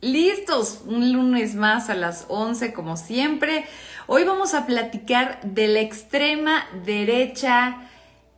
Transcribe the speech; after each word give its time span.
Listos, 0.00 0.82
un 0.86 1.12
lunes 1.12 1.56
más 1.56 1.90
a 1.90 1.94
las 1.94 2.26
11 2.28 2.72
como 2.72 2.96
siempre. 2.96 3.64
Hoy 4.06 4.22
vamos 4.22 4.54
a 4.54 4.64
platicar 4.64 5.40
de 5.42 5.66
la 5.66 5.80
extrema 5.80 6.66
derecha 6.84 7.78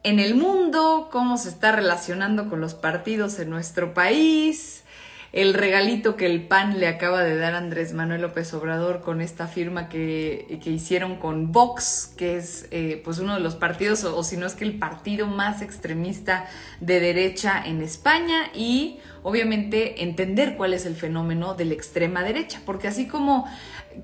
en 0.03 0.21
el 0.21 0.35
mundo, 0.35 1.11
cómo 1.13 1.37
se 1.37 1.51
está 1.51 1.73
relacionando 1.73 2.49
con 2.49 2.63
los 2.63 2.73
partidos 2.73 3.39
en 3.39 3.51
nuestro 3.51 3.93
país, 3.93 4.85
el 5.33 5.53
regalito 5.53 6.17
que 6.17 6.27
el 6.27 6.49
PAN 6.49 6.81
le 6.81 6.89
acaba 6.89 7.23
de 7.23 7.37
dar 7.37 7.55
a 7.55 7.59
Andrés 7.59 7.93
Manuel 7.93 8.23
López 8.23 8.53
Obrador 8.55 9.03
con 9.03 9.21
esta 9.21 9.47
firma 9.47 9.89
que, 9.89 10.61
hicieron 10.65 11.17
con 11.17 11.53
Vox, 11.53 12.13
que 12.17 12.37
es 12.37 12.67
eh, 12.71 13.01
pues 13.05 13.19
uno 13.19 13.35
de 13.35 13.41
los 13.41 13.55
partidos, 13.55 14.03
o, 14.05 14.25
si 14.25 14.37
no 14.37 14.47
es 14.47 14.55
que 14.55 14.65
el 14.65 14.79
partido 14.79 15.27
más 15.27 15.63
extremista 15.63 16.47
de 16.81 16.99
derecha 17.01 17.63
en 17.65 17.81
España, 17.83 18.51
y 18.55 18.99
obviamente 19.23 20.03
entender 20.03 20.57
cuál 20.57 20.75
es 20.75 20.87
el 20.87 20.95
fenómeno 20.95 21.55
de 21.55 21.65
la 21.67 21.75
extrema 21.75 22.23
derecha, 22.23 22.61
porque 22.65 22.89
así 22.89 23.07
como 23.07 23.47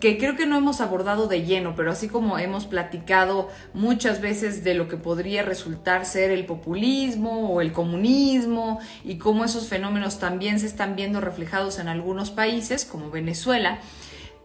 que 0.01 0.19
creo 0.19 0.37
que 0.37 0.47
no 0.47 0.57
hemos 0.57 0.81
abordado 0.81 1.29
de 1.29 1.45
lleno, 1.45 1.75
pero 1.77 1.93
así 1.93 2.09
como 2.09 2.39
hemos 2.39 2.67
platicado 2.67 3.49
muchas 3.73 4.21
veces 4.21 4.65
de 4.65 4.75
lo 4.75 4.89
que 4.89 4.97
podría 4.97 5.43
resultar 5.43 6.05
ser 6.05 6.31
el 6.31 6.45
populismo 6.45 7.51
o 7.51 7.61
el 7.61 7.73
comunismo 7.73 8.81
y 9.05 9.17
cómo 9.19 9.45
esos 9.45 9.69
fenómenos 9.69 10.19
también 10.19 10.59
se 10.59 10.67
están 10.67 10.97
viendo 10.97 11.21
reflejados 11.21 11.79
en 11.79 11.89
algunos 11.89 12.31
países 12.31 12.85
como 12.85 13.11
Venezuela, 13.11 13.81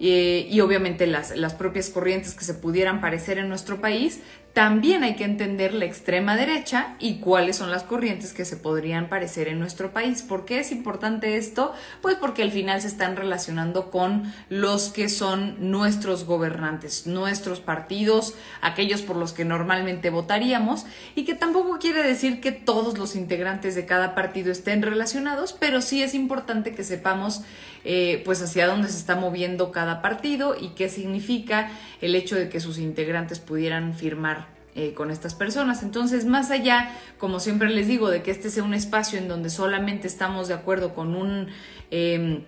eh, 0.04 0.48
y 0.50 0.62
obviamente 0.62 1.06
las, 1.06 1.38
las 1.38 1.54
propias 1.54 1.92
corrientes 1.92 2.34
que 2.34 2.44
se 2.44 2.56
pudieran 2.56 3.02
parecer 3.02 3.38
en 3.38 3.50
nuestro 3.50 3.82
país, 3.82 4.22
también 4.54 5.04
hay 5.04 5.16
que 5.16 5.24
entender 5.24 5.74
la 5.74 5.86
extrema 5.86 6.36
derecha 6.36 6.96
y 7.00 7.20
cuáles 7.20 7.56
son 7.56 7.72
las 7.72 7.84
corrientes 7.84 8.34
que 8.34 8.44
se 8.44 8.58
podrían 8.58 9.08
parecer 9.08 9.48
en 9.48 9.60
nuestro 9.60 9.94
país. 9.94 10.24
¿Por 10.24 10.44
qué 10.44 10.60
es 10.60 10.74
importante 10.74 11.38
esto? 11.38 11.74
Pues 12.02 12.16
porque 12.16 12.44
al 12.44 12.52
final 12.52 12.82
se 12.82 12.88
están 12.88 13.16
relacionando 13.16 13.90
con 13.90 14.34
los 14.50 14.90
que 14.90 15.08
son 15.08 15.72
nuestros 15.72 16.26
gobernantes, 16.26 17.08
nuestros 17.08 17.62
partidos, 17.62 18.36
aquellos 18.62 19.02
por 19.02 19.16
los 19.16 19.32
que 19.32 19.46
normalmente 19.46 20.10
votaríamos 20.10 20.86
y 21.16 21.24
que 21.24 21.34
tampoco 21.34 21.80
quiere 21.80 22.04
decir 22.04 22.42
que 22.42 22.52
todos 22.52 22.98
los 22.98 23.16
integrantes 23.16 23.74
de 23.76 23.86
cada 23.86 24.16
partido 24.16 24.52
estén 24.52 24.82
relacionados, 24.82 25.54
pero 25.54 25.82
sí 25.82 26.04
es 26.04 26.14
importante 26.14 26.76
que 26.76 26.84
sepamos 26.84 27.42
eh, 27.84 28.22
pues 28.26 28.42
hacia 28.42 28.68
dónde 28.68 28.90
se 28.90 28.98
está 28.98 29.16
moviendo 29.16 29.72
cada 29.72 30.02
partido 30.02 30.56
y 30.60 30.70
qué 30.70 30.90
significa 30.90 31.72
el 32.02 32.16
hecho 32.16 32.36
de 32.36 32.50
que 32.50 32.60
sus 32.60 32.78
integrantes 32.78 33.40
pudieran 33.40 33.94
firmar 33.94 34.51
eh, 34.76 34.94
con 34.94 35.12
estas 35.12 35.36
personas. 35.36 35.84
Entonces, 35.84 36.26
más 36.26 36.52
allá, 36.52 36.92
como 37.18 37.40
siempre 37.40 37.70
les 37.70 37.88
digo, 37.88 38.10
de 38.10 38.24
que 38.24 38.32
este 38.32 38.50
sea 38.50 38.64
un 38.64 38.74
espacio 38.74 39.20
en 39.20 39.28
donde 39.28 39.50
solamente 39.50 40.08
estamos 40.08 40.48
de 40.48 40.54
acuerdo 40.54 40.94
con 40.94 41.16
un... 41.16 41.48
Em, 41.92 42.44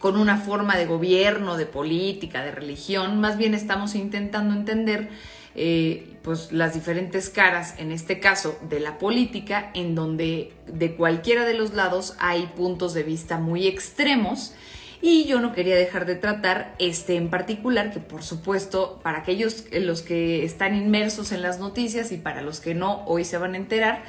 con 0.00 0.18
una 0.18 0.36
forma 0.36 0.76
de 0.76 0.84
gobierno, 0.84 1.56
de 1.56 1.64
política, 1.64 2.42
de 2.42 2.50
religión, 2.50 3.20
más 3.20 3.38
bien 3.38 3.54
estamos 3.54 3.94
intentando 3.94 4.52
entender 4.52 5.08
eh, 5.54 6.16
pues 6.22 6.52
las 6.52 6.74
diferentes 6.74 7.30
caras, 7.30 7.74
en 7.78 7.92
este 7.92 8.18
caso 8.18 8.58
de 8.68 8.80
la 8.80 8.98
política, 8.98 9.70
en 9.74 9.94
donde 9.94 10.52
de 10.66 10.96
cualquiera 10.96 11.44
de 11.44 11.54
los 11.54 11.72
lados 11.72 12.14
hay 12.18 12.46
puntos 12.56 12.94
de 12.94 13.04
vista 13.04 13.38
muy 13.38 13.66
extremos 13.66 14.52
y 15.00 15.26
yo 15.26 15.40
no 15.40 15.52
quería 15.52 15.76
dejar 15.76 16.06
de 16.06 16.14
tratar 16.14 16.74
este 16.78 17.16
en 17.16 17.28
particular, 17.30 17.92
que 17.92 18.00
por 18.00 18.22
supuesto 18.22 19.00
para 19.02 19.18
aquellos 19.18 19.64
los 19.72 20.02
que 20.02 20.44
están 20.44 20.74
inmersos 20.74 21.32
en 21.32 21.42
las 21.42 21.58
noticias 21.58 22.12
y 22.12 22.16
para 22.16 22.42
los 22.42 22.60
que 22.60 22.74
no, 22.74 23.04
hoy 23.06 23.24
se 23.24 23.38
van 23.38 23.54
a 23.54 23.56
enterar, 23.56 24.04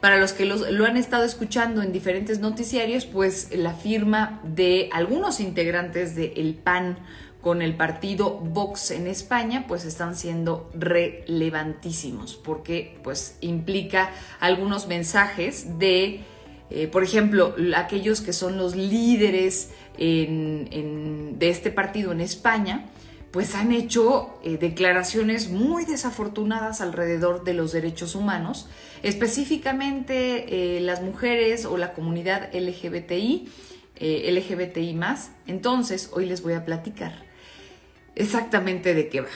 para 0.00 0.18
los 0.18 0.32
que 0.32 0.44
lo 0.44 0.84
han 0.84 0.96
estado 0.96 1.24
escuchando 1.24 1.80
en 1.80 1.92
diferentes 1.92 2.40
noticiarios, 2.40 3.06
pues 3.06 3.54
la 3.54 3.72
firma 3.72 4.40
de 4.42 4.88
algunos 4.92 5.38
integrantes 5.38 6.16
del 6.16 6.32
el 6.36 6.54
PAN 6.54 6.98
con 7.40 7.62
el 7.62 7.76
partido 7.76 8.38
Vox 8.38 8.90
en 8.92 9.06
España, 9.06 9.64
pues 9.68 9.84
están 9.84 10.16
siendo 10.16 10.70
relevantísimos, 10.74 12.34
porque 12.34 12.98
pues 13.02 13.36
implica 13.40 14.10
algunos 14.40 14.86
mensajes 14.88 15.78
de 15.78 16.24
eh, 16.74 16.86
por 16.86 17.04
ejemplo, 17.04 17.54
aquellos 17.76 18.22
que 18.22 18.32
son 18.32 18.56
los 18.56 18.74
líderes 18.74 19.72
de 19.96 21.48
este 21.48 21.70
partido 21.70 22.12
en 22.12 22.20
España, 22.20 22.86
pues 23.30 23.54
han 23.54 23.72
hecho 23.72 24.38
eh, 24.44 24.58
declaraciones 24.58 25.48
muy 25.48 25.84
desafortunadas 25.84 26.80
alrededor 26.80 27.44
de 27.44 27.54
los 27.54 27.72
derechos 27.72 28.14
humanos, 28.14 28.68
específicamente 29.02 30.76
eh, 30.76 30.80
las 30.80 31.02
mujeres 31.02 31.64
o 31.64 31.76
la 31.78 31.94
comunidad 31.94 32.50
LGBTI, 32.54 33.48
LGBTI 34.00 34.94
más. 34.94 35.30
Entonces, 35.46 36.10
hoy 36.12 36.26
les 36.26 36.42
voy 36.42 36.54
a 36.54 36.64
platicar 36.64 37.24
exactamente 38.16 38.94
de 38.94 39.08
qué 39.08 39.20
va. 39.20 39.28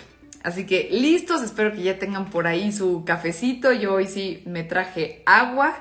Así 0.47 0.65
que 0.65 0.88
listos, 0.93 1.43
espero 1.43 1.73
que 1.73 1.83
ya 1.83 1.99
tengan 1.99 2.31
por 2.31 2.47
ahí 2.47 2.71
su 2.71 3.05
cafecito. 3.05 3.73
Yo 3.73 3.94
hoy 3.94 4.06
sí 4.06 4.44
me 4.47 4.62
traje 4.62 5.23
agua. 5.27 5.77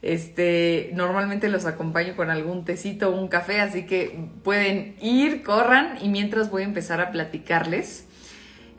Este, 0.00 0.90
normalmente 0.94 1.48
los 1.48 1.66
acompaño 1.66 2.14
con 2.14 2.30
algún 2.30 2.64
tecito 2.64 3.10
o 3.10 3.20
un 3.20 3.28
café, 3.28 3.60
así 3.60 3.84
que 3.84 4.28
pueden 4.44 4.94
ir, 5.00 5.42
corran 5.42 5.98
y 6.00 6.08
mientras 6.08 6.50
voy 6.50 6.62
a 6.62 6.66
empezar 6.66 7.00
a 7.00 7.10
platicarles. 7.10 8.04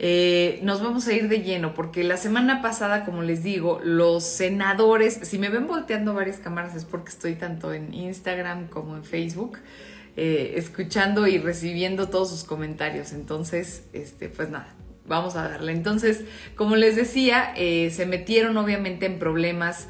Eh, 0.02 0.62
nos 0.64 0.82
vamos 0.82 1.06
a 1.08 1.14
ir 1.14 1.28
de 1.28 1.42
lleno 1.42 1.74
porque 1.74 2.06
la 2.06 2.16
semana 2.16 2.62
pasada, 2.62 3.04
como 3.04 3.22
les 3.22 3.44
digo, 3.44 3.82
los 3.84 4.24
senadores, 4.24 5.20
si 5.24 5.38
me 5.38 5.50
ven 5.50 5.68
volteando 5.68 6.14
varias 6.14 6.38
cámaras 6.38 6.74
es 6.74 6.86
porque 6.86 7.10
estoy 7.10 7.36
tanto 7.36 7.74
en 7.74 7.94
Instagram 7.94 8.68
como 8.68 8.96
en 8.96 9.04
Facebook. 9.04 9.58
Eh, 10.22 10.56
escuchando 10.58 11.28
y 11.28 11.38
recibiendo 11.38 12.10
todos 12.10 12.30
sus 12.30 12.44
comentarios. 12.44 13.14
Entonces, 13.14 13.86
este, 13.94 14.28
pues 14.28 14.50
nada, 14.50 14.76
vamos 15.06 15.38
a 15.38 15.48
darle. 15.48 15.72
Entonces, 15.72 16.26
como 16.56 16.76
les 16.76 16.98
decía, 16.98 17.54
eh, 17.56 17.90
se 17.92 18.06
metieron 18.06 18.58
obviamente 18.58 19.06
en 19.06 19.18
problemas 19.18 19.88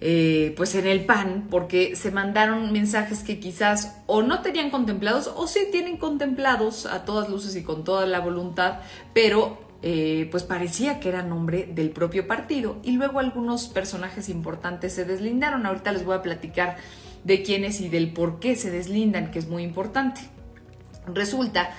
eh, 0.00 0.52
pues 0.56 0.74
en 0.74 0.86
el 0.86 1.06
PAN, 1.06 1.46
porque 1.50 1.96
se 1.96 2.10
mandaron 2.10 2.70
mensajes 2.72 3.22
que 3.22 3.40
quizás 3.40 3.96
o 4.06 4.22
no 4.22 4.42
tenían 4.42 4.70
contemplados 4.70 5.32
o 5.34 5.46
sí 5.46 5.60
tienen 5.72 5.96
contemplados 5.96 6.84
a 6.86 7.04
todas 7.04 7.30
luces 7.30 7.56
y 7.56 7.62
con 7.62 7.82
toda 7.84 8.06
la 8.06 8.20
voluntad, 8.20 8.80
pero 9.14 9.58
eh, 9.82 10.28
pues 10.30 10.42
parecía 10.42 11.00
que 11.00 11.08
era 11.08 11.22
nombre 11.22 11.68
del 11.72 11.90
propio 11.90 12.26
partido. 12.26 12.76
Y 12.82 12.92
luego 12.92 13.20
algunos 13.20 13.68
personajes 13.68 14.28
importantes 14.28 14.92
se 14.92 15.04
deslindaron. 15.04 15.64
Ahorita 15.64 15.92
les 15.92 16.04
voy 16.04 16.16
a 16.16 16.22
platicar 16.22 16.76
de 17.24 17.42
quiénes 17.42 17.80
y 17.80 17.88
del 17.88 18.12
por 18.12 18.38
qué 18.38 18.54
se 18.56 18.70
deslindan, 18.70 19.30
que 19.30 19.38
es 19.38 19.48
muy 19.48 19.62
importante. 19.62 20.20
Resulta 21.06 21.70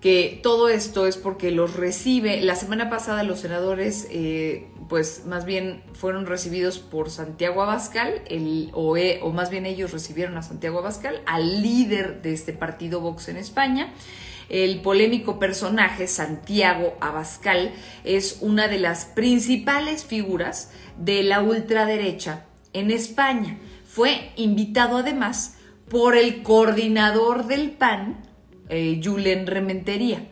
que 0.00 0.38
todo 0.42 0.68
esto 0.68 1.06
es 1.06 1.16
porque 1.16 1.50
los 1.50 1.74
recibe, 1.74 2.40
la 2.40 2.54
semana 2.54 2.88
pasada 2.88 3.24
los 3.24 3.40
senadores, 3.40 4.06
eh, 4.10 4.68
pues 4.88 5.24
más 5.26 5.44
bien 5.44 5.82
fueron 5.92 6.26
recibidos 6.26 6.78
por 6.78 7.10
Santiago 7.10 7.62
Abascal, 7.62 8.22
el, 8.26 8.70
o, 8.74 8.96
e, 8.96 9.20
o 9.22 9.32
más 9.32 9.50
bien 9.50 9.66
ellos 9.66 9.92
recibieron 9.92 10.36
a 10.36 10.42
Santiago 10.42 10.78
Abascal, 10.78 11.20
al 11.26 11.62
líder 11.62 12.22
de 12.22 12.32
este 12.32 12.52
partido 12.52 13.00
Vox 13.00 13.28
en 13.28 13.36
España. 13.36 13.92
El 14.48 14.80
polémico 14.80 15.38
personaje 15.38 16.06
Santiago 16.06 16.96
Abascal 17.00 17.72
es 18.04 18.38
una 18.40 18.68
de 18.68 18.78
las 18.78 19.04
principales 19.04 20.04
figuras 20.04 20.70
de 20.96 21.22
la 21.22 21.42
ultraderecha 21.42 22.46
en 22.72 22.90
España. 22.90 23.58
Fue 23.84 24.30
invitado 24.36 24.98
además 24.98 25.56
por 25.90 26.16
el 26.16 26.42
coordinador 26.42 27.46
del 27.46 27.72
PAN, 27.72 28.27
eh, 28.68 29.00
Julen 29.02 29.46
Rementería. 29.46 30.26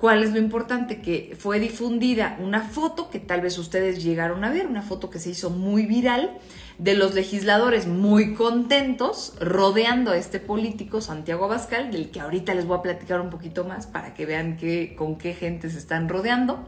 ¿Cuál 0.00 0.22
es 0.22 0.32
lo 0.32 0.38
importante? 0.38 1.02
Que 1.02 1.36
fue 1.38 1.60
difundida 1.60 2.38
una 2.40 2.62
foto 2.62 3.10
que 3.10 3.18
tal 3.18 3.42
vez 3.42 3.58
ustedes 3.58 4.02
llegaron 4.02 4.44
a 4.44 4.50
ver, 4.50 4.66
una 4.66 4.80
foto 4.80 5.10
que 5.10 5.18
se 5.18 5.28
hizo 5.28 5.50
muy 5.50 5.84
viral, 5.84 6.38
de 6.78 6.94
los 6.94 7.14
legisladores 7.14 7.86
muy 7.86 8.32
contentos 8.32 9.34
rodeando 9.38 10.12
a 10.12 10.16
este 10.16 10.40
político, 10.40 11.02
Santiago 11.02 11.44
Abascal, 11.44 11.90
del 11.90 12.10
que 12.10 12.20
ahorita 12.20 12.54
les 12.54 12.66
voy 12.66 12.78
a 12.78 12.82
platicar 12.82 13.20
un 13.20 13.28
poquito 13.28 13.64
más 13.64 13.86
para 13.86 14.14
que 14.14 14.24
vean 14.24 14.58
con 14.96 15.18
qué 15.18 15.34
gente 15.34 15.68
se 15.68 15.76
están 15.76 16.08
rodeando. 16.08 16.66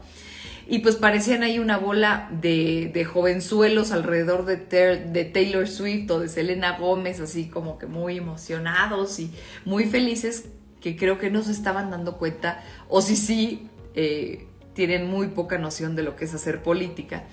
Y 0.67 0.79
pues 0.79 0.95
parecían 0.95 1.41
ahí 1.41 1.57
una 1.57 1.77
bola 1.77 2.29
de, 2.39 2.91
de 2.93 3.03
jovenzuelos 3.03 3.91
alrededor 3.91 4.45
de, 4.45 4.57
de 4.57 5.25
Taylor 5.25 5.67
Swift 5.67 6.11
o 6.11 6.19
de 6.19 6.29
Selena 6.29 6.77
Gómez, 6.77 7.19
así 7.19 7.47
como 7.47 7.79
que 7.79 7.87
muy 7.87 8.17
emocionados 8.17 9.19
y 9.19 9.31
muy 9.65 9.85
felices 9.85 10.45
que 10.83 10.97
creo 10.97 11.17
que 11.17 11.31
no 11.31 11.41
se 11.41 11.53
estaban 11.53 11.89
dando 11.89 12.17
cuenta, 12.17 12.61
o 12.89 13.01
si 13.01 13.15
sí, 13.15 13.69
eh, 13.95 14.47
tienen 14.73 15.09
muy 15.09 15.27
poca 15.29 15.57
noción 15.57 15.95
de 15.95 16.03
lo 16.03 16.17
que 16.17 16.25
es 16.25 16.33
hacer 16.33 16.61
política. 16.61 17.23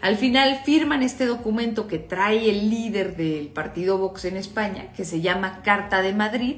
Al 0.00 0.16
final 0.16 0.62
firman 0.64 1.02
este 1.02 1.26
documento 1.26 1.86
que 1.86 1.98
trae 1.98 2.48
el 2.48 2.70
líder 2.70 3.14
del 3.14 3.48
partido 3.48 3.98
Vox 3.98 4.24
en 4.24 4.38
España, 4.38 4.90
que 4.96 5.04
se 5.04 5.20
llama 5.20 5.60
Carta 5.62 6.00
de 6.00 6.14
Madrid, 6.14 6.56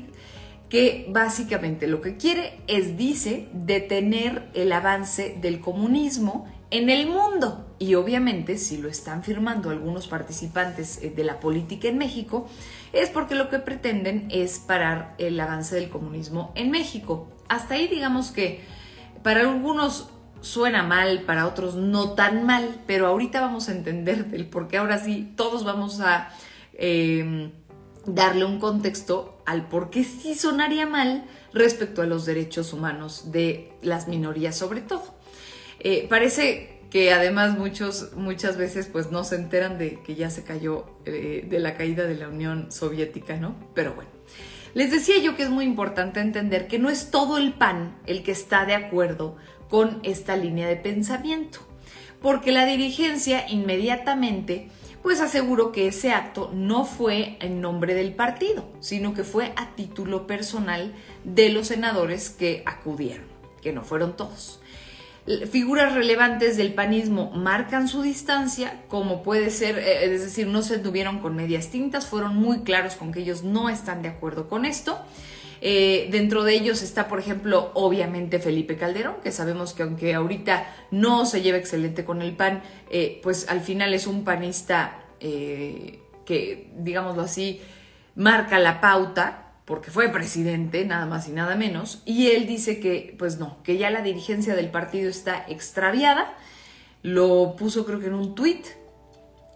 que 0.68 1.06
básicamente 1.08 1.88
lo 1.88 2.00
que 2.00 2.16
quiere 2.16 2.60
es, 2.68 2.96
dice, 2.96 3.48
detener 3.52 4.50
el 4.54 4.70
avance 4.70 5.36
del 5.40 5.58
comunismo 5.58 6.46
en 6.70 6.90
el 6.90 7.08
mundo. 7.08 7.66
Y 7.80 7.96
obviamente, 7.96 8.56
si 8.56 8.76
lo 8.76 8.88
están 8.88 9.24
firmando 9.24 9.70
algunos 9.70 10.06
participantes 10.06 11.02
eh, 11.02 11.10
de 11.10 11.24
la 11.24 11.40
política 11.40 11.88
en 11.88 11.98
México, 11.98 12.46
es 12.92 13.08
porque 13.10 13.34
lo 13.34 13.48
que 13.48 13.58
pretenden 13.58 14.28
es 14.30 14.58
parar 14.58 15.14
el 15.18 15.38
avance 15.38 15.74
del 15.74 15.88
comunismo 15.88 16.52
en 16.54 16.70
México. 16.70 17.28
Hasta 17.48 17.74
ahí 17.74 17.88
digamos 17.88 18.30
que 18.30 18.60
para 19.22 19.40
algunos 19.40 20.10
suena 20.40 20.82
mal, 20.82 21.22
para 21.22 21.46
otros 21.46 21.74
no 21.74 22.12
tan 22.12 22.46
mal, 22.46 22.80
pero 22.86 23.06
ahorita 23.06 23.40
vamos 23.40 23.68
a 23.68 23.72
entender 23.72 24.26
el 24.32 24.46
por 24.46 24.68
qué 24.68 24.78
ahora 24.78 24.98
sí 24.98 25.32
todos 25.36 25.64
vamos 25.64 26.00
a 26.00 26.30
em, 26.74 27.52
darle 28.06 28.44
un 28.44 28.58
contexto 28.58 29.42
al 29.46 29.68
por 29.68 29.90
qué 29.90 30.04
sí 30.04 30.34
sonaría 30.34 30.86
mal 30.86 31.24
respecto 31.52 32.02
a 32.02 32.06
los 32.06 32.24
derechos 32.24 32.72
humanos 32.72 33.30
de 33.32 33.72
las 33.82 34.08
minorías 34.08 34.56
sobre 34.56 34.80
todo. 34.80 35.14
Eh, 35.80 36.06
parece 36.08 36.69
que 36.90 37.12
además 37.12 37.56
muchos 37.56 38.12
muchas 38.16 38.56
veces 38.56 38.88
pues 38.88 39.10
no 39.10 39.22
se 39.24 39.36
enteran 39.36 39.78
de 39.78 40.00
que 40.02 40.16
ya 40.16 40.28
se 40.28 40.42
cayó 40.42 40.86
eh, 41.06 41.46
de 41.48 41.58
la 41.60 41.76
caída 41.76 42.04
de 42.04 42.16
la 42.16 42.28
Unión 42.28 42.72
Soviética, 42.72 43.36
¿no? 43.36 43.54
Pero 43.74 43.94
bueno. 43.94 44.10
Les 44.74 44.90
decía 44.90 45.18
yo 45.18 45.36
que 45.36 45.44
es 45.44 45.50
muy 45.50 45.64
importante 45.64 46.20
entender 46.20 46.68
que 46.68 46.78
no 46.78 46.90
es 46.90 47.10
todo 47.10 47.38
el 47.38 47.54
PAN 47.54 47.96
el 48.06 48.22
que 48.22 48.32
está 48.32 48.66
de 48.66 48.74
acuerdo 48.74 49.36
con 49.68 50.00
esta 50.02 50.36
línea 50.36 50.68
de 50.68 50.76
pensamiento, 50.76 51.60
porque 52.20 52.52
la 52.52 52.66
dirigencia 52.66 53.48
inmediatamente 53.48 54.68
pues 55.02 55.20
aseguró 55.20 55.72
que 55.72 55.88
ese 55.88 56.12
acto 56.12 56.50
no 56.52 56.84
fue 56.84 57.36
en 57.40 57.60
nombre 57.60 57.94
del 57.94 58.14
partido, 58.14 58.68
sino 58.80 59.14
que 59.14 59.24
fue 59.24 59.52
a 59.56 59.74
título 59.74 60.26
personal 60.26 60.92
de 61.24 61.48
los 61.48 61.68
senadores 61.68 62.30
que 62.30 62.62
acudieron, 62.66 63.24
que 63.62 63.72
no 63.72 63.82
fueron 63.82 64.16
todos. 64.16 64.59
Figuras 65.50 65.94
relevantes 65.94 66.56
del 66.56 66.74
panismo 66.74 67.30
marcan 67.30 67.88
su 67.88 68.02
distancia, 68.02 68.82
como 68.88 69.22
puede 69.22 69.50
ser, 69.50 69.78
eh, 69.78 70.14
es 70.14 70.22
decir, 70.22 70.46
no 70.46 70.62
se 70.62 70.78
tuvieron 70.78 71.20
con 71.20 71.36
medias 71.36 71.68
tintas, 71.68 72.06
fueron 72.06 72.36
muy 72.36 72.60
claros 72.60 72.96
con 72.96 73.12
que 73.12 73.20
ellos 73.20 73.42
no 73.42 73.68
están 73.68 74.02
de 74.02 74.08
acuerdo 74.08 74.48
con 74.48 74.64
esto. 74.64 74.98
Eh, 75.60 76.08
dentro 76.10 76.42
de 76.42 76.54
ellos 76.54 76.82
está, 76.82 77.06
por 77.06 77.20
ejemplo, 77.20 77.70
obviamente 77.74 78.38
Felipe 78.38 78.76
Calderón, 78.76 79.16
que 79.22 79.30
sabemos 79.30 79.74
que 79.74 79.82
aunque 79.82 80.14
ahorita 80.14 80.66
no 80.90 81.26
se 81.26 81.42
lleva 81.42 81.58
excelente 81.58 82.04
con 82.04 82.22
el 82.22 82.34
PAN, 82.34 82.62
eh, 82.90 83.20
pues 83.22 83.48
al 83.48 83.60
final 83.60 83.94
es 83.94 84.06
un 84.06 84.24
panista 84.24 84.96
que, 85.20 86.70
digámoslo 86.78 87.20
así, 87.20 87.60
marca 88.14 88.58
la 88.58 88.80
pauta, 88.80 89.49
porque 89.70 89.92
fue 89.92 90.08
presidente, 90.08 90.84
nada 90.84 91.06
más 91.06 91.28
y 91.28 91.30
nada 91.30 91.54
menos, 91.54 92.02
y 92.04 92.32
él 92.32 92.48
dice 92.48 92.80
que, 92.80 93.14
pues 93.16 93.38
no, 93.38 93.62
que 93.62 93.78
ya 93.78 93.88
la 93.90 94.02
dirigencia 94.02 94.56
del 94.56 94.68
partido 94.68 95.08
está 95.08 95.46
extraviada, 95.46 96.34
lo 97.02 97.54
puso 97.56 97.86
creo 97.86 98.00
que 98.00 98.08
en 98.08 98.14
un 98.14 98.34
tuit, 98.34 98.66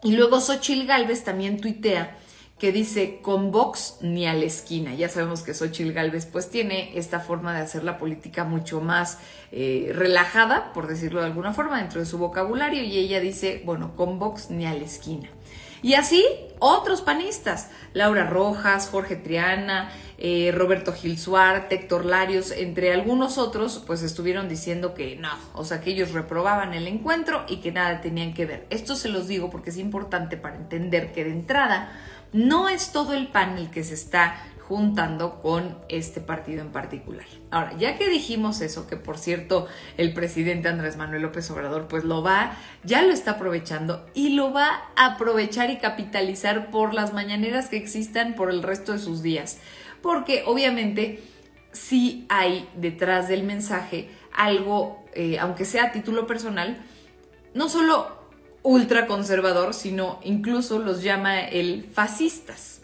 y 0.05 0.13
luego 0.13 0.41
Xochil 0.41 0.87
Gálvez 0.87 1.25
también 1.25 1.61
tuitea 1.61 2.17
que 2.61 2.71
dice 2.71 3.19
con 3.23 3.51
Vox 3.51 3.97
ni 4.03 4.29
a 4.29 4.35
la 4.35 4.45
esquina. 4.45 4.95
Ya 4.95 5.09
sabemos 5.09 5.43
que 5.43 5.53
Xochitl 5.53 5.93
Galvez 5.93 6.27
pues 6.27 6.49
tiene 6.49 6.97
esta 6.97 7.19
forma 7.19 7.53
de 7.53 7.61
hacer 7.61 7.83
la 7.83 7.99
política 7.99 8.45
mucho 8.45 8.81
más 8.81 9.19
eh, 9.51 9.91
relajada, 9.93 10.73
por 10.73 10.87
decirlo 10.87 11.21
de 11.21 11.27
alguna 11.27 11.53
forma, 11.53 11.79
dentro 11.79 11.99
de 11.99 12.07
su 12.07 12.19
vocabulario 12.19 12.85
y 12.85 12.97
ella 12.97 13.19
dice, 13.19 13.63
bueno, 13.65 13.97
con 13.97 14.21
Vox 14.21 14.51
ni 14.51 14.65
a 14.65 14.75
la 14.75 14.85
esquina. 14.85 15.29
Y 15.85 15.97
así 15.97 16.25
otros 16.61 17.03
panistas, 17.03 17.69
Laura 17.93 18.25
Rojas, 18.25 18.89
Jorge 18.91 19.17
Triana, 19.17 19.91
eh, 20.17 20.51
Roberto 20.51 20.95
Gil 20.95 21.19
Suárez, 21.19 21.65
Héctor 21.69 22.07
Larios, 22.07 22.53
entre 22.53 22.91
algunos 22.91 23.37
otros, 23.37 23.85
pues 23.87 24.03
estuvieron 24.03 24.49
diciendo 24.49 24.95
que 24.95 25.17
no, 25.17 25.29
o 25.53 25.63
sea, 25.63 25.83
que 25.83 25.91
ellos 25.91 26.13
reprobaban 26.13 26.73
el 26.73 26.89
encuentro 26.89 27.45
y 27.49 27.57
que 27.57 27.71
nada 27.71 28.01
tenían 28.01 28.33
que 28.33 28.47
ver. 28.47 28.67
Esto 28.71 28.97
se 28.97 29.11
los 29.11 29.29
digo 29.29 29.51
porque 29.51 29.69
es 29.69 29.77
importante 29.77 30.39
para 30.39 30.57
entender 30.57 31.13
que 31.13 31.25
de 31.25 31.33
entrada 31.33 31.93
no 32.33 32.71
es 32.71 32.91
todo 32.91 33.13
el 33.13 33.29
panel 33.29 33.71
que 33.71 33.85
se 33.85 33.93
está 33.93 34.43
juntando 34.69 35.43
con 35.43 35.79
este 35.89 36.21
partido 36.21 36.63
en 36.63 36.71
particular. 36.71 37.27
Ahora, 37.51 37.77
ya 37.77 37.97
que 37.97 38.09
dijimos 38.09 38.61
eso, 38.61 38.87
que 38.87 38.97
por 38.97 39.19
cierto 39.19 39.67
el 39.99 40.15
presidente 40.15 40.69
Andrés 40.69 40.97
Manuel 40.97 41.23
López 41.23 41.51
Obrador 41.51 41.87
pues 41.87 42.05
lo 42.05 42.23
va, 42.23 42.57
ya 42.83 43.03
lo 43.03 43.13
está 43.13 43.33
aprovechando 43.33 44.07
y 44.15 44.31
lo 44.31 44.53
va 44.53 44.85
a 44.97 45.15
aprovechar 45.15 45.71
y 45.71 45.77
capitalizar 45.77 46.71
por 46.71 46.95
las 46.95 47.13
mañaneras 47.13 47.69
que 47.69 47.77
existan 47.77 48.35
por 48.35 48.51
el 48.51 48.63
resto 48.63 48.93
de 48.93 48.99
sus 48.99 49.23
días. 49.23 49.59
Porque 50.01 50.45
obviamente 50.47 51.23
sí 51.73 52.25
hay 52.29 52.69
detrás 52.75 53.29
del 53.29 53.43
mensaje 53.43 54.09
algo, 54.33 55.05
eh, 55.15 55.39
aunque 55.39 55.65
sea 55.65 55.85
a 55.85 55.93
título 55.93 56.27
personal, 56.27 56.79
no 57.53 57.69
solo 57.69 58.25
ultraconservador, 58.63 59.75
sino 59.75 60.21
incluso 60.25 60.79
los 60.79 61.03
llama 61.03 61.41
el 61.41 61.85
fascistas. 61.85 62.81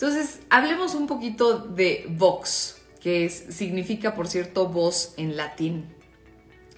Entonces, 0.00 0.38
hablemos 0.48 0.94
un 0.94 1.08
poquito 1.08 1.58
de 1.58 2.06
Vox, 2.08 2.80
que 3.00 3.28
significa, 3.28 4.14
por 4.14 4.28
cierto, 4.28 4.68
voz 4.68 5.12
en 5.16 5.36
latín. 5.36 5.92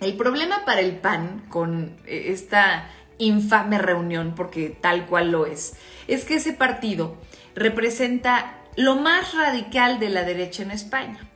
El 0.01 0.17
problema 0.17 0.65
para 0.65 0.81
el 0.81 0.97
PAN 0.97 1.45
con 1.51 1.99
eh, 2.07 2.29
esta 2.29 2.91
infame 3.19 3.77
reunión, 3.77 4.35
porque 4.35 4.71
tal 4.71 5.05
cual 5.05 5.33
lo 5.33 5.45
es, 5.45 5.75
es 6.09 6.25
que 6.25 6.37
ese 6.37 6.55
partido 6.55 7.19
representa 7.55 8.59
lo 8.77 8.97
más 8.97 9.35
radical 9.35 10.01
de 10.01 10.09
la 10.09 10.25
derecha 10.25 10.63
en 10.63 10.71
España. 10.71 11.30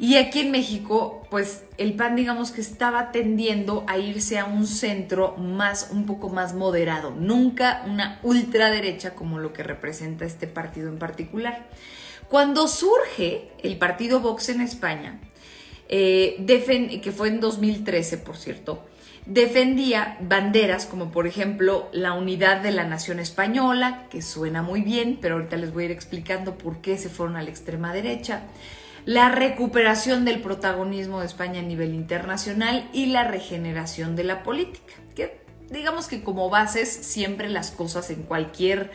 Y 0.00 0.16
aquí 0.16 0.40
en 0.40 0.50
México, 0.50 1.26
pues 1.28 1.64
el 1.76 1.92
PAN 1.92 2.16
digamos 2.16 2.52
que 2.52 2.62
estaba 2.62 3.12
tendiendo 3.12 3.84
a 3.86 3.98
irse 3.98 4.38
a 4.38 4.46
un 4.46 4.66
centro 4.66 5.36
más, 5.36 5.90
un 5.92 6.06
poco 6.06 6.30
más 6.30 6.54
moderado, 6.54 7.10
nunca 7.10 7.84
una 7.86 8.18
ultraderecha 8.22 9.14
como 9.14 9.38
lo 9.38 9.52
que 9.52 9.62
representa 9.62 10.24
este 10.24 10.46
partido 10.46 10.88
en 10.88 10.98
particular. 10.98 11.66
Cuando 12.30 12.66
surge 12.66 13.50
el 13.62 13.76
partido 13.76 14.20
Vox 14.20 14.48
en 14.48 14.62
España, 14.62 15.20
eh, 15.90 16.46
que 17.02 17.12
fue 17.12 17.28
en 17.28 17.40
2013 17.40 18.16
por 18.16 18.38
cierto, 18.38 18.82
defendía 19.26 20.16
banderas 20.22 20.86
como 20.86 21.12
por 21.12 21.26
ejemplo 21.26 21.90
la 21.92 22.14
unidad 22.14 22.62
de 22.62 22.72
la 22.72 22.84
nación 22.84 23.20
española, 23.20 24.06
que 24.08 24.22
suena 24.22 24.62
muy 24.62 24.80
bien, 24.80 25.18
pero 25.20 25.34
ahorita 25.34 25.58
les 25.58 25.74
voy 25.74 25.82
a 25.82 25.86
ir 25.86 25.92
explicando 25.92 26.56
por 26.56 26.80
qué 26.80 26.96
se 26.96 27.10
fueron 27.10 27.36
a 27.36 27.42
la 27.42 27.50
extrema 27.50 27.92
derecha 27.92 28.44
la 29.04 29.30
recuperación 29.30 30.24
del 30.24 30.40
protagonismo 30.40 31.20
de 31.20 31.26
España 31.26 31.60
a 31.60 31.64
nivel 31.64 31.94
internacional 31.94 32.88
y 32.92 33.06
la 33.06 33.24
regeneración 33.24 34.16
de 34.16 34.24
la 34.24 34.42
política. 34.42 34.94
Que 35.14 35.40
digamos 35.70 36.06
que 36.06 36.22
como 36.22 36.50
bases 36.50 36.88
siempre 36.88 37.48
las 37.48 37.70
cosas 37.70 38.10
en 38.10 38.22
cualquier 38.22 38.90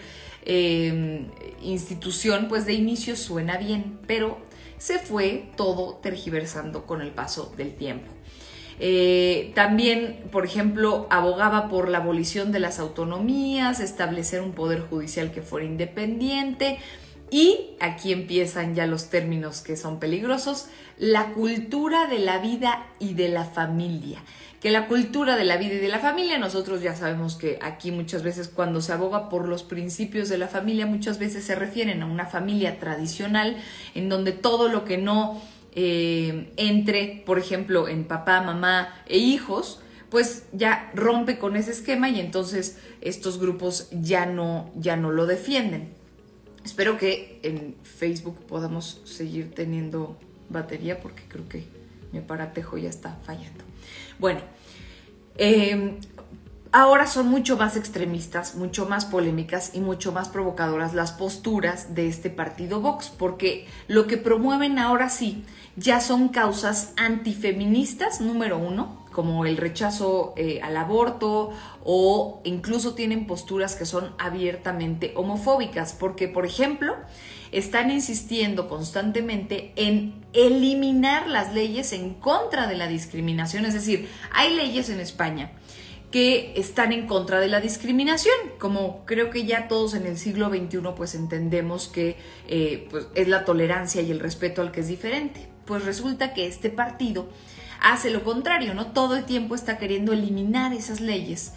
em, 0.46 1.28
institución, 1.62 2.48
pues 2.48 2.66
de 2.66 2.74
inicio 2.74 3.16
suena 3.16 3.58
bien, 3.58 4.00
pero 4.08 4.38
se 4.78 5.00
fue 5.00 5.50
todo 5.56 5.96
tergiversando 5.96 6.86
con 6.86 7.02
el 7.02 7.12
paso 7.12 7.54
del 7.58 7.74
tiempo. 7.74 8.12
Eh, 8.80 9.54
también, 9.56 10.26
por 10.32 10.46
ejemplo, 10.46 11.08
abogaba 11.10 11.70
por 11.70 11.88
la 11.88 12.00
abolición 12.00 12.52
de 12.52 12.60
las 12.60 12.80
autonomías, 12.80 13.80
establecer 13.80 14.42
un 14.42 14.52
poder 14.52 14.82
judicial 14.82 15.32
que 15.32 15.42
fuera 15.42 15.66
independiente, 15.66 16.78
y 17.32 17.76
aquí 17.80 18.14
empiezan 18.14 18.76
ya 18.76 18.86
los 18.86 19.10
términos 19.10 19.62
que 19.62 19.76
son 19.76 20.00
peligrosos, 20.00 20.68
la 20.98 21.34
cultura 21.34 22.08
de 22.08 22.20
la 22.20 22.38
vida 22.40 22.86
y 23.00 23.14
de 23.14 23.30
la 23.30 23.46
familia. 23.46 24.24
Que 24.62 24.72
la 24.72 24.88
cultura 24.88 25.36
de 25.36 25.44
la 25.44 25.58
vida 25.58 25.76
y 25.76 25.80
de 25.80 25.90
la 25.90 26.00
familia, 26.00 26.40
nosotros 26.40 26.82
ya 26.82 26.96
sabemos 26.96 27.36
que 27.36 27.60
aquí 27.62 27.92
muchas 27.92 28.24
veces 28.24 28.48
cuando 28.48 28.82
se 28.82 28.94
aboga 28.94 29.30
por 29.30 29.48
los 29.48 29.64
principios 29.64 30.30
de 30.30 30.38
la 30.38 30.48
familia, 30.48 30.86
muchas 30.86 31.20
veces 31.20 31.44
se 31.44 31.56
refieren 31.56 32.02
a 32.02 32.06
una 32.06 32.26
familia 32.26 32.80
tradicional 32.80 33.58
en 33.94 34.10
donde 34.10 34.32
todo 34.32 34.68
lo 34.70 34.86
que 34.86 34.98
no 34.98 35.42
eh, 35.74 36.52
entre, 36.58 37.24
por 37.26 37.38
ejemplo, 37.38 37.88
en 37.88 38.06
papá, 38.06 38.42
mamá 38.42 38.96
e 39.08 39.18
hijos, 39.18 39.82
pues 40.10 40.46
ya 40.54 40.90
rompe 40.96 41.38
con 41.38 41.58
ese 41.58 41.72
esquema 41.72 42.10
y 42.10 42.20
entonces 42.20 42.78
estos 43.02 43.40
grupos 43.40 43.90
ya 43.92 44.26
no, 44.26 44.72
ya 44.76 44.96
no 44.96 45.12
lo 45.12 45.26
defienden. 45.26 46.05
Espero 46.66 46.98
que 46.98 47.40
en 47.44 47.76
Facebook 47.84 48.40
podamos 48.48 49.00
seguir 49.06 49.54
teniendo 49.54 50.18
batería 50.50 51.00
porque 51.00 51.24
creo 51.28 51.48
que 51.48 51.64
mi 52.12 52.18
aparatejo 52.20 52.80
ya 52.80 52.90
está 52.90 53.20
fallando. 53.24 53.64
Bueno, 54.18 54.42
em, 55.38 56.00
ahora 56.72 57.06
son 57.06 57.28
mucho 57.28 57.56
más 57.56 57.78
extremistas, 57.78 58.56
mucho 58.56 58.88
más 58.88 59.06
polémicas 59.06 59.76
y 59.76 59.80
mucho 59.80 60.12
más 60.12 60.28
provocadoras 60.28 60.96
las 60.96 61.12
posturas 61.12 61.94
de 61.94 62.08
este 62.08 62.32
partido 62.32 62.82
Vox, 62.82 63.10
porque 63.16 63.68
lo 63.88 64.08
que 64.08 64.18
promueven 64.18 64.80
ahora 64.80 65.10
sí 65.10 65.44
ya 65.76 66.02
son 66.02 66.30
causas 66.30 66.94
antifeministas, 66.98 68.22
número 68.22 68.58
uno, 68.58 69.05
como 69.16 69.46
el 69.46 69.56
rechazo 69.56 70.34
eh, 70.36 70.60
al 70.62 70.76
aborto 70.76 71.52
o 71.86 72.42
incluso 72.44 72.96
tienen 72.96 73.28
posturas 73.28 73.76
que 73.76 73.86
son 73.86 74.14
abiertamente 74.18 75.14
homofóbicas, 75.16 75.94
porque 75.94 76.28
por 76.28 76.46
ejemplo, 76.46 76.98
están 77.54 77.92
insistiendo 77.92 78.68
constantemente 78.68 79.72
en 79.78 80.26
eliminar 80.34 81.30
las 81.30 81.54
leyes 81.54 81.94
en 81.94 82.16
contra 82.16 82.68
de 82.68 82.76
la 82.76 82.88
discriminación. 82.88 83.64
Es 83.66 83.74
decir, 83.74 84.10
hay 84.34 84.54
leyes 84.54 84.90
en 84.90 85.00
España 85.00 85.54
que 86.12 86.52
están 86.58 86.92
en 86.92 87.08
contra 87.08 87.40
de 87.40 87.48
la 87.48 87.62
discriminación, 87.62 88.36
como 88.60 89.06
creo 89.06 89.30
que 89.30 89.46
ya 89.46 89.70
todos 89.70 89.94
en 89.94 90.06
el 90.06 90.18
siglo 90.18 90.50
XXI 90.50 90.80
pues 90.94 91.16
entendemos 91.16 91.88
que 91.88 92.18
eh, 92.50 92.86
pues, 92.92 93.08
es 93.16 93.30
la 93.30 93.46
tolerancia 93.46 94.02
y 94.02 94.12
el 94.12 94.20
respeto 94.20 94.62
al 94.62 94.74
que 94.74 94.82
es 94.82 94.90
diferente. 94.90 95.48
Pues 95.66 95.86
resulta 95.86 96.34
que 96.34 96.48
este 96.48 96.70
partido 96.70 97.30
hace 97.82 98.10
lo 98.10 98.24
contrario, 98.24 98.74
¿no? 98.74 98.88
Todo 98.88 99.16
el 99.16 99.26
tiempo 99.26 99.56
está 99.56 99.78
queriendo 99.78 100.14
eliminar 100.14 100.74
esas 100.74 101.02
leyes 101.02 101.54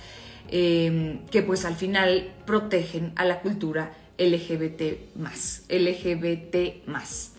eh, 0.51 1.21
que 1.31 1.43
pues 1.43 1.65
al 1.65 1.77
final 1.77 2.33
protegen 2.47 3.13
a 3.17 3.25
la 3.25 3.41
cultura 3.41 3.93
LGBT 4.19 5.17
más, 5.17 5.63
LGBT 5.69 6.87
más. 6.87 7.33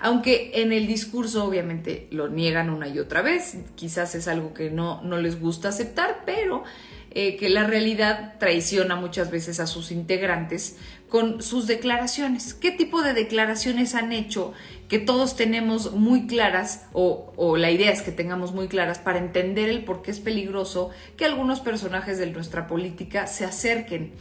Aunque 0.00 0.52
en 0.54 0.72
el 0.72 0.86
discurso 0.86 1.44
obviamente 1.44 2.08
lo 2.10 2.28
niegan 2.28 2.70
una 2.70 2.88
y 2.88 2.98
otra 2.98 3.22
vez, 3.22 3.58
quizás 3.74 4.14
es 4.14 4.28
algo 4.28 4.54
que 4.54 4.70
no, 4.70 5.02
no 5.02 5.18
les 5.18 5.38
gusta 5.38 5.68
aceptar, 5.68 6.22
pero 6.24 6.64
eh, 7.12 7.36
que 7.36 7.50
la 7.50 7.66
realidad 7.66 8.38
traiciona 8.38 8.96
muchas 8.96 9.30
veces 9.30 9.60
a 9.60 9.66
sus 9.66 9.90
integrantes 9.90 10.76
con 11.08 11.42
sus 11.42 11.66
declaraciones. 11.66 12.54
¿Qué 12.54 12.70
tipo 12.70 13.02
de 13.02 13.12
declaraciones 13.12 13.94
han 13.94 14.12
hecho 14.12 14.54
que 14.90 14.98
todos 14.98 15.36
tenemos 15.36 15.92
muy 15.92 16.26
claras 16.26 16.86
o, 16.92 17.56
la 17.56 17.70
idea 17.70 17.92
es 17.92 18.02
que 18.02 18.10
tengamos 18.10 18.52
muy 18.52 18.66
claras 18.66 18.98
para 18.98 19.20
entender 19.20 19.68
el 19.68 19.84
por 19.84 20.02
qué 20.02 20.10
es 20.10 20.18
peligroso 20.18 20.90
que 21.16 21.24
algunos 21.24 21.60
personajes 21.60 22.18
de 22.18 22.26
nuestra 22.26 22.66
política 22.66 23.28
se 23.28 23.44
acerquen? 23.44 24.12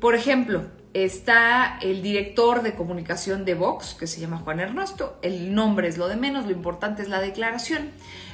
Por 0.00 0.14
ejemplo, 0.14 0.64
está 0.94 1.78
el 1.82 2.02
director 2.02 2.62
de 2.62 2.74
comunicación 2.74 3.44
de 3.44 3.54
Vox, 3.54 3.92
que 3.92 4.06
se 4.06 4.18
llama 4.18 4.38
Juan 4.38 4.60
Ernesto. 4.60 5.18
El 5.20 5.54
nombre 5.54 5.86
es 5.86 5.98
lo 5.98 6.08
de 6.08 6.16
menos, 6.16 6.46
lo 6.46 6.52
importante 6.52 7.02
es 7.02 7.10
la 7.10 7.20
declaración, 7.20 7.90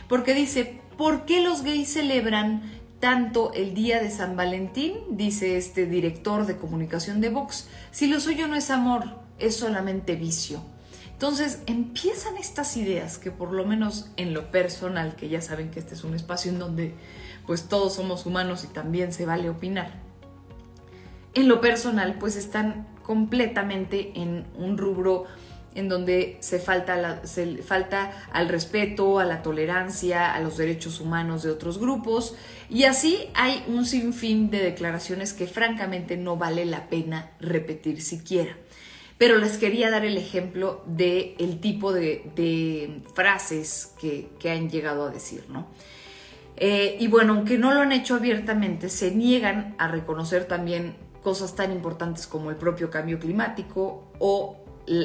porque 0.09 0.35
dice, 0.35 0.81
¿por 0.97 1.25
qué 1.25 1.43
los 1.43 1.63
gays 1.63 1.93
celebran 1.93 2.63
tanto 3.01 3.53
el 3.55 3.75
día 3.75 4.01
de 4.01 4.13
San 4.13 4.37
Valentín? 4.37 4.95
Dice 5.11 5.57
este 5.57 5.87
director 5.87 6.47
de 6.47 6.57
comunicación 6.57 7.21
de 7.21 7.31
Vox, 7.31 7.69
si 7.91 8.07
lo 8.07 8.21
suyo 8.21 8.47
no 8.47 8.55
es 8.55 8.71
amor, 8.71 9.19
es 9.41 9.57
solamente 9.57 10.15
vicio. 10.15 10.63
Entonces 11.23 11.61
empiezan 11.67 12.37
estas 12.37 12.77
ideas 12.77 13.17
que 13.17 13.31
por 13.31 13.53
lo 13.53 13.65
menos 13.65 14.11
en 14.17 14.35
lo 14.35 14.51
personal, 14.51 15.15
que 15.15 15.29
ya 15.29 15.41
saben 15.41 15.71
que 15.71 15.79
este 15.79 15.95
es 15.95 16.03
un 16.03 16.17
espacio 16.17 16.51
en 16.51 16.59
donde 16.59 16.95
pues 17.47 17.69
todos 17.69 17.95
somos 17.95 18.27
humanos 18.27 18.65
y 18.65 18.67
también 18.67 19.13
se 19.13 19.25
vale 19.25 19.49
opinar 19.49 19.93
en 21.35 21.47
lo 21.47 21.61
personal, 21.61 22.17
pues 22.19 22.35
están 22.35 22.89
completamente 23.05 24.11
en 24.17 24.47
un 24.57 24.77
rubro 24.77 25.27
en 25.77 25.89
donde 25.89 26.39
se 26.41 26.59
falta, 26.59 27.25
se 27.25 27.63
falta 27.63 28.11
al 28.33 28.49
respeto, 28.49 29.21
a 29.21 29.25
la 29.25 29.43
tolerancia, 29.43 30.35
a 30.35 30.41
los 30.41 30.57
derechos 30.57 31.01
humanos 31.01 31.45
de 31.45 31.51
otros 31.53 31.79
grupos. 31.79 32.35
Y 32.69 32.83
así 32.83 33.31
hay 33.35 33.65
un 33.69 33.87
sinfín 33.87 34.51
de 34.51 34.59
declaraciones 34.59 35.33
que 35.35 35.47
francamente 35.47 36.17
no 36.17 36.37
vale 36.37 36.65
la 36.65 36.89
pena 36.89 37.31
repetir 37.39 38.03
siquiera. 38.03 38.57
Pero 39.23 39.39
les 39.39 39.57
quería 39.57 39.89
dar 39.89 40.05
el 40.05 40.17
ejemplo 40.17 40.83
del 40.85 41.37
el 41.39 41.61
tipo 41.61 41.93
de, 41.93 43.03
frases 43.15 43.95
que, 44.01 44.51
han 44.51 44.69
llegado 44.69 45.07
a 45.07 45.11
decir, 45.11 45.45
¿no? 45.49 45.69
Eh, 46.57 46.97
y 46.99 47.07
bueno, 47.07 47.35
aunque 47.35 47.57
no 47.57 47.73
lo 47.73 47.83
han 47.83 47.93
hecho 47.93 48.17
abiertamente, 48.17 48.89
se 48.89 49.13
niegan 49.13 49.77
a 49.79 49.87
reconocer 49.87 50.47
también 50.47 50.97
cosas 51.23 51.55
tan 51.55 51.71
importantes 51.71 52.27
como 52.27 52.51
el 52.51 52.57
propio 52.57 52.91
cambio 52.91 53.21
climático 53.21 54.11
o 54.19 54.57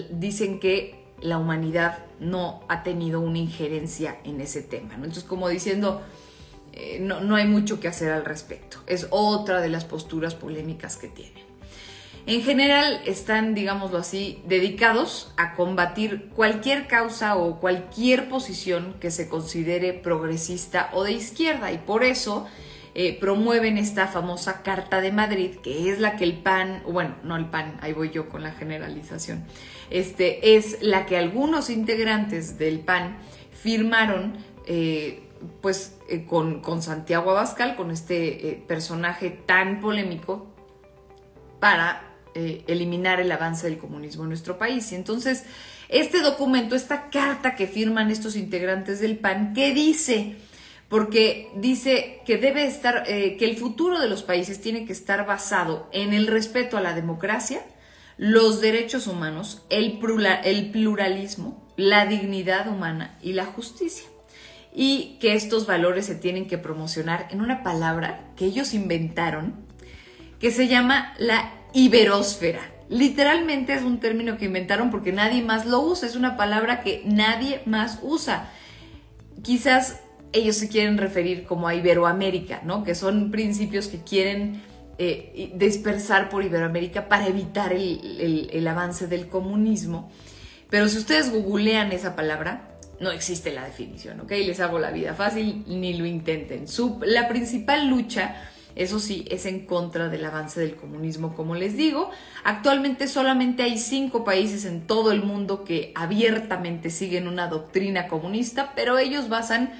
dicen 0.10 0.60
que 0.60 0.96
la 1.22 1.38
humanidad 1.38 2.00
no 2.20 2.62
ha 2.70 2.82
tenido 2.82 3.22
una 3.22 3.38
injerencia 3.38 4.18
en 4.24 4.42
ese 4.42 4.64
tema. 4.64 4.96
Entonces, 4.96 5.26
como 5.26 5.48
diciendo, 5.48 6.02
eh, 6.74 6.98
no, 7.00 7.22
no, 7.22 7.36
hay 7.36 7.46
mucho 7.46 7.80
que 7.80 7.88
hacer 7.88 8.12
al 8.12 8.26
respecto. 8.26 8.80
Es 8.88 9.06
otra 9.12 9.62
de 9.62 9.70
las 9.70 9.86
posturas 9.86 10.34
polémicas 10.34 10.98
que 10.98 11.08
tienen. 11.08 11.47
En 12.28 12.44
general 12.44 13.00
están, 13.06 13.56
digámoslo 13.56 14.00
así, 14.00 14.44
dedicados 14.46 15.32
a 15.38 15.56
combatir 15.56 16.28
cualquier 16.36 16.86
causa 16.88 17.38
o 17.38 17.62
cualquier 17.62 18.28
posición 18.28 18.96
que 19.00 19.12
se 19.12 19.30
considere 19.30 19.94
progresista 19.94 20.90
o 20.92 21.06
de 21.06 21.14
izquierda. 21.14 21.72
Y 21.72 21.78
por 21.78 22.04
eso 22.04 22.46
eh, 22.96 23.18
promueven 23.18 23.78
esta 23.78 24.08
famosa 24.08 24.62
Carta 24.62 25.00
de 25.00 25.14
Madrid, 25.14 25.56
que 25.64 25.90
es 25.90 26.02
la 26.02 26.18
que 26.18 26.26
el 26.26 26.34
PAN, 26.34 26.84
bueno, 26.86 27.16
no 27.24 27.38
el 27.38 27.46
PAN, 27.46 27.78
ahí 27.80 27.94
voy 27.94 28.10
yo 28.10 28.28
con 28.28 28.44
la 28.44 28.52
generalización, 28.52 29.46
este, 29.90 30.58
es 30.58 30.80
la 30.82 31.06
que 31.06 31.16
algunos 31.16 31.70
integrantes 31.70 32.58
del 32.58 32.82
PAN 32.82 33.20
firmaron 33.54 34.36
eh, 34.66 35.24
pues 35.62 35.98
eh, 36.10 36.26
con, 36.26 36.82
Santiago 36.82 37.32
Abascal, 37.32 37.78
con 37.78 37.90
este 37.90 38.66
personaje 38.68 39.30
tan 39.30 39.80
polémico, 39.80 40.48
para 41.62 42.07
eliminar 42.68 43.20
el 43.20 43.32
avance 43.32 43.68
del 43.68 43.78
comunismo 43.78 44.24
en 44.24 44.30
nuestro 44.30 44.58
país. 44.58 44.92
Y 44.92 44.96
entonces, 44.96 45.44
este 45.90 46.22
documento, 46.22 46.76
esta 46.76 47.10
carta 47.10 47.56
que 47.56 47.68
firman 47.68 48.12
estos 48.12 48.36
integrantes 48.36 49.00
del 49.00 49.18
PAN, 49.18 49.54
¿qué 49.54 49.74
dice? 49.74 50.36
porque 50.90 51.50
dice 51.56 52.22
que 52.26 52.38
debe 52.38 52.66
estar, 52.66 53.04
eh, 53.08 53.36
que 53.38 53.46
el 53.46 53.58
futuro 53.58 54.00
de 54.00 54.08
los 54.08 54.24
países 54.24 54.62
tiene 54.62 54.86
que 54.86 54.94
estar 54.94 55.26
basado 55.26 55.90
en 55.92 56.14
el 56.14 56.28
respeto 56.28 56.78
a 56.78 56.82
la 56.82 56.94
democracia, 56.94 57.62
los 58.18 58.62
derechos 58.62 59.08
humanos, 59.08 59.64
el, 59.70 60.00
el 60.44 60.72
pluralismo, 60.72 61.68
la 61.76 62.06
dignidad 62.06 62.68
humana 62.68 63.18
y 63.22 63.34
la 63.34 63.46
justicia. 63.46 64.08
Y 64.74 65.18
que 65.20 65.34
estos 65.34 65.66
valores 65.66 66.06
se 66.06 66.16
tienen 66.16 66.48
que 66.48 66.58
promocionar 66.58 67.28
en 67.32 67.42
una 67.42 67.64
palabra 67.64 68.32
que 68.36 68.46
ellos 68.46 68.74
inventaron, 68.74 69.56
que 70.40 70.52
se 70.52 70.68
llama 70.68 71.14
la 71.18 71.52
iberósfera. 71.78 72.72
Literalmente 72.90 73.74
es 73.74 73.84
un 73.84 74.00
término 74.00 74.38
que 74.38 74.46
inventaron 74.46 74.90
porque 74.90 75.12
nadie 75.12 75.44
más 75.44 75.68
lo 75.68 75.80
usa, 75.82 76.08
es 76.08 76.16
una 76.16 76.36
palabra 76.36 76.82
que 76.82 77.04
nadie 77.06 77.62
más 77.66 78.00
usa. 78.02 78.50
Quizás 79.44 80.00
ellos 80.34 80.56
se 80.56 80.70
quieren 80.70 80.98
referir 80.98 81.44
como 81.46 81.68
a 81.68 81.76
Iberoamérica, 81.76 82.62
¿no? 82.64 82.84
Que 82.84 82.96
son 82.96 83.30
principios 83.30 83.88
que 83.88 84.00
quieren 84.00 84.64
eh, 84.98 85.54
dispersar 85.56 86.30
por 86.30 86.44
Iberoamérica 86.44 87.08
para 87.08 87.28
evitar 87.28 87.72
el, 87.74 88.68
avance 88.68 89.06
del 89.06 89.28
comunismo. 89.28 90.12
Pero 90.72 90.90
si 90.90 90.98
ustedes 90.98 91.32
googlean 91.32 91.92
esa 91.92 92.16
palabra, 92.16 92.70
no 93.00 93.12
existe 93.12 93.54
la 93.54 93.64
definición, 93.66 94.22
¿ok? 94.22 94.32
Les 94.32 94.60
hago 94.60 94.80
la 94.80 94.90
vida 94.90 95.14
fácil, 95.14 95.64
ni 95.68 95.94
lo 95.94 96.08
intenten. 96.08 96.66
la 97.06 97.28
principal 97.28 97.88
lucha, 97.88 98.50
eso 98.78 99.00
sí, 99.00 99.26
es 99.30 99.46
en 99.48 99.66
contra 99.66 100.08
del 100.08 100.24
avance 100.24 100.60
del 100.60 100.76
comunismo, 100.76 101.36
como 101.36 101.56
les 101.56 101.76
digo. 101.76 102.12
Actualmente 102.44 103.08
solamente 103.08 103.64
hay 103.64 103.80
cinco 103.80 104.24
países 104.24 104.66
en 104.66 104.86
todo 104.86 105.12
el 105.12 105.24
mundo 105.24 105.64
que 105.64 105.92
abiertamente 105.96 106.92
siguen 106.92 107.28
una 107.28 107.48
doctrina 107.48 108.08
comunista, 108.08 108.74
pero 108.76 109.00
ellos 109.00 109.30
basan 109.30 109.74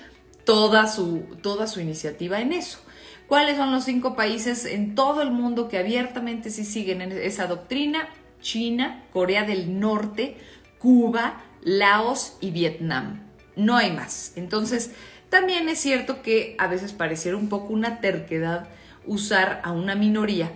toda 0.46 0.88
su, 0.88 1.26
toda 1.44 1.68
su 1.68 1.80
iniciativa 1.80 2.42
en 2.42 2.54
eso. 2.54 2.80
¿Cuáles 3.28 3.58
son 3.58 3.72
los 3.72 3.84
cinco 3.84 4.16
países 4.16 4.66
en 4.66 4.96
todo 4.96 5.22
el 5.22 5.30
mundo 5.30 5.68
que 5.68 5.78
abiertamente 5.78 6.50
sí 6.50 6.66
siguen 6.66 7.02
esa 7.02 7.46
doctrina? 7.46 8.10
China, 8.42 9.04
Corea 9.14 9.44
del 9.44 9.80
Norte, 9.80 10.38
Cuba, 10.80 11.44
Laos 11.62 12.38
y 12.42 12.52
Vietnam. 12.52 13.28
No 13.56 13.76
hay 13.76 13.92
más. 13.92 14.34
Entonces, 14.36 14.92
también 15.30 15.68
es 15.70 15.80
cierto 15.80 16.22
que 16.22 16.56
a 16.58 16.68
veces 16.68 16.94
pareciera 16.94 17.38
un 17.38 17.50
poco 17.50 17.74
una 17.74 18.00
terquedad 18.00 18.70
usar 19.08 19.62
a 19.64 19.72
una 19.72 19.96
minoría 19.96 20.52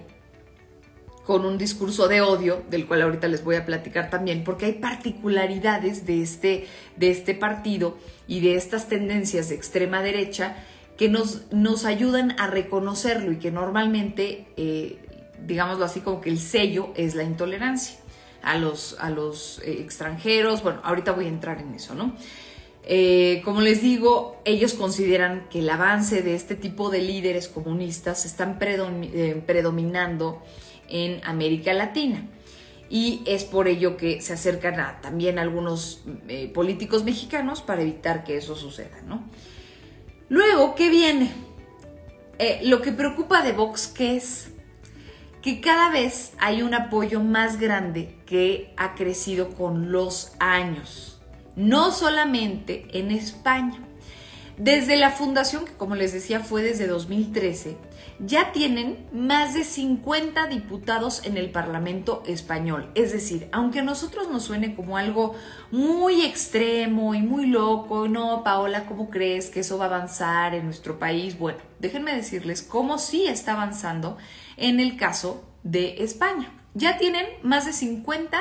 con 1.26 1.46
un 1.46 1.58
discurso 1.58 2.08
de 2.08 2.22
odio, 2.22 2.64
del 2.70 2.88
cual 2.88 3.04
ahorita 3.04 3.28
les 3.28 3.44
voy 3.44 3.56
a 3.56 3.66
platicar 3.66 4.10
también, 4.10 4.44
porque 4.44 4.66
hay 4.66 4.74
particularidades 4.74 6.06
de 6.06 6.22
este, 6.22 6.68
de 6.98 7.12
este 7.12 7.34
partido 7.36 7.98
y 8.28 8.42
de 8.42 8.56
estas 8.56 8.88
tendencias 8.88 9.50
de 9.50 9.56
extrema 9.56 10.02
derecha 10.02 10.58
que 10.98 11.10
nos, 11.10 11.52
nos 11.52 11.86
ayudan 11.86 12.40
a 12.40 12.48
reconocerlo 12.48 13.32
y 13.32 13.38
que 13.38 13.52
normalmente, 13.52 14.48
eh, 14.58 15.00
digámoslo 15.46 15.86
así, 15.86 16.02
como 16.02 16.22
que 16.22 16.30
el 16.30 16.40
sello 16.40 16.92
es 16.96 17.16
la 17.16 17.24
intolerancia 17.24 17.98
a 18.42 18.58
los, 18.58 18.98
a 19.00 19.10
los 19.10 19.60
eh, 19.60 19.78
extranjeros. 19.80 20.64
Bueno, 20.64 20.82
ahorita 20.84 21.12
voy 21.12 21.26
a 21.26 21.30
entrar 21.30 21.60
en 21.62 21.74
eso, 21.76 21.96
¿no? 21.96 22.16
Eh, 22.84 23.42
como 23.46 23.62
les 23.62 23.82
digo, 23.82 24.42
ellos 24.44 24.74
consideran 24.74 25.48
que 25.50 25.60
el 25.60 25.70
avance 25.70 26.22
de 26.22 26.36
este 26.36 26.56
tipo 26.56 26.90
de 26.90 27.02
líderes 27.02 27.48
comunistas 27.48 28.26
están 28.26 28.58
predominando 28.60 30.42
en 30.90 31.22
América 31.24 31.74
Latina. 31.74 32.28
Y 32.90 33.22
es 33.26 33.46
por 33.46 33.68
ello 33.68 33.96
que 33.96 34.22
se 34.22 34.34
acercan 34.34 34.80
a, 34.80 35.00
también 35.00 35.40
algunos 35.40 36.04
eh, 36.28 36.52
políticos 36.54 37.06
mexicanos 37.06 37.62
para 37.62 37.84
evitar 37.84 38.24
que 38.26 38.36
eso 38.38 38.56
suceda. 38.56 39.02
Luego, 40.28 40.76
¿qué 40.76 40.90
viene? 40.90 41.32
Eh, 42.38 42.60
lo 42.64 42.82
que 42.82 42.92
preocupa 42.92 43.44
de 43.44 43.54
Vox, 43.54 43.88
¿qué 43.88 44.18
es? 44.18 44.52
que 45.42 45.60
cada 45.60 45.90
vez 45.90 46.34
hay 46.38 46.62
un 46.62 46.74
apoyo 46.74 47.20
más 47.20 47.60
grande 47.60 48.16
que 48.26 48.74
ha 48.78 48.94
crecido 48.94 49.50
con 49.50 49.92
los 49.92 50.34
años, 50.40 51.11
no 51.56 51.92
solamente 51.92 52.88
en 52.94 53.12
España. 53.12 53.80
Desde 54.58 54.96
la 54.96 55.10
fundación, 55.10 55.66
que 55.66 55.74
como 55.74 55.96
les 55.96 56.14
decía 56.14 56.42
fue 56.42 56.62
desde 56.62 56.86
2013, 56.86 57.78
ya 58.20 58.52
tienen 58.52 59.08
más 59.12 59.56
de 59.56 59.64
50 59.64 60.46
diputados 60.48 61.26
en 61.26 61.38
el 61.38 61.50
Parlamento 61.50 62.22
español. 62.28 62.92
Es 62.94 63.12
decir, 63.12 63.48
aunque 63.52 63.80
a 63.80 63.84
nosotros 63.84 64.30
nos 64.30 64.44
suene 64.44 64.76
como 64.76 64.98
algo 64.98 65.34
muy 65.72 66.22
extremo 66.22 67.16
y 67.16 67.22
muy 67.22 67.48
loco, 67.48 68.08
no, 68.08 68.44
Paola, 68.44 68.86
¿cómo 68.86 69.10
crees 69.10 69.50
que 69.50 69.62
eso 69.62 69.80
va 69.80 69.86
a 69.86 69.88
avanzar 69.88 70.54
en 70.54 70.66
nuestro 70.66 71.00
país? 71.00 71.40
Bueno, 71.40 71.60
déjenme 71.80 72.16
decirles 72.16 72.62
cómo 72.62 73.00
sí 73.00 73.26
está 73.26 73.54
avanzando 73.54 74.18
en 74.58 74.80
el 74.80 74.98
caso 74.98 75.44
de 75.64 76.04
España. 76.04 76.52
Ya 76.76 77.00
tienen 77.00 77.26
más 77.42 77.66
de 77.66 77.74
50 77.74 78.38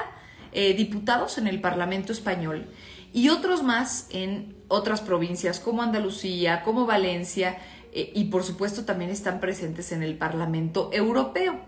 eh, 0.52 0.74
diputados 0.74 1.38
en 1.38 1.46
el 1.46 1.60
Parlamento 1.60 2.12
español 2.12 2.66
y 3.12 3.28
otros 3.28 3.62
más 3.62 4.06
en 4.10 4.56
otras 4.68 5.00
provincias 5.00 5.60
como 5.60 5.82
Andalucía, 5.82 6.62
como 6.62 6.86
Valencia, 6.86 7.58
eh, 7.92 8.12
y 8.14 8.24
por 8.26 8.44
supuesto 8.44 8.84
también 8.84 9.10
están 9.10 9.40
presentes 9.40 9.92
en 9.92 10.02
el 10.02 10.16
Parlamento 10.16 10.90
Europeo. 10.92 11.60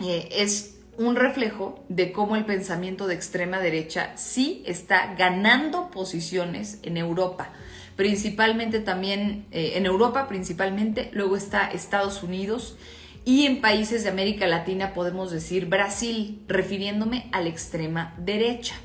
Eh, 0.00 0.28
es 0.30 0.76
un 0.98 1.16
reflejo 1.16 1.84
de 1.88 2.12
cómo 2.12 2.36
el 2.36 2.44
pensamiento 2.44 3.06
de 3.06 3.14
extrema 3.14 3.60
derecha 3.60 4.12
sí 4.16 4.62
está 4.66 5.14
ganando 5.14 5.90
posiciones 5.90 6.80
en 6.82 6.96
Europa, 6.96 7.50
principalmente 7.96 8.80
también 8.80 9.46
eh, 9.50 9.72
en 9.76 9.86
Europa, 9.86 10.28
principalmente, 10.28 11.10
luego 11.12 11.36
está 11.36 11.70
Estados 11.70 12.22
Unidos 12.22 12.76
y 13.24 13.46
en 13.46 13.60
países 13.60 14.04
de 14.04 14.10
América 14.10 14.46
Latina 14.46 14.94
podemos 14.94 15.30
decir 15.30 15.66
Brasil, 15.66 16.42
refiriéndome 16.46 17.28
a 17.32 17.40
la 17.40 17.48
extrema 17.48 18.14
derecha. 18.18 18.76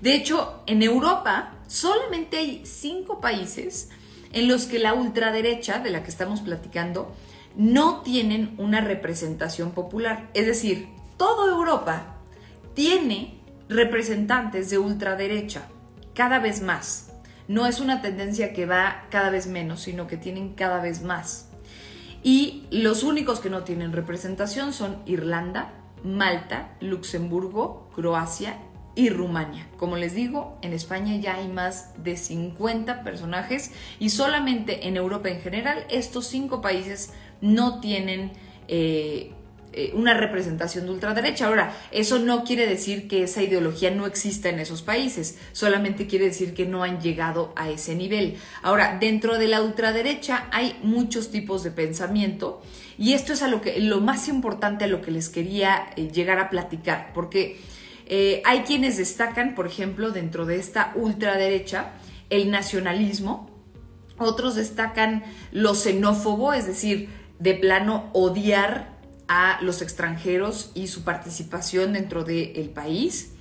De 0.00 0.14
hecho, 0.14 0.62
en 0.66 0.82
Europa 0.82 1.54
solamente 1.66 2.38
hay 2.38 2.62
cinco 2.64 3.20
países 3.20 3.90
en 4.32 4.48
los 4.48 4.66
que 4.66 4.78
la 4.78 4.94
ultraderecha, 4.94 5.78
de 5.78 5.90
la 5.90 6.02
que 6.02 6.10
estamos 6.10 6.40
platicando, 6.40 7.14
no 7.56 8.02
tienen 8.02 8.54
una 8.58 8.80
representación 8.80 9.72
popular. 9.72 10.28
Es 10.34 10.46
decir, 10.46 10.88
toda 11.16 11.50
Europa 11.50 12.16
tiene 12.74 13.40
representantes 13.68 14.70
de 14.70 14.78
ultraderecha, 14.78 15.68
cada 16.14 16.38
vez 16.38 16.60
más. 16.60 17.12
No 17.48 17.66
es 17.66 17.80
una 17.80 18.02
tendencia 18.02 18.52
que 18.52 18.66
va 18.66 19.04
cada 19.10 19.30
vez 19.30 19.46
menos, 19.46 19.80
sino 19.82 20.06
que 20.06 20.16
tienen 20.16 20.54
cada 20.54 20.80
vez 20.80 21.02
más. 21.02 21.48
Y 22.22 22.66
los 22.70 23.02
únicos 23.04 23.40
que 23.40 23.50
no 23.50 23.62
tienen 23.62 23.92
representación 23.92 24.72
son 24.72 25.00
Irlanda, 25.06 25.72
Malta, 26.02 26.74
Luxemburgo, 26.80 27.88
Croacia 27.94 28.58
y 28.96 29.10
Rumania. 29.10 29.68
Como 29.76 29.96
les 29.96 30.14
digo, 30.14 30.58
en 30.62 30.72
España 30.72 31.14
ya 31.16 31.36
hay 31.36 31.46
más 31.46 31.92
de 32.02 32.16
50 32.16 33.04
personajes 33.04 33.70
y 34.00 34.10
solamente 34.10 34.88
en 34.88 34.96
Europa 34.96 35.28
en 35.28 35.40
general 35.40 35.84
estos 35.90 36.26
cinco 36.26 36.60
países 36.60 37.12
no 37.40 37.80
tienen 37.80 38.32
eh, 38.66 39.30
eh, 39.72 39.92
una 39.94 40.14
representación 40.14 40.86
de 40.86 40.92
ultraderecha. 40.92 41.46
Ahora, 41.46 41.76
eso 41.90 42.18
no 42.18 42.44
quiere 42.44 42.66
decir 42.66 43.08
que 43.08 43.24
esa 43.24 43.42
ideología 43.42 43.90
no 43.90 44.06
exista 44.06 44.48
en 44.48 44.58
esos 44.58 44.80
países, 44.80 45.38
solamente 45.52 46.06
quiere 46.06 46.24
decir 46.24 46.54
que 46.54 46.64
no 46.64 46.82
han 46.82 47.02
llegado 47.02 47.52
a 47.56 47.68
ese 47.68 47.94
nivel. 47.94 48.36
Ahora, 48.62 48.96
dentro 48.98 49.38
de 49.38 49.48
la 49.48 49.60
ultraderecha 49.60 50.46
hay 50.50 50.78
muchos 50.82 51.30
tipos 51.30 51.62
de 51.62 51.72
pensamiento 51.72 52.62
y 52.96 53.12
esto 53.12 53.34
es 53.34 53.42
a 53.42 53.48
lo 53.48 54.00
más 54.00 54.28
importante 54.28 54.84
a 54.84 54.88
lo 54.88 55.02
que 55.02 55.10
les 55.10 55.28
quería 55.28 55.90
eh, 55.96 56.08
llegar 56.10 56.38
a 56.38 56.48
platicar, 56.48 57.10
porque 57.12 57.60
eh, 58.06 58.40
hay 58.44 58.60
quienes 58.60 58.96
destacan, 58.96 59.54
por 59.54 59.66
ejemplo, 59.66 60.10
dentro 60.10 60.46
de 60.46 60.56
esta 60.56 60.92
ultraderecha, 60.94 61.92
el 62.30 62.50
nacionalismo, 62.50 63.50
otros 64.18 64.54
destacan 64.54 65.24
lo 65.52 65.74
xenófobo, 65.74 66.52
es 66.52 66.66
decir, 66.66 67.10
de 67.38 67.54
plano 67.54 68.08
odiar 68.12 68.96
a 69.28 69.58
los 69.60 69.82
extranjeros 69.82 70.70
y 70.74 70.86
su 70.86 71.02
participación 71.02 71.92
dentro 71.92 72.24
del 72.24 72.70
país, 72.70 73.32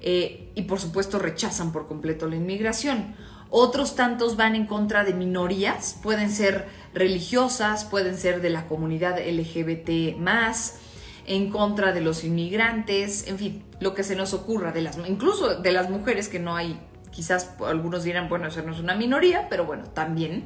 eh, 0.00 0.50
y 0.54 0.62
por 0.62 0.80
supuesto 0.80 1.18
rechazan 1.18 1.72
por 1.72 1.86
completo 1.86 2.26
la 2.26 2.36
inmigración. 2.36 3.14
Otros 3.50 3.94
tantos 3.94 4.36
van 4.36 4.54
en 4.54 4.66
contra 4.66 5.04
de 5.04 5.14
minorías, 5.14 5.98
pueden 6.02 6.30
ser 6.30 6.66
religiosas, 6.94 7.84
pueden 7.84 8.16
ser 8.16 8.40
de 8.40 8.50
la 8.50 8.66
comunidad 8.66 9.18
LGBT 9.18 10.16
más, 10.18 10.78
en 11.26 11.50
contra 11.50 11.92
de 11.92 12.00
los 12.00 12.24
inmigrantes, 12.24 13.26
en 13.26 13.38
fin, 13.38 13.64
lo 13.80 13.94
que 13.94 14.04
se 14.04 14.16
nos 14.16 14.32
ocurra, 14.32 14.72
de 14.72 14.80
las, 14.80 14.98
incluso 15.08 15.60
de 15.60 15.72
las 15.72 15.90
mujeres 15.90 16.28
que 16.28 16.38
no 16.38 16.56
hay, 16.56 16.78
quizás 17.10 17.54
algunos 17.66 18.04
dirán, 18.04 18.28
bueno, 18.28 18.46
eso 18.46 18.62
no 18.62 18.72
es 18.72 18.78
una 18.78 18.94
minoría, 18.94 19.48
pero 19.48 19.64
bueno, 19.64 19.84
también, 19.84 20.44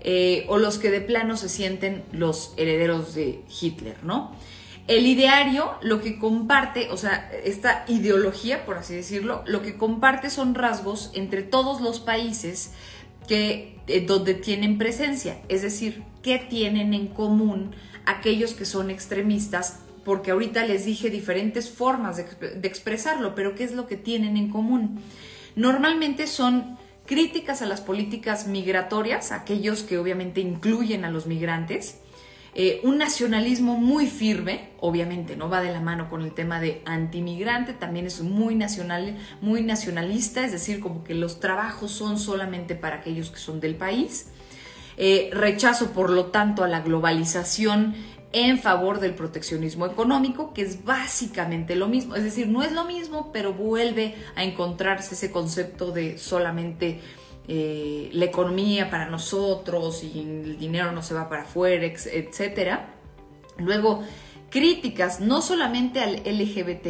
eh, 0.00 0.44
o 0.48 0.58
los 0.58 0.78
que 0.78 0.90
de 0.90 1.00
plano 1.00 1.36
se 1.36 1.48
sienten 1.48 2.04
los 2.12 2.52
herederos 2.56 3.14
de 3.14 3.42
Hitler, 3.60 3.96
¿no? 4.02 4.34
El 4.88 5.06
ideario 5.06 5.74
lo 5.82 6.00
que 6.00 6.18
comparte, 6.18 6.88
o 6.90 6.96
sea, 6.96 7.30
esta 7.44 7.84
ideología, 7.88 8.64
por 8.64 8.78
así 8.78 8.94
decirlo, 8.94 9.42
lo 9.46 9.60
que 9.60 9.76
comparte 9.76 10.30
son 10.30 10.54
rasgos 10.54 11.10
entre 11.14 11.42
todos 11.42 11.80
los 11.82 12.00
países 12.00 12.72
que, 13.28 13.78
eh, 13.86 14.06
donde 14.06 14.34
tienen 14.34 14.78
presencia, 14.78 15.42
es 15.48 15.62
decir, 15.62 16.02
qué 16.22 16.38
tienen 16.38 16.94
en 16.94 17.08
común 17.08 17.74
aquellos 18.06 18.54
que 18.54 18.64
son 18.64 18.90
extremistas 18.90 19.80
porque 20.08 20.30
ahorita 20.30 20.64
les 20.64 20.86
dije 20.86 21.10
diferentes 21.10 21.68
formas 21.68 22.16
de, 22.16 22.66
expresarlo, 22.66 23.34
pero 23.34 23.54
¿qué 23.54 23.64
es 23.64 23.72
lo 23.72 23.86
que 23.86 23.98
tienen 23.98 24.38
en 24.38 24.48
común? 24.48 25.02
Normalmente 25.54 26.26
son 26.26 26.78
críticas 27.04 27.60
a 27.60 27.66
las 27.66 27.82
políticas 27.82 28.46
migratorias, 28.46 29.32
aquellos 29.32 29.82
que 29.82 29.98
obviamente 29.98 30.40
incluyen 30.40 31.04
a 31.04 31.10
los 31.10 31.26
migrantes, 31.26 31.98
eh, 32.54 32.80
un 32.84 32.96
nacionalismo 32.96 33.76
muy 33.76 34.06
firme, 34.06 34.70
obviamente 34.80 35.36
no 35.36 35.50
va 35.50 35.60
de 35.60 35.72
la 35.72 35.82
mano 35.82 36.08
con 36.08 36.22
el 36.22 36.32
tema 36.32 36.58
de 36.58 36.80
antimigrante, 36.86 37.74
también 37.74 38.06
es 38.06 38.22
muy 38.22 38.54
nacional, 38.54 39.14
muy 39.42 39.60
nacionalista, 39.60 40.42
es 40.42 40.52
decir, 40.52 40.80
como 40.80 41.04
que 41.04 41.12
los 41.12 41.38
trabajos 41.38 41.90
son 41.90 42.18
solamente 42.18 42.74
para 42.74 42.96
aquellos 42.96 43.30
que 43.30 43.40
son 43.40 43.60
del 43.60 43.74
país. 43.74 44.28
Eh, 44.96 45.28
rechazo, 45.34 45.92
por 45.92 46.08
lo 46.08 46.26
tanto, 46.26 46.64
a 46.64 46.66
la 46.66 46.80
globalización 46.80 47.94
en 48.32 48.58
favor 48.58 49.00
del 49.00 49.14
proteccionismo 49.14 49.86
económico, 49.86 50.52
que 50.52 50.62
es 50.62 50.84
básicamente 50.84 51.76
lo 51.76 51.88
mismo. 51.88 52.14
Es 52.14 52.24
decir, 52.24 52.48
no 52.48 52.62
es 52.62 52.72
lo 52.72 52.84
mismo, 52.84 53.30
pero 53.32 53.54
vuelve 53.54 54.14
a 54.36 54.44
encontrarse 54.44 55.14
ese 55.14 55.30
concepto 55.30 55.92
de 55.92 56.18
solamente 56.18 57.00
eh, 57.46 58.10
la 58.12 58.26
economía 58.26 58.90
para 58.90 59.06
nosotros 59.06 60.04
y 60.04 60.20
el 60.20 60.58
dinero 60.58 60.92
no 60.92 61.02
se 61.02 61.14
va 61.14 61.30
para 61.30 61.42
afuera, 61.42 61.86
etc. 61.86 62.80
Luego, 63.56 64.02
críticas 64.50 65.20
no 65.20 65.40
solamente 65.40 66.00
al 66.00 66.16
LGBT, 66.16 66.88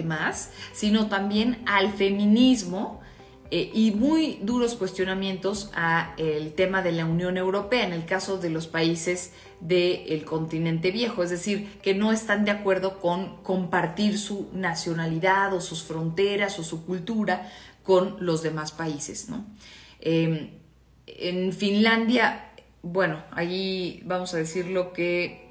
sino 0.73 1.09
también 1.09 1.63
al 1.67 1.93
feminismo 1.93 3.01
eh, 3.51 3.71
y 3.73 3.93
muy 3.93 4.41
duros 4.43 4.75
cuestionamientos 4.75 5.71
a 5.75 6.15
el 6.19 6.53
tema 6.55 6.83
de 6.83 6.93
la 6.93 7.07
Unión 7.07 7.37
Europea 7.37 7.85
en 7.87 7.93
el 7.93 8.05
caso 8.05 8.39
de 8.39 8.51
los 8.51 8.67
países 8.67 9.33
del 9.61 10.25
continente 10.25 10.91
viejo, 10.91 11.23
es 11.23 11.31
decir, 11.31 11.79
que 11.83 11.95
no 11.95 12.13
están 12.13 12.45
de 12.45 12.53
acuerdo 12.53 13.01
con 13.01 13.43
compartir 13.43 14.19
su 14.19 14.49
nacionalidad 14.53 15.53
o 15.53 15.61
sus 15.61 15.83
fronteras 15.83 16.59
o 16.59 16.65
su 16.65 16.87
cultura 16.87 17.51
con 17.83 18.17
los 18.21 18.43
demás 18.43 18.73
países. 18.73 19.29
Em, 20.01 20.51
en 21.07 21.53
Finlandia, 21.53 22.53
bueno, 22.83 23.25
allí 23.33 24.03
vamos 24.05 24.35
a 24.35 24.37
decirlo 24.37 24.93
que 24.93 25.49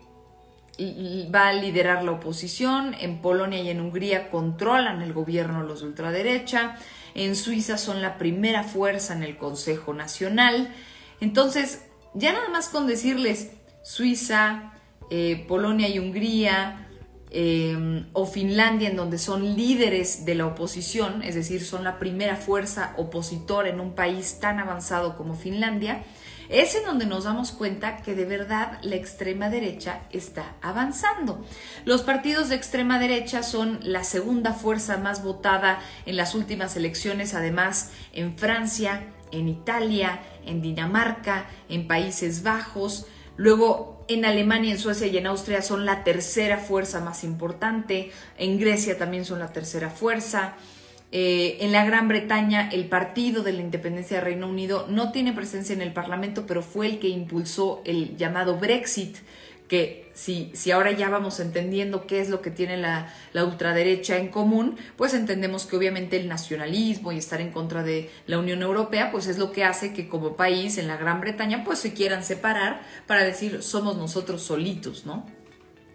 va 1.34 1.48
a 1.48 1.54
liderar 1.54 2.04
la 2.04 2.12
oposición, 2.12 2.96
en 3.00 3.22
Polonia 3.22 3.60
y 3.62 3.70
en 3.70 3.82
Hungría 3.82 4.30
controlan 4.30 5.02
el 5.02 5.12
gobierno 5.12 5.64
los 5.64 5.82
de 5.82 5.88
ultraderecha, 5.88 6.78
en 7.16 7.36
Suiza 7.36 7.78
son 7.78 8.02
la 8.02 8.18
primera 8.20 8.64
fuerza 8.64 9.14
en 9.16 9.24
el 9.24 9.38
Consejo 9.38 9.94
Nacional. 9.94 10.72
Entonces, 11.20 11.84
ya 12.14 12.32
nada 12.32 12.50
más 12.50 12.70
con 12.70 12.86
decirles 12.86 13.52
Suiza, 13.88 14.74
eh, 15.10 15.46
Polonia 15.48 15.88
y 15.88 15.98
Hungría, 15.98 16.90
em, 17.32 18.08
o 18.12 18.26
Finlandia, 18.26 18.90
en 18.90 18.98
donde 18.98 19.18
son 19.18 19.56
líderes 19.56 20.26
de 20.26 20.36
la 20.36 20.46
oposición, 20.46 21.24
es 21.24 21.36
decir, 21.36 21.64
son 21.64 21.86
la 21.86 21.98
primera 21.98 22.36
fuerza 22.36 22.94
opositora 22.98 23.70
en 23.70 23.80
un 23.80 23.96
país 23.96 24.40
tan 24.42 24.60
avanzado 24.60 25.16
como 25.16 25.36
Finlandia, 25.36 26.04
es 26.50 26.76
en 26.76 26.84
donde 26.84 27.06
nos 27.06 27.24
damos 27.24 27.54
cuenta 27.54 27.98
que 27.98 28.14
de 28.14 28.26
verdad 28.26 28.78
la 28.82 28.98
extrema 28.98 29.50
derecha 29.50 30.02
está 30.12 30.56
avanzando. 30.62 31.46
Los 31.86 32.02
partidos 32.02 32.50
de 32.50 32.56
extrema 32.56 33.00
derecha 33.00 33.42
son 33.42 33.80
la 33.84 34.04
segunda 34.04 34.52
fuerza 34.52 34.98
más 34.98 35.24
votada 35.24 35.80
en 36.06 36.18
las 36.18 36.36
últimas 36.36 36.76
elecciones, 36.76 37.34
además 37.34 37.92
en 38.12 38.38
Francia, 38.38 39.14
en 39.32 39.48
Italia, 39.48 40.20
en 40.46 40.62
Dinamarca, 40.62 41.46
en 41.70 41.88
Países 41.88 42.44
Bajos. 42.44 43.08
Luego 43.38 44.04
en 44.08 44.26
Alemania, 44.26 44.72
en 44.72 44.80
Suecia 44.80 45.08
y 45.08 45.18
en 45.18 45.28
Austria 45.28 45.62
son 45.62 45.86
la 45.86 46.04
tercera 46.04 46.58
fuerza 46.58 47.00
más 47.00 47.24
importante. 47.24 48.12
En 48.38 48.60
Grecia 48.60 48.98
también 48.98 49.26
son 49.26 49.40
la 49.40 49.54
tercera 49.54 49.90
fuerza. 49.90 50.56
Eh, 51.12 51.58
en 51.62 51.72
la 51.72 51.86
Gran 51.86 52.08
Bretaña, 52.08 52.70
el 52.70 52.88
Partido 52.88 53.42
de 53.42 53.54
la 53.54 53.62
Independencia 53.62 54.18
del 54.18 54.26
Reino 54.26 54.50
Unido 54.50 54.88
no 54.90 55.12
tiene 55.12 55.32
presencia 55.32 55.74
en 55.74 55.82
el 55.82 55.94
Parlamento, 55.94 56.46
pero 56.46 56.62
fue 56.62 56.88
el 56.88 57.00
que 57.00 57.08
impulsó 57.08 57.82
el 57.86 58.18
llamado 58.18 58.58
Brexit, 58.58 59.18
que 59.68 60.10
si, 60.14 60.50
si 60.54 60.72
ahora 60.72 60.92
ya 60.92 61.10
vamos 61.10 61.40
entendiendo 61.40 62.08
qué 62.08 62.22
es 62.22 62.30
lo 62.30 62.42
que 62.42 62.50
tiene 62.50 62.78
la, 62.78 63.14
la, 63.34 63.44
ultraderecha 63.44 64.18
en 64.18 64.30
común, 64.30 64.78
pues 64.96 65.14
entendemos 65.14 65.66
que 65.66 65.76
obviamente 65.76 66.18
el 66.18 66.28
nacionalismo 66.28 67.12
y 67.12 67.18
estar 67.18 67.42
en 67.42 67.52
contra 67.52 67.84
de 67.84 68.10
la 68.26 68.40
Unión 68.40 68.62
Europea, 68.62 69.12
pues 69.12 69.28
es 69.28 69.38
lo 69.38 69.52
que 69.52 69.64
hace 69.64 69.94
que 69.94 70.08
como 70.08 70.36
país 70.36 70.78
en 70.78 70.88
la 70.88 70.98
Gran 70.98 71.22
Bretaña, 71.22 71.64
pues 71.64 71.80
se 71.80 71.94
quieran 71.94 72.24
separar 72.24 72.82
para 73.06 73.24
decir 73.24 73.62
somos 73.62 73.98
nosotros 73.98 74.42
solitos, 74.42 75.06
¿no? 75.06 75.26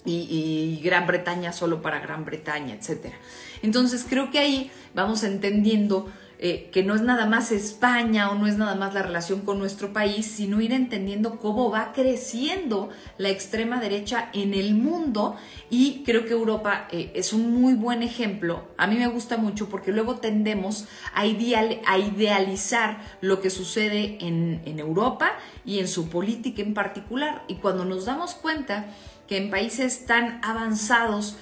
Y, 0.05 0.79
y 0.79 0.81
Gran 0.83 1.07
Bretaña 1.07 1.53
solo 1.53 1.81
para 1.81 2.01
Gran 2.01 2.25
Bretaña, 2.25 2.75
etcétera. 2.75 3.17
Entonces 3.63 4.05
creo 4.09 4.31
que 4.31 4.39
ahí 4.39 4.71
vamos 4.95 5.23
entendiendo 5.23 6.13
eh, 6.45 6.71
que 6.73 6.83
no 6.83 6.97
es 6.97 7.03
nada 7.03 7.27
más 7.27 7.53
España 7.53 8.29
o 8.29 8.35
no 8.35 8.49
es 8.49 8.57
nada 8.57 8.75
más 8.75 8.95
la 8.95 9.03
relación 9.03 9.43
con 9.43 9.61
nuestro 9.61 9.93
país, 9.93 10.27
sino 10.27 10.61
ir 10.61 10.73
entendiendo 10.73 11.39
cómo 11.39 11.71
va 11.71 11.93
creciendo 11.93 12.91
la 13.17 13.29
extrema 13.29 13.79
derecha 13.79 14.29
en 14.33 14.53
el 14.53 14.75
mundo 14.75 15.37
y 15.71 16.03
creo 16.05 16.27
que 16.27 16.33
Europa 16.33 16.89
eh, 16.91 17.13
es 17.15 17.33
un 17.33 17.53
muy 17.53 17.75
buen 17.75 18.03
ejemplo. 18.03 18.65
A 18.77 18.89
mí 18.89 18.97
me 18.97 19.07
gusta 19.07 19.37
mucho 19.37 19.69
porque 19.69 19.93
luego 19.93 20.17
tendemos 20.17 20.89
a, 21.15 21.27
ideal, 21.27 21.81
a 21.87 21.99
idealizar 21.99 23.01
lo 23.21 23.41
que 23.41 23.49
sucede 23.49 24.19
en, 24.21 24.63
en 24.65 24.81
Europa 24.81 25.31
y 25.65 25.79
en 25.79 25.87
su 25.87 26.09
política 26.09 26.61
en 26.61 26.75
particular. 26.75 27.45
Y 27.47 27.59
cuando 27.59 27.85
nos 27.85 28.05
damos 28.05 28.35
cuenta 28.35 28.87
que 29.29 29.37
en 29.37 29.49
países 29.49 30.07
tan 30.07 30.41
avanzados, 30.43 31.37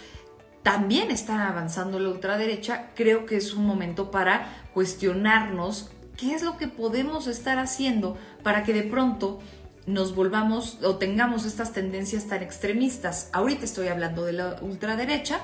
también 0.63 1.11
está 1.11 1.49
avanzando 1.49 1.99
la 1.99 2.11
ultraderecha, 2.11 2.91
creo 2.95 3.25
que 3.27 3.37
es 3.37 3.55
un 3.55 3.67
momento 3.67 4.11
para 4.11 4.67
cuestionarnos 4.75 5.91
qué 6.17 6.35
es 6.35 6.43
lo 6.43 6.59
que 6.59 6.69
podemos 6.69 7.27
estar 7.27 7.59
haciendo 7.59 8.17
para 8.43 8.63
que 8.63 8.75
de 8.75 8.83
pronto 8.83 9.41
nos 9.87 10.15
volvamos 10.15 10.79
o 10.83 10.97
tengamos 10.97 11.47
estas 11.47 11.73
tendencias 11.73 12.27
tan 12.27 12.43
extremistas. 12.43 13.31
Ahorita 13.33 13.65
estoy 13.65 13.89
hablando 13.89 14.25
de 14.25 14.35
la 14.35 14.57
ultraderecha, 14.61 15.41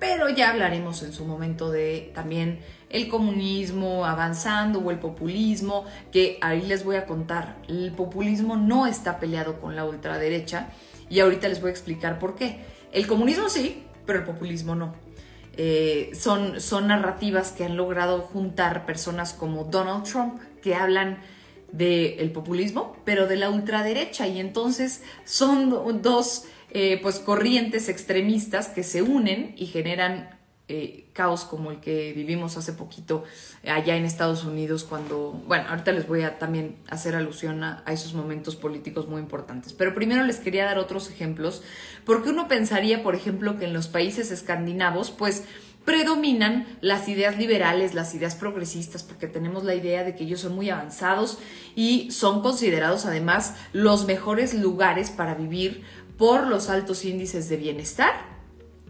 pero 0.00 0.28
ya 0.28 0.50
hablaremos 0.50 1.02
en 1.02 1.12
su 1.12 1.24
momento 1.24 1.70
de 1.70 2.10
también 2.14 2.60
el 2.90 3.08
comunismo 3.08 4.04
avanzando 4.04 4.80
o 4.80 4.90
el 4.90 4.98
populismo, 4.98 5.84
que 6.10 6.38
ahí 6.40 6.62
les 6.62 6.84
voy 6.84 6.96
a 6.96 7.06
contar, 7.06 7.56
el 7.68 7.92
populismo 7.92 8.56
no 8.56 8.86
está 8.86 9.18
peleado 9.18 9.60
con 9.60 9.76
la 9.76 9.84
ultraderecha 9.84 10.68
y 11.08 11.20
ahorita 11.20 11.48
les 11.48 11.60
voy 11.60 11.68
a 11.68 11.72
explicar 11.72 12.18
por 12.18 12.34
qué. 12.34 12.60
El 12.92 13.06
comunismo 13.06 13.48
sí, 13.48 13.83
pero 14.06 14.20
el 14.20 14.24
populismo 14.24 14.74
no. 14.74 14.94
Eh, 15.56 16.10
son, 16.14 16.60
son 16.60 16.88
narrativas 16.88 17.52
que 17.52 17.64
han 17.64 17.76
logrado 17.76 18.20
juntar 18.20 18.86
personas 18.86 19.32
como 19.32 19.64
Donald 19.64 20.04
Trump, 20.04 20.40
que 20.62 20.74
hablan 20.74 21.18
del 21.70 22.30
populismo, 22.32 22.96
pero 23.04 23.26
de 23.26 23.36
la 23.36 23.50
ultraderecha, 23.50 24.26
y 24.28 24.38
entonces 24.38 25.02
son 25.24 26.02
dos 26.02 26.44
eh, 26.70 26.98
pues, 27.02 27.18
corrientes 27.18 27.88
extremistas 27.88 28.68
que 28.68 28.82
se 28.82 29.02
unen 29.02 29.54
y 29.56 29.66
generan 29.66 30.38
eh, 30.66 31.10
caos 31.12 31.44
como 31.44 31.70
el 31.70 31.80
que 31.80 32.14
vivimos 32.14 32.56
hace 32.56 32.72
poquito 32.72 33.24
allá 33.68 33.96
en 33.96 34.06
Estados 34.06 34.44
Unidos 34.44 34.84
cuando, 34.84 35.32
bueno, 35.46 35.66
ahorita 35.68 35.92
les 35.92 36.08
voy 36.08 36.22
a 36.22 36.38
también 36.38 36.76
hacer 36.88 37.14
alusión 37.14 37.62
a, 37.62 37.82
esos 37.88 38.14
momentos 38.14 38.56
políticos 38.56 39.06
muy 39.06 39.20
importantes, 39.20 39.74
pero 39.74 39.94
primero 39.94 40.22
les 40.24 40.38
quería 40.38 40.64
dar 40.64 40.78
otros 40.78 41.10
ejemplos, 41.10 41.62
porque 42.06 42.30
uno 42.30 42.48
pensaría, 42.48 43.02
por 43.02 43.14
ejemplo, 43.14 43.58
que 43.58 43.66
en 43.66 43.74
los 43.74 43.88
países 43.88 44.30
escandinavos, 44.30 45.10
pues 45.10 45.44
predominan 45.84 46.66
las 46.80 47.08
ideas 47.08 47.36
liberales, 47.36 47.92
las 47.92 48.14
ideas 48.14 48.34
progresistas, 48.34 49.02
porque 49.02 49.26
tenemos 49.26 49.64
la 49.64 49.74
idea 49.74 50.02
de 50.02 50.16
que 50.16 50.24
ellos 50.24 50.40
son 50.40 50.54
muy 50.54 50.70
avanzados 50.70 51.38
y 51.76 52.10
son 52.10 52.40
considerados 52.40 53.04
además 53.04 53.54
los 53.74 54.06
mejores 54.06 54.54
lugares 54.54 55.10
para 55.10 55.34
vivir 55.34 55.82
por 56.16 56.46
los 56.46 56.70
altos 56.70 57.04
índices 57.04 57.50
de 57.50 57.58
bienestar 57.58 58.33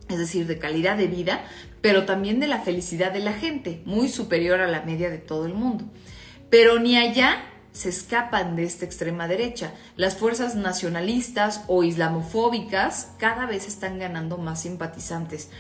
es 0.08 0.18
decir, 0.18 0.46
de 0.46 0.58
calidad 0.58 0.96
de 0.96 1.06
vida, 1.06 1.44
pero 1.80 2.04
también 2.04 2.40
de 2.40 2.46
la 2.46 2.60
felicidad 2.60 3.12
de 3.12 3.20
la 3.20 3.32
gente, 3.32 3.82
muy 3.84 4.08
superior 4.08 4.60
a 4.60 4.68
la 4.68 4.82
media 4.82 5.10
de 5.10 5.18
todo 5.18 5.46
el 5.46 5.54
mundo. 5.54 5.84
Pero 6.50 6.78
ni 6.78 6.96
allá 6.96 7.42
se 7.72 7.88
escapan 7.88 8.54
de 8.54 8.64
esta 8.64 8.84
extrema 8.84 9.26
derecha. 9.26 9.74
Las 9.96 10.16
fuerzas 10.16 10.54
nacionalistas 10.54 11.64
o 11.66 11.82
islamofóbicas 11.82 13.12
cada 13.18 13.46
vez 13.46 13.66
están 13.66 13.98
ganando 13.98 14.38
más 14.38 14.62
simpatizantes. 14.62 15.50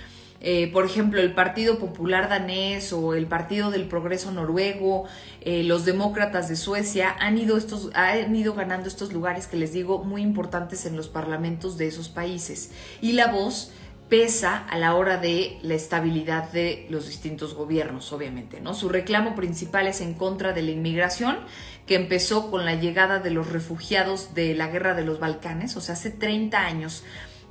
Eh, 0.40 0.70
por 0.72 0.84
ejemplo, 0.84 1.20
el 1.20 1.32
Partido 1.32 1.78
Popular 1.78 2.28
danés 2.28 2.92
o 2.92 3.14
el 3.14 3.26
Partido 3.26 3.70
del 3.70 3.88
Progreso 3.88 4.30
noruego, 4.30 5.06
eh, 5.40 5.62
los 5.64 5.84
demócratas 5.84 6.48
de 6.48 6.56
Suecia 6.56 7.16
han 7.18 7.38
ido, 7.38 7.56
estos, 7.56 7.90
han 7.94 8.36
ido 8.36 8.54
ganando 8.54 8.88
estos 8.88 9.12
lugares 9.12 9.46
que 9.46 9.56
les 9.56 9.72
digo 9.72 10.04
muy 10.04 10.22
importantes 10.22 10.84
en 10.86 10.96
los 10.96 11.08
parlamentos 11.08 11.78
de 11.78 11.86
esos 11.88 12.10
países. 12.10 12.72
Y 13.00 13.12
la 13.12 13.28
voz 13.28 13.72
pesa 14.08 14.58
a 14.58 14.78
la 14.78 14.94
hora 14.94 15.16
de 15.16 15.58
la 15.62 15.74
estabilidad 15.74 16.52
de 16.52 16.86
los 16.90 17.06
distintos 17.06 17.54
gobiernos, 17.54 18.12
obviamente, 18.12 18.60
¿no? 18.60 18.74
Su 18.74 18.88
reclamo 18.88 19.34
principal 19.34 19.86
es 19.86 20.00
en 20.00 20.14
contra 20.14 20.52
de 20.52 20.62
la 20.62 20.72
inmigración, 20.72 21.38
que 21.86 21.96
empezó 21.96 22.50
con 22.50 22.64
la 22.64 22.74
llegada 22.74 23.18
de 23.18 23.30
los 23.30 23.50
refugiados 23.50 24.34
de 24.34 24.54
la 24.54 24.68
guerra 24.68 24.94
de 24.94 25.04
los 25.04 25.20
Balcanes, 25.20 25.76
o 25.76 25.80
sea, 25.80 25.94
hace 25.94 26.10
30 26.10 26.58
años. 26.58 27.02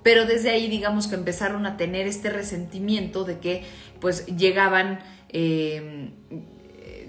Pero 0.04 0.26
desde 0.26 0.52
ahí, 0.52 0.68
digamos 0.68 1.08
que 1.08 1.16
empezaron 1.16 1.66
a 1.66 1.78
tener 1.78 2.08
este 2.08 2.30
resentimiento 2.30 3.24
de 3.24 3.39
que, 3.39 3.63
pues, 4.00 4.26
llegaban, 4.28 5.00
eh, 5.30 6.12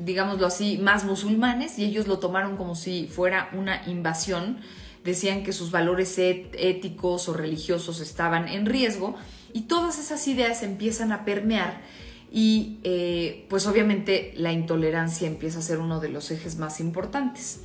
digámoslo 0.01 0.47
así, 0.47 0.79
más 0.79 1.05
musulmanes 1.05 1.79
y 1.79 1.85
ellos 1.85 2.07
lo 2.07 2.19
tomaron 2.19 2.57
como 2.57 2.75
si 2.75 3.09
fuera 3.09 3.51
una 3.53 3.83
invasión 3.87 4.61
decían 5.05 5.43
que 5.43 5.53
sus 5.53 5.71
valores 5.71 6.19
éticos 6.19 7.29
o 7.29 7.35
religiosos 7.35 8.01
estaban 8.01 8.49
en 8.49 8.67
riesgo 8.67 9.15
y 9.53 9.63
todas 9.63 9.99
esas 9.99 10.27
ideas 10.27 10.63
empiezan 10.63 11.13
a 11.13 11.25
permear 11.25 11.83
y 12.33 12.79
eh, 12.83 13.47
pues 13.49 13.67
obviamente 13.69 14.33
la 14.37 14.53
intolerancia 14.53 15.29
empieza 15.29 15.61
a 15.61 15.63
ser 15.63 15.79
uno 15.79 16.01
de 16.01 16.09
los 16.09 16.31
ejes 16.33 16.57
más 16.57 16.81
importantes. 16.81 17.61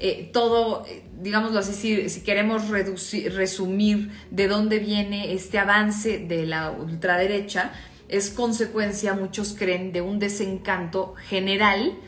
Eh, 0.00 0.30
todo, 0.32 0.84
digámoslo 1.20 1.58
así, 1.58 1.72
si, 1.74 2.08
si 2.08 2.22
queremos 2.22 2.68
reducir, 2.68 3.32
resumir 3.34 4.10
de 4.30 4.48
dónde 4.48 4.78
viene 4.78 5.34
este 5.34 5.58
avance 5.58 6.18
de 6.18 6.46
la 6.46 6.70
ultraderecha, 6.70 7.72
es 8.08 8.30
consecuencia, 8.30 9.14
muchos 9.14 9.54
creen, 9.56 9.92
de 9.92 10.00
un 10.00 10.18
desencanto 10.18 11.14
general 11.28 11.98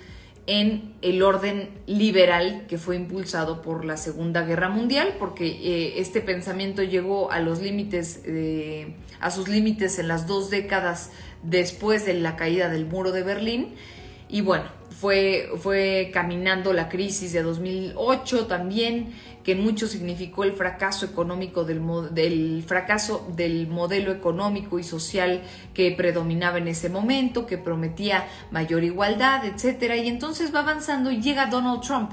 en 0.50 0.94
el 1.00 1.22
orden 1.22 1.70
liberal 1.86 2.64
que 2.68 2.76
fue 2.76 2.96
impulsado 2.96 3.62
por 3.62 3.84
la 3.84 3.96
Segunda 3.96 4.42
Guerra 4.42 4.68
Mundial, 4.68 5.14
porque 5.16 5.46
eh, 5.46 6.00
este 6.00 6.20
pensamiento 6.20 6.82
llegó 6.82 7.30
a 7.30 7.38
los 7.38 7.62
límites, 7.62 8.22
eh, 8.24 8.96
a 9.20 9.30
sus 9.30 9.46
límites 9.46 10.00
en 10.00 10.08
las 10.08 10.26
dos 10.26 10.50
décadas 10.50 11.12
después 11.44 12.04
de 12.04 12.14
la 12.14 12.34
caída 12.34 12.68
del 12.68 12.84
muro 12.84 13.12
de 13.12 13.22
Berlín. 13.22 13.76
Y 14.28 14.40
bueno, 14.40 14.64
fue, 14.90 15.50
fue 15.56 16.10
caminando 16.12 16.72
la 16.72 16.88
crisis 16.88 17.32
de 17.32 17.42
2008 17.44 18.48
también, 18.48 19.14
que 19.44 19.54
mucho 19.54 19.86
significó 19.86 20.44
el 20.44 20.52
fracaso 20.52 21.06
económico 21.06 21.64
del, 21.64 21.80
del 22.12 22.62
fracaso 22.66 23.26
del 23.36 23.68
modelo 23.68 24.12
económico 24.12 24.78
y 24.78 24.84
social 24.84 25.42
que 25.74 25.90
predominaba 25.92 26.58
en 26.58 26.68
ese 26.68 26.88
momento, 26.88 27.46
que 27.46 27.58
prometía 27.58 28.26
mayor 28.50 28.84
igualdad, 28.84 29.44
etcétera, 29.44 29.96
y 29.96 30.08
entonces 30.08 30.54
va 30.54 30.60
avanzando 30.60 31.10
y 31.10 31.20
llega 31.20 31.46
Donald 31.46 31.80
Trump. 31.80 32.12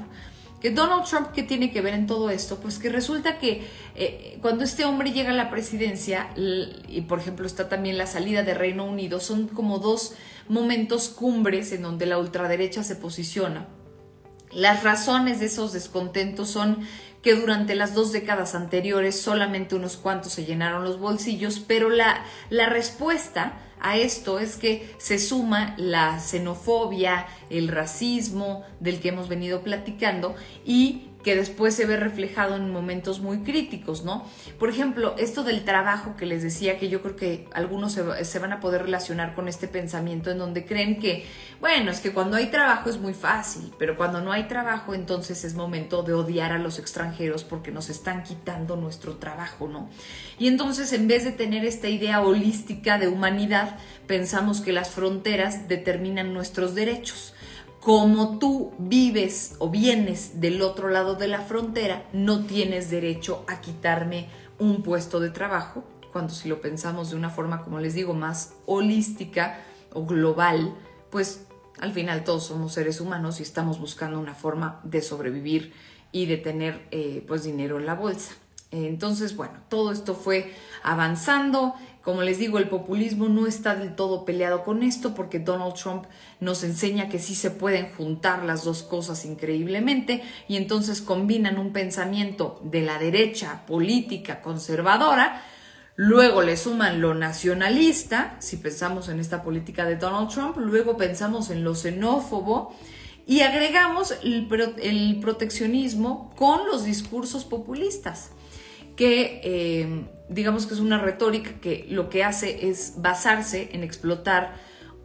Que 0.61 0.71
Donald 0.71 1.03
Trump, 1.03 1.27
¿qué 1.35 1.43
tiene 1.43 1.71
que 1.71 1.81
ver 1.81 1.93
en 1.93 2.07
todo 2.07 2.31
esto? 2.31 2.57
Pues 2.57 2.79
que 2.79 2.89
resulta 2.89 3.37
que 3.37 3.67
eh, 3.95 4.39
cuando 4.41 4.63
este 4.63 4.85
hombre 4.85 5.11
llega 5.11 5.29
a 5.29 5.35
la 5.35 5.51
presidencia, 5.51 6.29
y 6.35 7.01
por 7.01 7.19
ejemplo 7.19 7.45
está 7.45 7.69
también 7.69 7.97
la 7.97 8.07
salida 8.07 8.41
de 8.41 8.55
Reino 8.55 8.85
Unido, 8.85 9.19
son 9.19 9.47
como 9.47 9.77
dos 9.77 10.15
momentos 10.49 11.09
cumbres 11.09 11.71
en 11.73 11.83
donde 11.83 12.07
la 12.07 12.17
ultraderecha 12.17 12.83
se 12.83 12.95
posiciona. 12.95 13.67
Las 14.51 14.83
razones 14.83 15.39
de 15.39 15.47
esos 15.47 15.73
descontentos 15.73 16.49
son 16.49 16.87
que 17.21 17.35
durante 17.35 17.75
las 17.75 17.93
dos 17.93 18.11
décadas 18.11 18.55
anteriores 18.55 19.19
solamente 19.19 19.75
unos 19.75 19.97
cuantos 19.97 20.33
se 20.33 20.45
llenaron 20.45 20.83
los 20.83 20.99
bolsillos, 20.99 21.59
pero 21.59 21.89
la, 21.89 22.23
la 22.49 22.67
respuesta 22.67 23.59
a 23.79 23.97
esto 23.97 24.39
es 24.39 24.55
que 24.55 24.95
se 24.97 25.19
suma 25.19 25.75
la 25.77 26.19
xenofobia, 26.19 27.27
el 27.49 27.67
racismo 27.67 28.63
del 28.79 28.99
que 28.99 29.09
hemos 29.09 29.27
venido 29.27 29.61
platicando 29.61 30.35
y 30.65 31.06
que 31.23 31.35
después 31.35 31.75
se 31.75 31.85
ve 31.85 31.97
reflejado 31.97 32.55
en 32.55 32.71
momentos 32.71 33.19
muy 33.19 33.39
críticos, 33.39 34.03
¿no? 34.03 34.25
Por 34.59 34.69
ejemplo, 34.69 35.15
esto 35.17 35.43
del 35.43 35.65
trabajo 35.65 36.15
que 36.15 36.25
les 36.25 36.43
decía, 36.43 36.77
que 36.77 36.89
yo 36.89 37.01
creo 37.01 37.15
que 37.15 37.49
algunos 37.53 37.93
se, 37.93 38.39
van 38.39 38.53
a 38.53 38.59
poder 38.59 38.83
relacionar 38.83 39.33
con 39.33 39.47
este 39.47 39.67
pensamiento 39.67 40.31
en 40.31 40.37
donde 40.37 40.65
creen 40.65 40.99
que, 40.99 41.25
bueno, 41.59 41.91
es 41.91 41.99
que 41.99 42.13
cuando 42.13 42.37
hay 42.37 42.47
trabajo 42.47 42.89
es 42.89 42.97
muy 42.99 43.13
fácil, 43.13 43.73
pero 43.77 43.97
cuando 43.97 44.21
no 44.21 44.31
hay 44.31 44.47
trabajo 44.47 44.93
entonces 44.93 45.43
es 45.43 45.53
momento 45.53 46.03
de 46.03 46.13
odiar 46.13 46.51
a 46.51 46.59
los 46.59 46.79
extranjeros 46.79 47.43
porque 47.43 47.71
nos 47.71 47.89
están 47.89 48.23
quitando 48.23 48.75
nuestro 48.75 49.15
trabajo, 49.15 49.67
¿no? 49.67 49.89
Y 50.39 50.47
entonces 50.47 50.93
en 50.93 51.07
vez 51.07 51.23
de 51.23 51.31
tener 51.31 51.65
esta 51.65 51.89
idea 51.89 52.21
holística 52.21 52.97
de 52.99 53.07
humanidad, 53.07 53.77
pensamos 54.05 54.61
que 54.61 54.71
las 54.71 54.91
fronteras 54.91 55.67
determinan 55.67 56.33
nuestros 56.33 56.75
derechos 56.75 57.33
como 57.87 58.37
tú 58.37 58.73
vives 58.79 59.55
o 59.59 59.69
vienes 59.69 60.41
del 60.41 60.61
otro 60.61 60.89
lado 60.89 61.15
de 61.15 61.29
la 61.29 61.39
frontera, 61.39 62.05
no 62.11 62.43
tienes 62.43 62.91
derecho 62.91 63.45
a 63.47 63.61
quitarme 63.61 64.27
un 64.59 64.83
puesto 64.83 65.21
de 65.21 65.29
trabajo, 65.29 65.85
cuando 66.11 66.33
si 66.33 66.49
lo 66.49 66.59
pensamos 66.59 67.11
de 67.11 67.15
una 67.15 67.29
forma, 67.29 67.63
como 67.63 67.79
les 67.79 67.93
digo, 67.93 68.13
más 68.13 68.55
holística 68.65 69.61
o 69.93 70.05
global, 70.05 70.75
pues 71.09 71.47
al 71.79 71.93
final 71.93 72.25
todos 72.25 72.47
somos 72.47 72.73
seres 72.73 72.99
humanos 72.99 73.39
y 73.39 73.43
estamos 73.43 73.79
buscando 73.79 74.19
una 74.19 74.35
forma 74.35 74.81
de 74.83 75.01
sobrevivir 75.01 75.71
y 76.11 76.25
de 76.25 76.35
tener 76.35 76.89
eh, 76.91 77.23
pues 77.25 77.45
dinero 77.45 77.77
en 77.79 77.85
la 77.85 77.93
bolsa. 77.95 78.33
Entonces, 78.69 79.37
bueno, 79.37 79.61
todo 79.69 79.93
esto 79.93 80.13
fue 80.13 80.53
avanzando. 80.83 81.73
Como 82.07 82.21
les 82.21 82.37
digo, 82.37 82.57
el 82.57 82.69
populismo 82.69 83.27
no 83.27 83.47
está 83.47 83.75
del 83.75 83.93
todo 83.93 84.23
peleado 84.23 84.63
con 84.63 84.81
esto 84.81 85.13
porque 85.13 85.39
Donald 85.39 85.73
Trump 85.73 86.05
nos 86.39 86.63
enseña 86.63 87.09
que 87.09 87.19
sí 87.19 87.35
se 87.35 87.51
pueden 87.51 87.91
juntar 87.97 88.45
las 88.45 88.63
dos 88.63 88.81
cosas 88.81 89.25
increíblemente 89.25 90.23
y 90.47 90.55
entonces 90.55 91.01
combinan 91.01 91.57
un 91.57 91.73
pensamiento 91.73 92.61
de 92.63 92.79
la 92.79 92.97
derecha 92.97 93.65
política 93.67 94.41
conservadora, 94.41 95.43
luego 95.97 96.43
le 96.43 96.55
suman 96.55 97.01
lo 97.01 97.13
nacionalista, 97.13 98.37
si 98.39 98.55
pensamos 98.55 99.09
en 99.09 99.19
esta 99.19 99.43
política 99.43 99.83
de 99.83 99.97
Donald 99.97 100.29
Trump, 100.29 100.55
luego 100.55 100.95
pensamos 100.95 101.49
en 101.49 101.65
lo 101.65 101.75
xenófobo 101.75 102.73
y 103.25 103.41
agregamos 103.41 104.15
el, 104.23 105.19
proteccionismo 105.19 106.33
con 106.37 106.67
los 106.67 106.85
discursos 106.85 107.43
populistas 107.43 108.31
que 108.95 109.41
eh, 109.43 110.07
digamos 110.29 110.65
que 110.67 110.73
es 110.73 110.79
una 110.79 110.99
retórica 110.99 111.51
que 111.61 111.85
lo 111.89 112.09
que 112.09 112.23
hace 112.23 112.69
es 112.69 112.95
basarse 112.97 113.69
en 113.73 113.83
explotar 113.83 114.55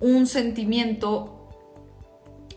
un 0.00 0.26
sentimiento 0.26 1.48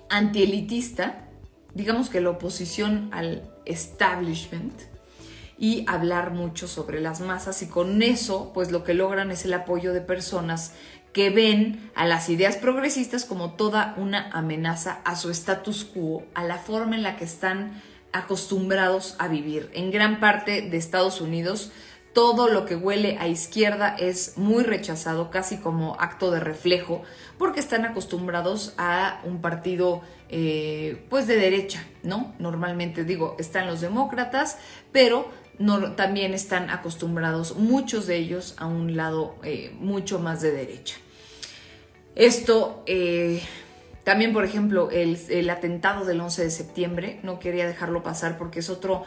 antielitista, 0.10 1.30
digamos 1.74 2.10
que 2.10 2.22
la 2.22 2.32
oposición 2.32 3.10
al 3.12 3.50
establishment, 3.66 4.74
y 5.58 5.86
hablar 5.88 6.32
mucho 6.32 6.68
sobre 6.68 7.00
las 7.00 7.22
masas 7.22 7.62
y 7.62 7.68
con 7.68 8.02
eso 8.02 8.52
pues 8.54 8.72
lo 8.72 8.84
que 8.84 8.94
logran 8.94 9.32
es 9.32 9.46
el 9.46 9.54
apoyo 9.54 9.94
de 9.94 10.02
personas 10.02 10.74
que 11.14 11.30
ven 11.30 11.92
a 11.96 12.06
las 12.06 12.30
ideas 12.30 12.58
progresistas 12.58 13.24
como 13.24 13.54
toda 13.54 13.94
una 13.98 14.30
amenaza 14.32 15.00
a 15.06 15.16
su 15.16 15.30
status 15.30 15.86
quo, 15.86 16.26
a 16.34 16.44
la 16.44 16.58
forma 16.58 16.98
en 16.98 17.04
la 17.04 17.16
que 17.16 17.24
están 17.24 17.82
acostumbrados 18.12 19.16
a 19.18 19.30
vivir. 19.30 19.70
En 19.74 19.92
gran 19.92 20.20
parte 20.20 20.62
de 20.62 20.76
Estados 20.76 21.22
Unidos, 21.22 21.72
todo 22.16 22.48
lo 22.48 22.66
que 22.66 22.78
huele 22.78 23.18
a 23.20 23.28
izquierda 23.28 23.94
es 24.00 24.38
muy 24.38 24.64
rechazado, 24.64 25.30
casi 25.30 25.58
como 25.58 25.98
acto 26.00 26.32
de 26.32 26.40
reflejo, 26.40 27.04
porque 27.38 27.60
están 27.60 27.84
acostumbrados 27.84 28.74
a 28.78 29.20
un 29.26 29.42
partido 29.42 30.02
eh, 30.30 31.04
pues 31.10 31.28
de 31.28 31.36
derecha, 31.36 31.86
¿no? 32.04 32.34
Normalmente 32.40 33.04
digo, 33.04 33.36
están 33.38 33.68
los 33.68 33.82
demócratas, 33.82 34.58
pero 34.94 35.30
también 35.98 36.34
están 36.34 36.70
acostumbrados 36.70 37.58
muchos 37.58 38.08
de 38.08 38.16
ellos 38.16 38.56
a 38.60 38.66
un 38.66 38.96
lado 38.96 39.36
eh, 39.44 39.76
mucho 39.78 40.18
más 40.18 40.42
de 40.42 40.52
derecha. 40.52 40.96
Esto 42.16 42.82
eh, 42.86 43.42
también, 44.06 44.32
por 44.32 44.46
ejemplo, 44.46 44.90
el, 44.90 45.50
atentado 45.50 46.06
del 46.06 46.22
11 46.22 46.46
de 46.46 46.50
septiembre, 46.50 47.20
no 47.24 47.40
quería 47.40 47.68
dejarlo 47.68 48.04
pasar 48.04 48.38
porque 48.38 48.60
es 48.60 48.70
otro 48.70 49.04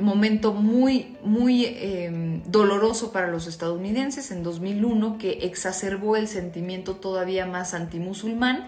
momento 0.00 0.52
muy, 0.52 1.16
muy 1.22 1.66
em, 1.66 2.42
doloroso 2.44 3.12
para 3.12 3.28
los 3.28 3.46
estadounidenses 3.46 4.30
en 4.30 4.42
2001 4.42 5.18
que 5.18 5.30
exacerbó 5.42 6.16
el 6.16 6.28
sentimiento 6.28 6.96
todavía 6.96 7.46
más 7.46 7.74
antimusulmán 7.74 8.66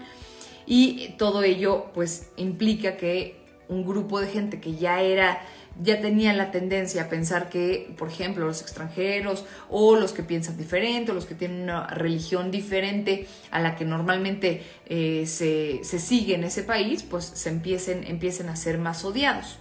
y 0.65 1.09
todo 1.17 1.43
ello 1.43 1.87
pues 1.93 2.29
implica 2.37 2.97
que 2.97 3.41
un 3.67 3.85
grupo 3.85 4.19
de 4.19 4.27
gente 4.27 4.59
que 4.59 4.75
ya 4.75 5.01
era 5.01 5.41
ya 5.81 5.99
tenían 6.01 6.37
la 6.37 6.51
tendencia 6.51 7.03
a 7.03 7.09
pensar 7.09 7.49
que, 7.49 7.93
por 7.97 8.07
ejemplo, 8.07 8.45
los 8.45 8.61
extranjeros 8.61 9.45
o 9.69 9.95
los 9.95 10.13
que 10.13 10.21
piensan 10.21 10.57
diferente 10.57 11.11
o 11.11 11.15
los 11.15 11.25
que 11.25 11.35
tienen 11.35 11.63
una 11.63 11.87
religión 11.87 12.51
diferente 12.51 13.27
a 13.49 13.59
la 13.59 13.75
que 13.75 13.85
normalmente 13.85 14.63
eh, 14.85 15.25
se, 15.25 15.83
sigue 15.83 16.35
en 16.35 16.43
ese 16.43 16.63
país, 16.63 17.03
pues 17.03 17.25
se 17.25 17.49
empiecen, 17.49 18.03
empiecen 18.03 18.49
a 18.49 18.55
ser 18.55 18.77
más 18.77 19.03
odiados. 19.03 19.57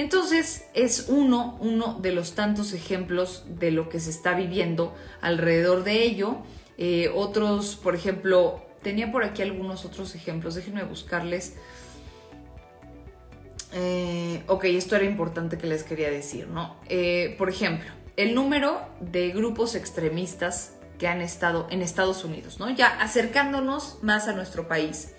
Entonces 0.00 0.66
es 0.74 1.06
uno, 1.08 1.58
uno 1.60 1.98
de 2.00 2.12
los 2.12 2.34
tantos 2.34 2.72
ejemplos 2.72 3.44
de 3.48 3.72
lo 3.72 3.88
que 3.88 3.98
se 3.98 4.10
está 4.10 4.34
viviendo 4.34 4.94
alrededor 5.20 5.82
de 5.82 6.04
ello. 6.04 6.38
Eh, 6.76 7.10
otros, 7.14 7.74
por 7.74 7.96
ejemplo, 7.96 8.62
tenía 8.82 9.10
por 9.10 9.24
aquí 9.24 9.42
algunos 9.42 9.84
otros 9.84 10.14
ejemplos, 10.14 10.54
déjenme 10.54 10.84
buscarles. 10.84 11.56
Eh, 13.72 14.44
ok, 14.46 14.64
esto 14.64 14.94
era 14.94 15.04
importante 15.04 15.58
que 15.58 15.66
les 15.66 15.82
quería 15.82 16.10
decir, 16.10 16.46
¿no? 16.46 16.76
Eh, 16.88 17.34
por 17.36 17.48
ejemplo, 17.48 17.90
el 18.16 18.34
número 18.34 18.80
de 19.00 19.30
grupos 19.30 19.74
extremistas 19.74 20.74
que 20.98 21.08
han 21.08 21.20
estado 21.20 21.66
en 21.70 21.82
Estados 21.82 22.24
Unidos, 22.24 22.60
¿no? 22.60 22.70
Ya 22.70 23.00
acercándonos 23.00 23.98
más 24.02 24.28
a 24.28 24.32
nuestro 24.32 24.68
país. 24.68 25.14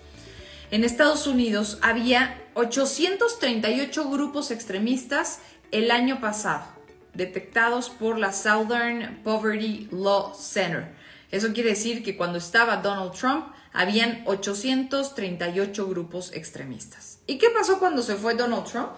En 0.70 0.84
Estados 0.84 1.26
Unidos 1.26 1.78
había 1.82 2.40
838 2.54 4.08
grupos 4.08 4.52
extremistas 4.52 5.40
el 5.72 5.90
año 5.90 6.20
pasado, 6.20 6.64
detectados 7.12 7.90
por 7.90 8.18
la 8.18 8.32
Southern 8.32 9.20
Poverty 9.24 9.88
Law 9.90 10.32
Center. 10.34 10.94
Eso 11.32 11.52
quiere 11.52 11.70
decir 11.70 12.04
que 12.04 12.16
cuando 12.16 12.38
estaba 12.38 12.76
Donald 12.76 13.12
Trump, 13.12 13.46
habían 13.72 14.22
838 14.26 15.88
grupos 15.88 16.32
extremistas. 16.32 17.18
¿Y 17.26 17.38
qué 17.38 17.48
pasó 17.50 17.78
cuando 17.78 18.02
se 18.02 18.14
fue 18.14 18.34
Donald 18.34 18.64
Trump? 18.64 18.90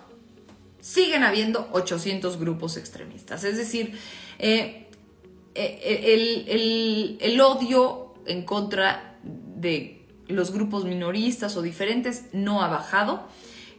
Siguen 0.81 1.23
habiendo 1.23 1.69
800 1.73 2.39
grupos 2.39 2.77
extremistas. 2.77 3.45
Es 3.45 3.57
decir, 3.57 3.99
eh, 4.39 4.89
eh, 5.55 7.19
el, 7.21 7.41
odio 7.41 8.15
en 8.27 8.45
contra 8.45 9.19
de 9.23 10.02
los 10.33 10.53
grupos 10.53 10.85
minoristas 10.85 11.57
o 11.57 11.63
diferentes 11.63 12.27
no 12.33 12.63
ha 12.63 12.69
bajado. 12.69 13.27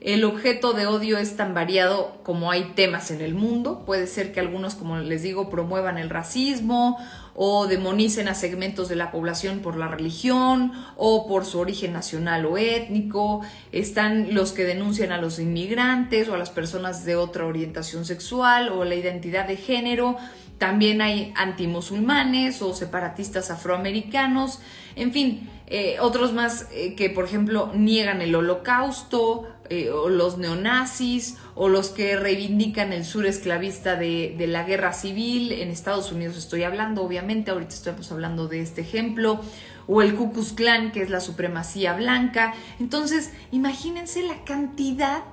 El 0.03 0.25
objeto 0.25 0.73
de 0.73 0.85
odio 0.85 1.17
es 1.17 1.37
tan 1.37 1.53
variado 1.53 2.17
como 2.23 2.51
hay 2.51 2.73
temas 2.75 3.09
en 3.09 3.21
el 3.21 3.35
mundo. 3.35 3.83
Puede 3.85 4.05
ser 4.05 4.33
que 4.33 4.41
algunos, 4.41 4.75
como 4.75 4.97
les 4.97 5.23
digo, 5.23 5.49
promuevan 5.49 5.97
el 5.97 6.09
racismo 6.09 6.97
o 7.35 7.67
demonicen 7.67 8.27
a 8.27 8.33
segmentos 8.33 8.89
de 8.89 8.97
la 8.97 9.11
población 9.11 9.59
por 9.59 9.77
la 9.77 9.87
religión 9.87 10.73
o 10.97 11.25
por 11.25 11.45
su 11.45 11.57
origen 11.59 11.93
nacional 11.93 12.45
o 12.45 12.57
étnico. 12.57 13.43
Están 13.71 14.35
los 14.35 14.51
que 14.51 14.65
denuncian 14.65 15.13
a 15.13 15.21
los 15.21 15.39
inmigrantes 15.39 16.27
o 16.27 16.33
a 16.33 16.37
las 16.37 16.49
personas 16.49 17.05
de 17.05 17.15
otra 17.15 17.45
orientación 17.45 18.03
sexual 18.03 18.69
o 18.69 18.83
la 18.83 18.95
identidad 18.95 19.47
de 19.47 19.55
género. 19.55 20.17
También 20.57 21.01
hay 21.01 21.33
antimusulmanes 21.37 22.61
o 22.61 22.73
separatistas 22.73 23.51
afroamericanos. 23.51 24.59
En 24.97 25.13
fin, 25.13 25.49
eh, 25.67 25.97
otros 25.99 26.33
más 26.33 26.67
eh, 26.71 26.95
que, 26.95 27.09
por 27.09 27.25
ejemplo, 27.25 27.71
niegan 27.73 28.21
el 28.21 28.35
holocausto, 28.35 29.47
eh, 29.69 29.89
o 29.89 30.09
los 30.09 30.37
neonazis, 30.37 31.37
o 31.55 31.69
los 31.69 31.89
que 31.89 32.17
reivindican 32.17 32.91
el 32.91 33.05
sur 33.05 33.25
esclavista 33.25 33.95
de, 33.95 34.35
la 34.47 34.63
guerra 34.63 34.91
civil. 34.91 35.53
En 35.53 35.69
Estados 35.69 36.11
Unidos 36.11 36.37
estoy 36.37 36.63
hablando, 36.63 37.01
obviamente, 37.03 37.51
ahorita 37.51 37.73
estamos 37.73 38.11
hablando 38.11 38.47
de 38.47 38.59
este 38.59 38.81
ejemplo. 38.81 39.39
O 39.87 40.01
el 40.01 40.15
Ku 40.15 40.31
Klux 40.31 40.53
Klan, 40.53 40.91
que 40.91 41.01
es 41.01 41.09
la 41.09 41.21
supremacía 41.21 41.93
blanca. 41.93 42.53
Entonces, 42.79 43.31
imagínense 43.51 44.23
la 44.23 44.43
cantidad, 44.43 45.23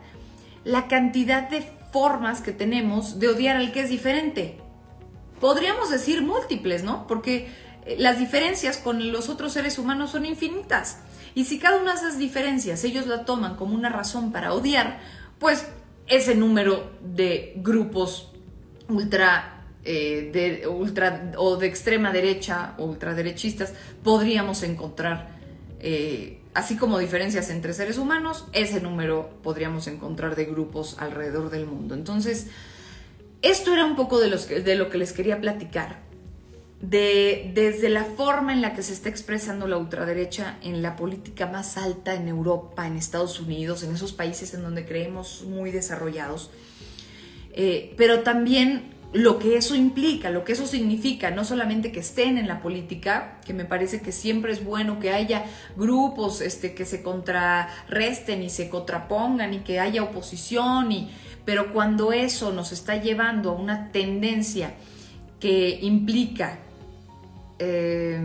la 0.64 0.86
cantidad 0.88 1.48
de 1.48 1.62
formas 1.92 2.40
que 2.40 2.52
tenemos 2.52 3.18
de 3.18 3.28
odiar 3.28 3.56
al 3.56 3.72
que 3.72 3.80
es 3.80 3.90
diferente. 3.90 4.58
Podríamos 5.40 5.90
decir 5.90 6.22
múltiples, 6.22 6.84
¿no? 6.84 7.06
Porque 7.06 7.48
las 7.98 8.18
diferencias 8.18 8.78
con 8.78 9.12
los 9.12 9.28
otros 9.28 9.52
seres 9.52 9.78
humanos 9.78 10.10
son 10.10 10.26
infinitas. 10.26 10.98
Y 11.34 11.44
si 11.44 11.58
cada 11.58 11.80
una 11.80 11.92
de 11.92 11.98
esas 11.98 12.18
diferencias 12.18 12.82
ellos 12.84 13.06
la 13.06 13.24
toman 13.24 13.56
como 13.56 13.74
una 13.74 13.88
razón 13.88 14.32
para 14.32 14.52
odiar, 14.52 15.00
pues 15.38 15.66
ese 16.06 16.34
número 16.34 16.90
de 17.02 17.54
grupos 17.56 18.32
ultra, 18.88 19.64
eh, 19.84 20.30
de, 20.32 20.66
ultra 20.66 21.32
o 21.36 21.56
de 21.56 21.66
extrema 21.66 22.12
derecha 22.12 22.74
o 22.78 22.84
ultraderechistas 22.84 23.72
podríamos 24.02 24.62
encontrar 24.64 25.38
eh, 25.78 26.40
así 26.54 26.76
como 26.76 26.98
diferencias 26.98 27.50
entre 27.50 27.72
seres 27.72 27.98
humanos, 27.98 28.46
ese 28.52 28.80
número 28.80 29.30
podríamos 29.42 29.86
encontrar 29.86 30.36
de 30.36 30.44
grupos 30.46 30.96
alrededor 30.98 31.50
del 31.50 31.66
mundo. 31.66 31.94
Entonces, 31.94 32.48
esto 33.42 33.72
era 33.72 33.84
un 33.84 33.96
poco 33.96 34.20
de, 34.20 34.28
los 34.28 34.48
de 34.48 34.74
lo 34.74 34.90
que 34.90 34.98
les 34.98 35.12
quería 35.12 35.40
platicar. 35.40 36.09
De, 36.80 37.50
desde 37.54 37.90
la 37.90 38.04
forma 38.04 38.54
en 38.54 38.62
la 38.62 38.72
que 38.72 38.82
se 38.82 38.94
está 38.94 39.10
expresando 39.10 39.66
la 39.66 39.76
ultraderecha 39.76 40.56
en 40.62 40.80
la 40.80 40.96
política 40.96 41.46
más 41.46 41.76
alta 41.76 42.14
en 42.14 42.26
Europa, 42.26 42.86
en 42.86 42.96
Estados 42.96 43.38
Unidos, 43.38 43.82
en 43.82 43.94
esos 43.94 44.14
países 44.14 44.54
en 44.54 44.62
donde 44.62 44.86
creemos 44.86 45.44
muy 45.46 45.72
desarrollados, 45.72 46.50
eh, 47.52 47.94
pero 47.98 48.20
también 48.20 48.94
lo 49.12 49.40
que 49.40 49.56
eso 49.56 49.74
implica, 49.74 50.30
lo 50.30 50.44
que 50.44 50.52
eso 50.52 50.66
significa, 50.66 51.32
no 51.32 51.44
solamente 51.44 51.90
que 51.90 52.00
estén 52.00 52.38
en 52.38 52.46
la 52.46 52.62
política, 52.62 53.40
que 53.44 53.52
me 53.52 53.64
parece 53.64 54.00
que 54.00 54.12
siempre 54.12 54.52
es 54.52 54.64
bueno 54.64 55.00
que 55.00 55.10
haya 55.10 55.44
grupos 55.76 56.40
este, 56.40 56.74
que 56.74 56.84
se 56.84 57.02
contrarresten 57.02 58.42
y 58.42 58.50
se 58.50 58.68
contrapongan 58.68 59.52
y 59.52 59.58
que 59.60 59.80
haya 59.80 60.04
oposición, 60.04 60.92
y, 60.92 61.10
pero 61.44 61.72
cuando 61.72 62.12
eso 62.12 62.52
nos 62.52 62.70
está 62.70 62.96
llevando 62.96 63.50
a 63.50 63.54
una 63.54 63.90
tendencia 63.90 64.74
que 65.40 65.80
implica 65.82 66.60
eh, 67.60 68.20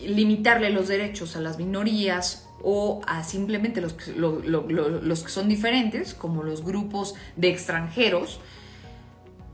limitarle 0.00 0.70
los 0.70 0.88
derechos 0.88 1.34
a 1.36 1.40
las 1.40 1.58
minorías 1.58 2.48
o 2.62 3.00
a 3.06 3.24
simplemente 3.24 3.80
los 3.80 3.94
que, 3.94 4.12
los 4.12 5.22
que 5.22 5.28
son 5.28 5.48
diferentes, 5.48 6.14
como 6.14 6.44
los 6.44 6.64
grupos 6.64 7.14
de 7.34 7.48
extranjeros, 7.48 8.40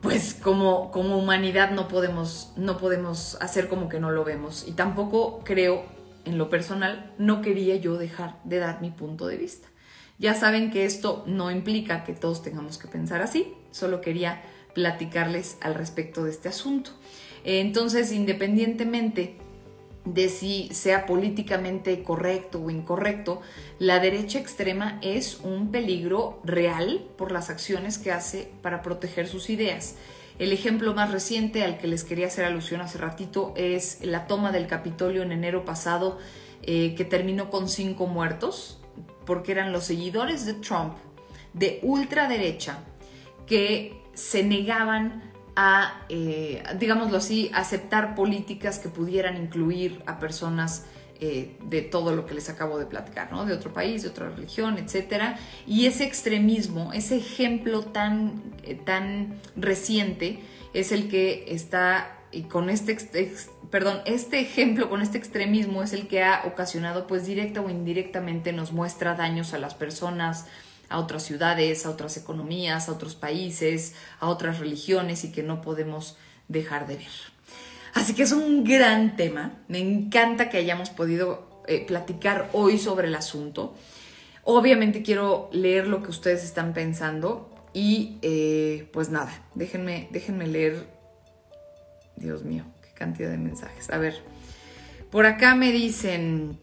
pues 0.02 0.34
como, 0.34 0.90
como 0.90 1.16
humanidad 1.16 1.70
no 1.70 1.88
podemos, 1.88 2.52
no 2.56 2.76
podemos 2.76 3.38
hacer 3.40 3.68
como 3.68 3.88
que 3.88 3.98
no 3.98 4.11
lo 4.11 4.24
vemos. 4.24 4.66
Y 4.66 4.72
tampoco 4.72 5.40
creo, 5.44 5.84
en 6.24 6.38
lo 6.38 6.50
personal, 6.50 7.14
no 7.18 7.40
quería 7.40 7.76
yo 7.76 7.96
dejar 7.96 8.37
de 8.44 8.58
dar 8.58 8.80
mi 8.80 8.90
punto 8.90 9.26
de 9.26 9.38
vista. 9.38 9.68
Ya 10.18 10.34
saben 10.34 10.70
que 10.70 10.84
esto 10.84 11.24
no 11.26 11.50
implica 11.50 12.04
que 12.04 12.12
todos 12.12 12.42
tengamos 12.42 12.76
que 12.76 12.88
pensar 12.88 13.22
así, 13.22 13.54
solo 13.70 14.00
quería 14.00 14.42
platicarles 14.74 15.56
al 15.61 15.74
respecto 15.74 16.24
de 16.24 16.30
este 16.30 16.48
asunto. 16.48 16.90
Entonces, 17.50 18.12
independientemente 18.12 19.37
de 20.04 20.28
si 20.28 20.68
sea 20.70 21.06
políticamente 21.06 22.02
correcto 22.02 22.62
o 22.62 22.68
incorrecto, 22.68 23.40
la 23.78 24.00
derecha 24.00 24.38
extrema 24.38 24.98
es 25.00 25.40
un 25.42 25.70
peligro 25.70 26.42
real 26.44 27.06
por 27.16 27.32
las 27.32 27.48
acciones 27.48 27.96
que 27.96 28.12
hace 28.12 28.50
para 28.61 28.82
proteger 28.82 29.26
sus 29.26 29.48
ideas. 29.48 29.96
El 30.38 30.52
ejemplo 30.52 30.92
más 30.92 31.11
reciente 31.11 31.64
al 31.64 31.78
que 31.78 31.87
les 31.87 32.04
quería 32.04 32.26
hacer 32.26 32.44
alusión 32.44 32.82
hace 32.82 32.98
ratito 32.98 33.54
es 33.56 34.04
la 34.04 34.26
toma 34.26 34.52
del 34.52 34.66
Capitolio 34.66 35.22
en 35.22 35.32
enero 35.32 35.64
pasado, 35.64 36.18
eh, 36.64 36.94
que 36.96 37.06
terminó 37.06 37.48
con 37.48 37.70
cinco 37.70 38.06
muertos, 38.06 38.78
porque 39.24 39.52
eran 39.52 39.72
los 39.72 39.84
seguidores 39.84 40.44
de 40.44 40.52
Trump 40.52 40.98
de 41.54 41.80
ultraderecha 41.82 42.80
que 43.46 44.02
se 44.12 44.42
negaban 44.44 45.28
a, 45.60 46.04
eh, 46.08 46.62
digámoslo 46.78 47.16
así, 47.16 47.50
aceptar 47.52 48.14
políticas 48.14 48.78
que 48.78 48.88
pudieran 48.88 49.36
incluir 49.36 50.00
a 50.06 50.20
personas 50.20 50.84
eh, 51.18 51.56
de 51.64 51.82
todo 51.82 52.14
lo 52.14 52.26
que 52.26 52.34
les 52.34 52.48
acabo 52.48 52.78
de 52.78 52.86
platicar, 52.86 53.32
¿no? 53.32 53.44
De 53.44 53.54
otro 53.54 53.72
país, 53.72 54.04
de 54.04 54.10
otra 54.10 54.28
religión, 54.28 54.78
etc. 54.78 55.34
Y 55.66 55.86
ese 55.86 56.04
extremismo, 56.04 56.92
ese 56.92 57.16
ejemplo 57.16 57.82
tan, 57.82 58.40
eh, 58.62 58.76
tan 58.76 59.34
reciente 59.56 60.38
es 60.74 60.92
el 60.92 61.08
que 61.08 61.46
está, 61.48 62.20
y 62.30 62.42
con 62.42 62.70
este, 62.70 62.96
perdón, 63.68 64.00
este 64.04 64.38
ejemplo 64.38 64.88
con 64.88 65.02
este 65.02 65.18
extremismo 65.18 65.82
es 65.82 65.92
el 65.92 66.06
que 66.06 66.22
ha 66.22 66.44
ocasionado, 66.46 67.08
pues 67.08 67.26
directa 67.26 67.62
o 67.62 67.68
indirectamente 67.68 68.52
nos 68.52 68.70
muestra 68.70 69.16
daños 69.16 69.54
a 69.54 69.58
las 69.58 69.74
personas, 69.74 70.46
a 70.88 70.98
otras 70.98 71.22
ciudades, 71.22 71.87
a 71.87 71.90
otras 71.90 72.16
economías, 72.16 72.88
a 72.88 72.92
otros 72.92 73.14
países, 73.14 73.94
a 74.20 74.29
otras 74.29 74.59
religiones 74.59 75.24
y 75.24 75.33
que 75.33 75.42
no 75.42 75.61
podemos 75.61 76.16
dejar 76.48 76.87
de 76.87 76.96
ver. 76.96 77.12
Así 77.94 78.14
que 78.14 78.22
es 78.22 78.33
un 78.33 78.64
gran 78.64 79.16
tema. 79.16 79.59
Me 79.68 79.79
encanta 79.79 80.48
que 80.48 80.59
hayamos 80.59 80.90
podido 80.90 81.62
eh, 81.66 81.85
platicar 81.87 82.48
hoy 82.53 82.79
sobre 82.79 83.09
el 83.09 83.14
asunto. 83.14 83.74
Obviamente 84.44 85.03
quiero 85.03 85.51
leer 85.53 85.87
lo 85.87 86.03
que 86.03 86.11
ustedes 86.11 86.42
están 86.44 86.72
pensando 86.72 87.51
y 87.74 88.18
eh, 88.22 88.88
pues 88.92 89.11
nada, 89.11 89.46
déjenme, 89.55 90.09
déjenme 90.11 90.46
leer. 90.46 90.87
Dios 92.16 92.44
mío, 92.44 92.64
qué 92.83 92.92
cantidad 92.94 93.31
de 93.31 93.38
mensajes. 93.38 93.90
A 93.90 93.98
ver, 93.98 94.22
por 95.11 95.27
acá 95.27 95.55
me 95.55 95.72
dicen... 95.72 96.59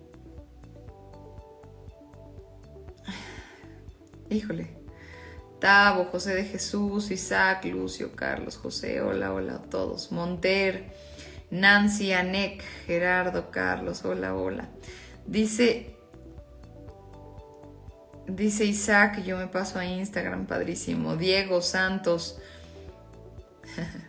Híjole. 4.30 4.68
Tavo, 5.60 6.06
José 6.06 6.36
de 6.36 6.44
Jesús, 6.44 7.12
Isaac, 7.12 7.66
Lucio, 7.66 8.12
Carlos, 8.16 8.58
José, 8.58 9.02
hola, 9.02 9.34
hola 9.34 9.56
a 9.56 9.62
todos. 9.62 10.12
Monter, 10.12 10.92
Nancy, 11.50 12.12
Anek, 12.14 12.64
Gerardo, 12.86 13.52
Carlos, 13.52 14.04
hola, 14.04 14.36
hola. 14.36 14.70
Dice, 15.26 15.96
dice 18.28 18.66
Isaac, 18.66 19.24
yo 19.24 19.38
me 19.38 19.48
paso 19.48 19.80
a 19.80 19.86
Instagram, 19.86 20.46
padrísimo. 20.46 21.16
Diego 21.16 21.62
Santos. 21.62 22.40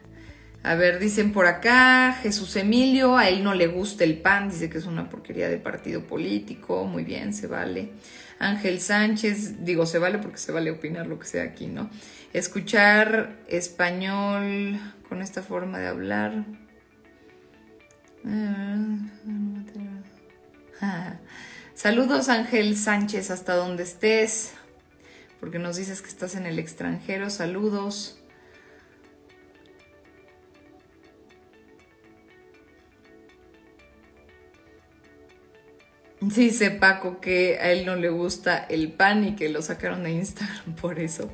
A 0.67 0.75
ver, 0.75 0.99
dicen 0.99 1.33
por 1.33 1.47
acá, 1.47 2.19
Jesús 2.21 2.57
Emilio, 2.57 3.17
a 3.17 3.29
él 3.29 3.45
no 3.45 3.55
le 3.55 3.69
gusta 3.69 4.03
el 4.03 4.19
pan, 4.19 4.51
dice 4.51 4.69
que 4.69 4.79
es 4.79 4.87
una 4.87 5.09
porquería 5.09 5.49
de 5.49 5.59
partido 5.59 6.09
político, 6.09 6.87
muy 6.87 7.05
bien, 7.05 7.33
se 7.33 7.47
vale. 7.47 7.93
Ángel 8.41 8.81
Sánchez, 8.81 9.65
digo, 9.65 9.87
se 9.87 10.01
vale 10.01 10.19
porque 10.19 10.39
se 10.39 10.51
vale 10.51 10.73
opinar 10.73 11.07
lo 11.07 11.21
que 11.21 11.29
sea 11.29 11.45
aquí, 11.45 11.69
¿no? 11.69 11.89
Escuchar 12.33 13.37
español 13.47 14.81
con 15.09 15.23
esta 15.23 15.41
forma 15.41 15.79
de 15.79 15.87
hablar. 15.87 16.45
Saludos 21.75 22.29
Ángel 22.29 22.77
Sánchez 22.77 23.31
hasta 23.31 23.55
donde 23.55 23.85
estés, 23.85 24.55
porque 25.39 25.61
nos 25.61 25.77
dices 25.77 26.03
que 26.03 26.09
estás 26.09 26.35
en 26.35 26.45
el 26.45 26.59
extranjero. 26.59 27.31
Saludos. 27.31 28.16
Dice 36.21 36.71
Paco 36.71 37.21
que 37.21 37.59
a 37.59 37.71
él 37.73 37.85
no 37.85 37.95
le 37.95 38.09
gusta 38.09 38.59
el 38.71 38.91
pan 38.91 39.25
y 39.25 39.37
que 39.37 39.49
lo 39.51 39.61
sacaron 39.61 40.05
de 40.05 40.13
Instagram 40.13 40.75
por 40.81 40.99
eso. 40.99 41.31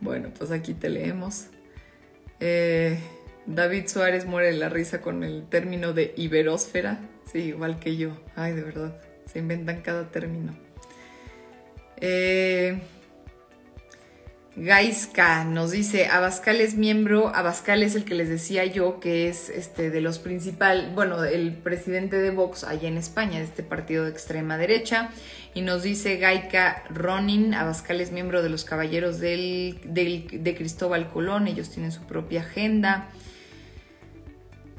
Bueno, 0.00 0.30
pues 0.36 0.50
aquí 0.50 0.74
te 0.74 0.88
leemos. 0.88 1.46
Eh, 2.40 2.98
David 3.46 3.88
Suárez 3.88 4.26
muere 4.26 4.48
de 4.48 4.58
la 4.58 4.68
risa 4.68 5.00
con 5.00 5.24
el 5.24 5.46
término 5.48 5.92
de 5.92 6.14
iberósfera. 6.16 7.00
Sí, 7.30 7.38
igual 7.38 7.78
que 7.78 7.96
yo. 7.96 8.16
Ay, 8.36 8.52
de 8.52 8.62
verdad. 8.62 9.00
Se 9.26 9.38
inventan 9.38 9.82
cada 9.82 10.10
término. 10.10 10.54
Eh, 12.00 12.80
Gaiska 14.56 15.42
nos 15.42 15.72
dice, 15.72 16.06
Abascal 16.06 16.60
es 16.60 16.76
miembro, 16.76 17.34
Abascal 17.34 17.82
es 17.82 17.96
el 17.96 18.04
que 18.04 18.14
les 18.14 18.28
decía 18.28 18.64
yo 18.64 19.00
que 19.00 19.28
es 19.28 19.48
este 19.48 19.90
de 19.90 20.00
los 20.00 20.20
principales, 20.20 20.94
bueno, 20.94 21.24
el 21.24 21.54
presidente 21.54 22.18
de 22.18 22.30
Vox 22.30 22.62
allá 22.62 22.86
en 22.86 22.96
España, 22.96 23.38
de 23.38 23.44
este 23.44 23.64
partido 23.64 24.04
de 24.04 24.10
extrema 24.10 24.56
derecha, 24.56 25.10
y 25.54 25.62
nos 25.62 25.82
dice 25.82 26.18
Gaika 26.18 26.84
Ronin, 26.88 27.52
Abascal 27.52 28.00
es 28.00 28.12
miembro 28.12 28.44
de 28.44 28.48
los 28.48 28.64
caballeros 28.64 29.18
del, 29.18 29.80
de 29.84 30.54
Cristóbal 30.56 31.10
Colón, 31.10 31.48
ellos 31.48 31.70
tienen 31.70 31.90
su 31.90 32.02
propia 32.02 32.42
agenda. 32.42 33.08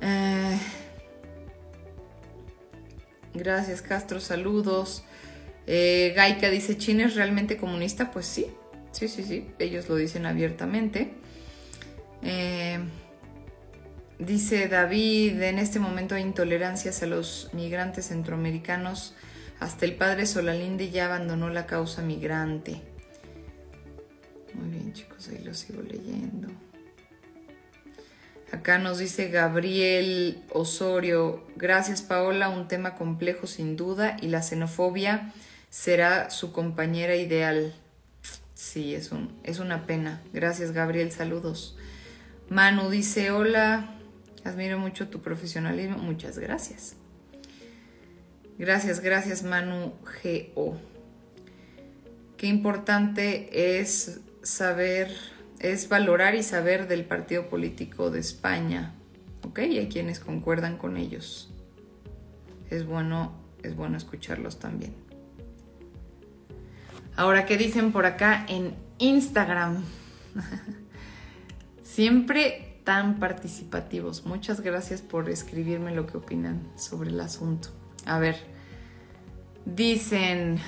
Eh, 0.02 0.58
gracias 3.34 3.82
Castro, 3.82 4.22
saludos. 4.22 5.04
Eh, 5.68 6.14
Gaika 6.16 6.50
dice, 6.50 6.78
¿China 6.78 7.08
es 7.08 7.16
realmente 7.16 7.58
comunista? 7.58 8.12
Pues 8.12 8.26
sí, 8.26 8.48
Sí, 8.96 9.10
sí, 9.10 9.26
sí, 9.26 9.50
ellos 9.60 9.90
lo 9.90 9.98
dicen 9.98 10.26
abiertamente. 10.26 11.12
Eh, 12.24 12.80
dice 14.20 14.70
David, 14.70 15.42
en 15.42 15.60
este 15.60 15.80
momento 15.80 16.16
hay 16.16 16.22
intolerancias 16.22 17.04
a 17.04 17.06
los 17.06 17.50
migrantes 17.52 18.08
centroamericanos. 18.08 19.14
Hasta 19.60 19.84
el 19.84 19.96
padre 19.96 20.26
Solalinde 20.26 20.92
ya 20.92 21.08
abandonó 21.08 21.50
la 21.50 21.66
causa 21.66 22.04
migrante. 22.04 22.82
Muy 24.54 24.70
bien, 24.70 24.94
chicos, 24.94 25.28
ahí 25.28 25.44
lo 25.44 25.54
sigo 25.54 25.82
leyendo. 25.82 26.48
Acá 28.54 28.78
nos 28.78 28.98
dice 28.98 29.28
Gabriel 29.28 30.42
Osorio, 30.54 31.46
gracias 31.58 32.02
Paola, 32.02 32.48
un 32.48 32.70
tema 32.70 32.96
complejo 32.96 33.46
sin 33.46 33.76
duda 33.76 34.16
y 34.22 34.30
la 34.30 34.42
xenofobia 34.42 35.34
será 35.70 36.30
su 36.30 36.54
compañera 36.54 37.18
ideal. 37.18 37.74
Sí, 38.56 38.96
es, 38.96 39.12
un, 39.12 39.38
es 39.44 39.60
una 39.60 39.86
pena. 39.86 40.24
Gracias, 40.34 40.72
Gabriel. 40.72 41.12
Saludos. 41.12 41.78
Manu 42.50 42.90
dice, 42.90 43.30
hola, 43.30 43.96
admiro 44.46 44.80
mucho 44.80 45.10
tu 45.10 45.22
profesionalismo. 45.22 45.98
Muchas 45.98 46.40
gracias. 46.40 46.96
Gracias, 48.58 49.02
gracias 49.02 49.44
Manu 49.44 49.94
GO. 50.56 50.78
Qué 52.38 52.48
importante 52.48 53.80
es 53.80 54.22
saber, 54.44 55.12
es 55.60 55.90
valorar 55.90 56.36
y 56.36 56.44
saber 56.44 56.88
del 56.88 57.04
partido 57.04 57.50
político 57.50 58.10
de 58.10 58.22
España. 58.22 58.94
¿Ok? 59.44 59.60
Y 59.60 59.80
hay 59.80 59.90
quienes 59.90 60.22
concuerdan 60.22 60.78
con 60.78 60.96
ellos. 60.96 61.52
Es 62.70 62.86
bueno, 62.86 63.34
es 63.62 63.76
bueno 63.76 63.98
escucharlos 63.98 64.60
también. 64.60 65.05
Ahora, 67.18 67.46
¿qué 67.46 67.58
dicen 67.58 67.94
por 67.94 68.06
acá 68.06 68.46
en 68.50 68.76
Instagram? 68.98 69.84
Siempre 71.84 72.82
tan 72.84 73.20
participativos. 73.20 74.26
Muchas 74.26 74.60
gracias 74.60 75.02
por 75.02 75.30
escribirme 75.30 75.96
lo 75.96 76.08
que 76.08 76.18
opinan 76.18 76.62
sobre 76.76 77.10
el 77.10 77.20
asunto. 77.22 77.70
A 78.06 78.20
ver, 78.20 78.38
dicen... 79.66 80.60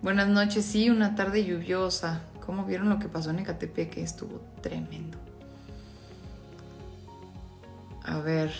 Buenas 0.00 0.28
noches, 0.28 0.64
sí, 0.64 0.90
una 0.90 1.16
tarde 1.16 1.44
lluviosa. 1.44 2.22
¿Cómo 2.46 2.64
vieron 2.64 2.88
lo 2.88 3.00
que 3.00 3.08
pasó 3.08 3.30
en 3.30 3.40
Ecatepec? 3.40 3.96
Estuvo 3.98 4.40
tremendo. 4.62 5.18
A 8.04 8.20
ver, 8.20 8.52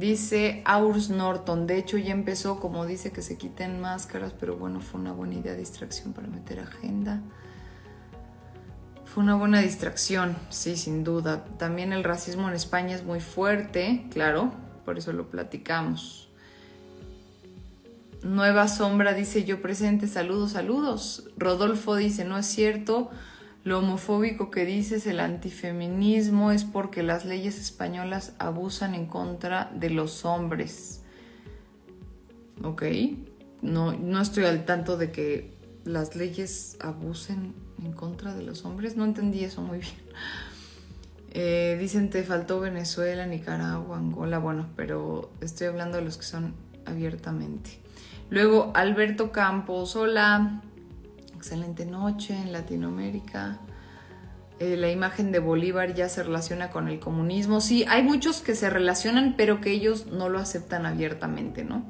dice 0.00 0.62
Aurs 0.64 1.10
Norton, 1.10 1.66
de 1.66 1.78
hecho 1.78 1.98
ya 1.98 2.12
empezó, 2.12 2.58
como 2.58 2.86
dice, 2.86 3.12
que 3.12 3.22
se 3.22 3.36
quiten 3.36 3.80
máscaras, 3.80 4.32
pero 4.32 4.56
bueno, 4.56 4.80
fue 4.80 5.00
una 5.00 5.12
buena 5.12 5.34
idea, 5.34 5.54
distracción 5.54 6.12
para 6.12 6.26
meter 6.26 6.58
agenda. 6.58 7.20
Fue 9.04 9.22
una 9.22 9.36
buena 9.36 9.60
distracción, 9.60 10.36
sí, 10.48 10.76
sin 10.76 11.04
duda. 11.04 11.44
También 11.58 11.92
el 11.92 12.02
racismo 12.02 12.48
en 12.48 12.54
España 12.54 12.94
es 12.94 13.04
muy 13.04 13.20
fuerte, 13.20 14.06
claro, 14.10 14.52
por 14.84 14.98
eso 14.98 15.12
lo 15.12 15.30
platicamos. 15.30 16.28
Nueva 18.22 18.68
Sombra 18.68 19.14
dice 19.14 19.44
yo 19.44 19.62
presente, 19.62 20.06
saludos, 20.06 20.52
saludos. 20.52 21.28
Rodolfo 21.36 21.96
dice, 21.96 22.24
no 22.24 22.38
es 22.38 22.46
cierto, 22.46 23.10
lo 23.62 23.78
homofóbico 23.78 24.50
que 24.50 24.64
dices, 24.64 25.06
el 25.06 25.20
antifeminismo, 25.20 26.50
es 26.50 26.64
porque 26.64 27.02
las 27.02 27.24
leyes 27.24 27.58
españolas 27.58 28.34
abusan 28.38 28.94
en 28.94 29.06
contra 29.06 29.70
de 29.74 29.90
los 29.90 30.24
hombres. 30.24 31.02
Ok, 32.62 32.84
no, 33.62 33.92
no 33.92 34.20
estoy 34.20 34.44
al 34.44 34.64
tanto 34.64 34.96
de 34.96 35.12
que 35.12 35.54
las 35.84 36.16
leyes 36.16 36.76
abusen 36.80 37.54
en 37.82 37.92
contra 37.92 38.34
de 38.34 38.42
los 38.42 38.64
hombres. 38.64 38.96
No 38.96 39.04
entendí 39.04 39.44
eso 39.44 39.62
muy 39.62 39.78
bien. 39.78 39.94
Eh, 41.32 41.76
dicen 41.78 42.10
te 42.10 42.24
faltó 42.24 42.58
Venezuela, 42.58 43.24
Nicaragua, 43.24 43.98
Angola, 43.98 44.40
bueno, 44.40 44.66
pero 44.74 45.30
estoy 45.40 45.68
hablando 45.68 45.98
de 45.98 46.02
los 46.02 46.16
que 46.16 46.24
son 46.24 46.54
abiertamente. 46.86 47.78
Luego 48.30 48.72
Alberto 48.74 49.30
Campos, 49.30 49.94
hola, 49.94 50.60
excelente 51.40 51.86
noche 51.86 52.34
en 52.34 52.52
Latinoamérica. 52.52 53.58
Eh, 54.58 54.76
la 54.76 54.90
imagen 54.90 55.32
de 55.32 55.38
Bolívar 55.38 55.94
ya 55.94 56.10
se 56.10 56.22
relaciona 56.22 56.68
con 56.68 56.86
el 56.86 57.00
comunismo. 57.00 57.62
Sí, 57.62 57.86
hay 57.88 58.02
muchos 58.02 58.42
que 58.42 58.54
se 58.54 58.68
relacionan, 58.68 59.36
pero 59.38 59.62
que 59.62 59.70
ellos 59.70 60.08
no 60.08 60.28
lo 60.28 60.38
aceptan 60.38 60.84
abiertamente, 60.84 61.64
¿no? 61.64 61.86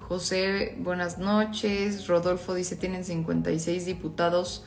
José, 0.00 0.76
buenas 0.80 1.16
noches. 1.16 2.06
Rodolfo 2.08 2.52
dice, 2.52 2.76
tienen 2.76 3.06
56 3.06 3.86
diputados. 3.86 4.66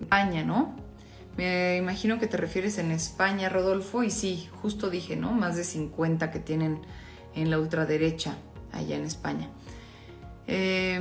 España, 0.00 0.44
¿no? 0.44 0.76
Me 1.36 1.76
imagino 1.76 2.20
que 2.20 2.28
te 2.28 2.36
refieres 2.36 2.78
en 2.78 2.92
España, 2.92 3.48
Rodolfo, 3.48 4.04
y 4.04 4.10
sí, 4.12 4.48
justo 4.62 4.88
dije, 4.88 5.16
¿no? 5.16 5.32
Más 5.32 5.56
de 5.56 5.64
50 5.64 6.30
que 6.30 6.38
tienen 6.38 6.80
en 7.34 7.50
la 7.50 7.58
ultraderecha 7.58 8.36
allá 8.70 8.94
en 8.94 9.04
España. 9.04 9.48
Eh, 10.46 11.00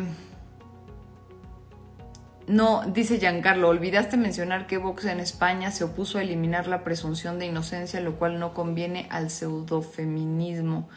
no, 2.47 2.83
dice 2.87 3.19
Giancarlo, 3.19 3.69
olvidaste 3.69 4.17
mencionar 4.17 4.67
que 4.67 4.77
Vox 4.77 5.05
en 5.05 5.19
España 5.19 5.71
se 5.71 5.83
opuso 5.83 6.17
a 6.17 6.21
eliminar 6.23 6.67
la 6.67 6.83
presunción 6.83 7.39
de 7.39 7.45
inocencia, 7.45 7.99
lo 8.01 8.17
cual 8.17 8.39
no 8.39 8.53
conviene 8.53 9.07
al 9.09 9.29
pseudofeminismo. 9.29 10.89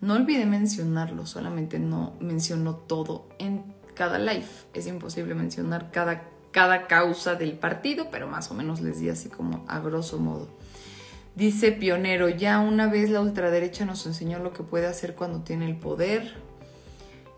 No 0.00 0.14
olvidé 0.14 0.46
mencionarlo, 0.46 1.26
solamente 1.26 1.78
no 1.78 2.14
mencionó 2.20 2.74
todo 2.74 3.28
en 3.38 3.64
cada 3.94 4.18
live. 4.18 4.46
Es 4.72 4.86
imposible 4.86 5.34
mencionar 5.34 5.90
cada, 5.90 6.22
cada 6.52 6.86
causa 6.86 7.34
del 7.34 7.52
partido, 7.52 8.08
pero 8.10 8.26
más 8.26 8.50
o 8.50 8.54
menos 8.54 8.80
les 8.80 8.98
di 8.98 9.10
así 9.10 9.28
como 9.28 9.64
a 9.68 9.78
grosso 9.80 10.18
modo. 10.18 10.48
Dice 11.36 11.72
Pionero, 11.72 12.28
ya 12.28 12.60
una 12.60 12.88
vez 12.88 13.10
la 13.10 13.20
ultraderecha 13.20 13.84
nos 13.84 14.06
enseñó 14.06 14.38
lo 14.38 14.52
que 14.52 14.62
puede 14.62 14.86
hacer 14.86 15.14
cuando 15.14 15.42
tiene 15.42 15.66
el 15.66 15.76
poder. 15.76 16.34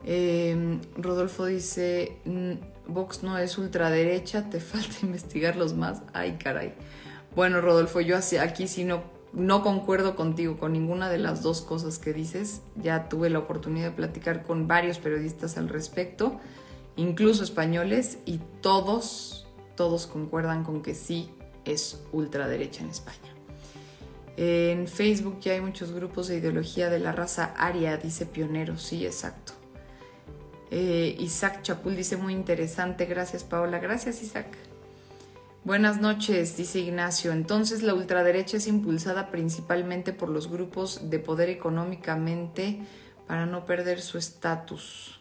Em, 0.04 0.80
Rodolfo 0.96 1.46
dice, 1.46 2.16
mm, 2.24 2.52
Vox 2.94 3.22
no 3.22 3.38
es 3.38 3.58
ultraderecha, 3.58 4.48
te 4.50 4.60
falta 4.60 4.96
investigarlos 5.02 5.74
más. 5.74 6.02
Ay, 6.12 6.38
caray. 6.38 6.74
Bueno, 7.34 7.60
Rodolfo, 7.60 8.00
yo 8.00 8.16
aquí 8.16 8.68
sí 8.68 8.84
no 8.84 9.22
no 9.32 9.62
concuerdo 9.62 10.14
contigo 10.14 10.58
con 10.58 10.72
ninguna 10.72 11.08
de 11.08 11.18
las 11.18 11.42
dos 11.42 11.62
cosas 11.62 11.98
que 11.98 12.12
dices. 12.12 12.62
Ya 12.76 13.08
tuve 13.08 13.30
la 13.30 13.38
oportunidad 13.38 13.86
de 13.86 13.96
platicar 13.96 14.42
con 14.42 14.68
varios 14.68 14.98
periodistas 14.98 15.56
al 15.56 15.68
respecto, 15.68 16.38
incluso 16.96 17.42
españoles, 17.42 18.18
y 18.26 18.40
todos, 18.60 19.46
todos 19.74 20.06
concuerdan 20.06 20.64
con 20.64 20.82
que 20.82 20.94
sí 20.94 21.30
es 21.64 22.02
ultraderecha 22.12 22.82
en 22.82 22.90
España. 22.90 23.18
En 24.36 24.86
Facebook 24.86 25.40
ya 25.40 25.52
hay 25.52 25.60
muchos 25.60 25.92
grupos 25.92 26.28
de 26.28 26.36
ideología 26.36 26.88
de 26.88 26.98
la 26.98 27.12
raza 27.12 27.54
aria, 27.56 27.96
dice 27.96 28.26
Pionero, 28.26 28.78
sí, 28.78 29.04
exacto. 29.04 29.41
Eh, 30.74 31.16
Isaac 31.18 31.60
Chapul 31.60 31.94
dice 31.94 32.16
muy 32.16 32.32
interesante, 32.32 33.04
gracias 33.04 33.44
Paola, 33.44 33.78
gracias 33.78 34.22
Isaac. 34.22 34.46
Buenas 35.64 36.00
noches, 36.00 36.56
dice 36.56 36.80
Ignacio. 36.80 37.32
Entonces 37.32 37.82
la 37.82 37.92
ultraderecha 37.92 38.56
es 38.56 38.66
impulsada 38.66 39.30
principalmente 39.30 40.14
por 40.14 40.30
los 40.30 40.50
grupos 40.50 41.10
de 41.10 41.18
poder 41.18 41.50
económicamente 41.50 42.80
para 43.26 43.44
no 43.44 43.66
perder 43.66 44.00
su 44.00 44.16
estatus. 44.16 45.20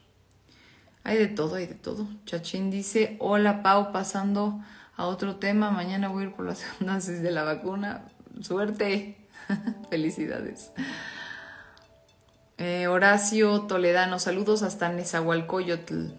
Hay 1.04 1.18
de 1.18 1.28
todo, 1.28 1.56
hay 1.56 1.68
de 1.68 1.76
todo. 1.76 2.08
Chachín 2.26 2.72
dice, 2.72 3.18
hola 3.20 3.62
Pau, 3.62 3.92
pasando 3.92 4.64
a 4.96 5.06
otro 5.06 5.36
tema. 5.36 5.70
Mañana 5.70 6.08
voy 6.08 6.24
a 6.24 6.28
ir 6.28 6.34
por 6.34 6.46
las 6.46 6.64
dosis 6.80 7.22
de 7.22 7.32
la 7.32 7.44
vacuna. 7.44 8.06
Suerte. 8.40 9.18
Felicidades. 9.90 10.72
Eh, 12.64 12.86
Horacio 12.86 13.62
Toledano, 13.62 14.20
saludos 14.20 14.62
hasta 14.62 14.88
Nezahualcóyotl. 14.88 16.10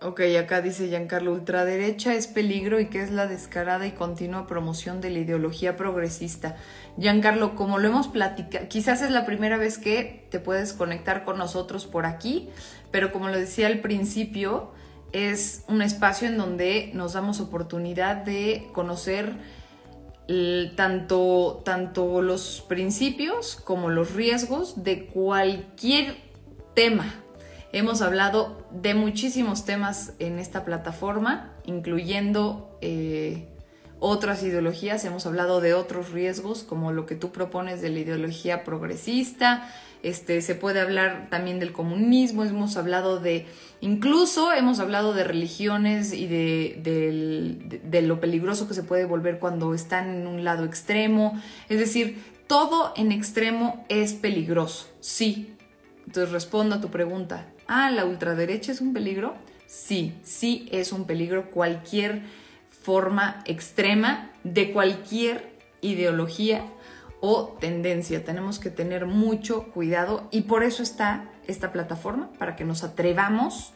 Ok, 0.00 0.20
acá 0.36 0.60
dice 0.60 0.88
Giancarlo, 0.88 1.30
ultraderecha 1.30 2.12
es 2.12 2.26
peligro 2.26 2.80
y 2.80 2.86
que 2.86 3.00
es 3.00 3.12
la 3.12 3.28
descarada 3.28 3.86
y 3.86 3.92
continua 3.92 4.48
promoción 4.48 5.00
de 5.00 5.10
la 5.10 5.20
ideología 5.20 5.76
progresista. 5.76 6.56
Giancarlo, 6.98 7.54
como 7.54 7.78
lo 7.78 7.86
hemos 7.86 8.08
platicado, 8.08 8.66
quizás 8.66 9.00
es 9.00 9.12
la 9.12 9.24
primera 9.26 9.58
vez 9.58 9.78
que 9.78 10.26
te 10.32 10.40
puedes 10.40 10.72
conectar 10.72 11.24
con 11.24 11.38
nosotros 11.38 11.86
por 11.86 12.04
aquí, 12.04 12.50
pero 12.90 13.12
como 13.12 13.28
lo 13.28 13.38
decía 13.38 13.68
al 13.68 13.78
principio, 13.78 14.72
es 15.12 15.62
un 15.68 15.82
espacio 15.82 16.26
en 16.26 16.36
donde 16.36 16.90
nos 16.94 17.12
damos 17.12 17.38
oportunidad 17.38 18.16
de 18.16 18.68
conocer 18.72 19.36
tanto, 20.76 21.62
tanto 21.64 22.22
los 22.22 22.64
principios 22.68 23.56
como 23.56 23.90
los 23.90 24.14
riesgos 24.14 24.82
de 24.84 25.06
cualquier 25.06 26.16
tema 26.74 27.22
Hemos 27.74 28.02
hablado 28.02 28.66
de 28.70 28.92
muchísimos 28.92 29.64
temas 29.64 30.12
en 30.18 30.38
esta 30.38 30.62
plataforma, 30.62 31.54
incluyendo 31.64 32.76
eh, 32.82 33.48
otras 33.98 34.42
ideologías. 34.42 35.06
Hemos 35.06 35.24
hablado 35.24 35.62
de 35.62 35.72
otros 35.72 36.10
riesgos, 36.12 36.64
como 36.64 36.92
lo 36.92 37.06
que 37.06 37.14
tú 37.14 37.32
propones 37.32 37.80
de 37.80 37.88
la 37.88 38.00
ideología 38.00 38.62
progresista. 38.62 39.72
Este, 40.02 40.42
se 40.42 40.54
puede 40.56 40.80
hablar 40.80 41.28
también 41.30 41.60
del 41.60 41.72
comunismo. 41.72 42.44
Hemos 42.44 42.76
hablado 42.76 43.20
de, 43.20 43.46
incluso 43.80 44.52
hemos 44.52 44.80
hablado 44.80 45.14
de 45.14 45.24
religiones 45.24 46.12
y 46.12 46.26
de, 46.26 47.80
de 47.84 48.02
lo 48.02 48.20
peligroso 48.20 48.66
que 48.66 48.74
se 48.74 48.82
puede 48.82 49.04
volver 49.04 49.38
cuando 49.38 49.74
están 49.74 50.08
en 50.14 50.26
un 50.26 50.42
lado 50.42 50.64
extremo. 50.64 51.40
Es 51.68 51.78
decir, 51.78 52.20
todo 52.48 52.92
en 52.96 53.12
extremo 53.12 53.84
es 53.88 54.12
peligroso, 54.12 54.88
sí. 55.00 55.56
Entonces 56.06 56.32
respondo 56.32 56.76
a 56.76 56.80
tu 56.80 56.90
pregunta, 56.90 57.46
ah, 57.66 57.90
la 57.90 58.04
ultraderecha 58.04 58.72
es 58.72 58.80
un 58.80 58.92
peligro. 58.92 59.36
Sí, 59.66 60.14
sí 60.22 60.68
es 60.70 60.92
un 60.92 61.06
peligro 61.06 61.50
cualquier 61.50 62.22
forma 62.68 63.42
extrema 63.46 64.30
de 64.44 64.72
cualquier 64.72 65.52
ideología 65.80 66.64
o 67.22 67.56
tendencia. 67.58 68.22
Tenemos 68.22 68.58
que 68.58 68.68
tener 68.68 69.06
mucho 69.06 69.72
cuidado 69.72 70.28
y 70.30 70.42
por 70.42 70.62
eso 70.62 70.82
está 70.82 71.30
esta 71.46 71.72
plataforma, 71.72 72.30
para 72.38 72.54
que 72.56 72.64
nos 72.64 72.84
atrevamos 72.84 73.72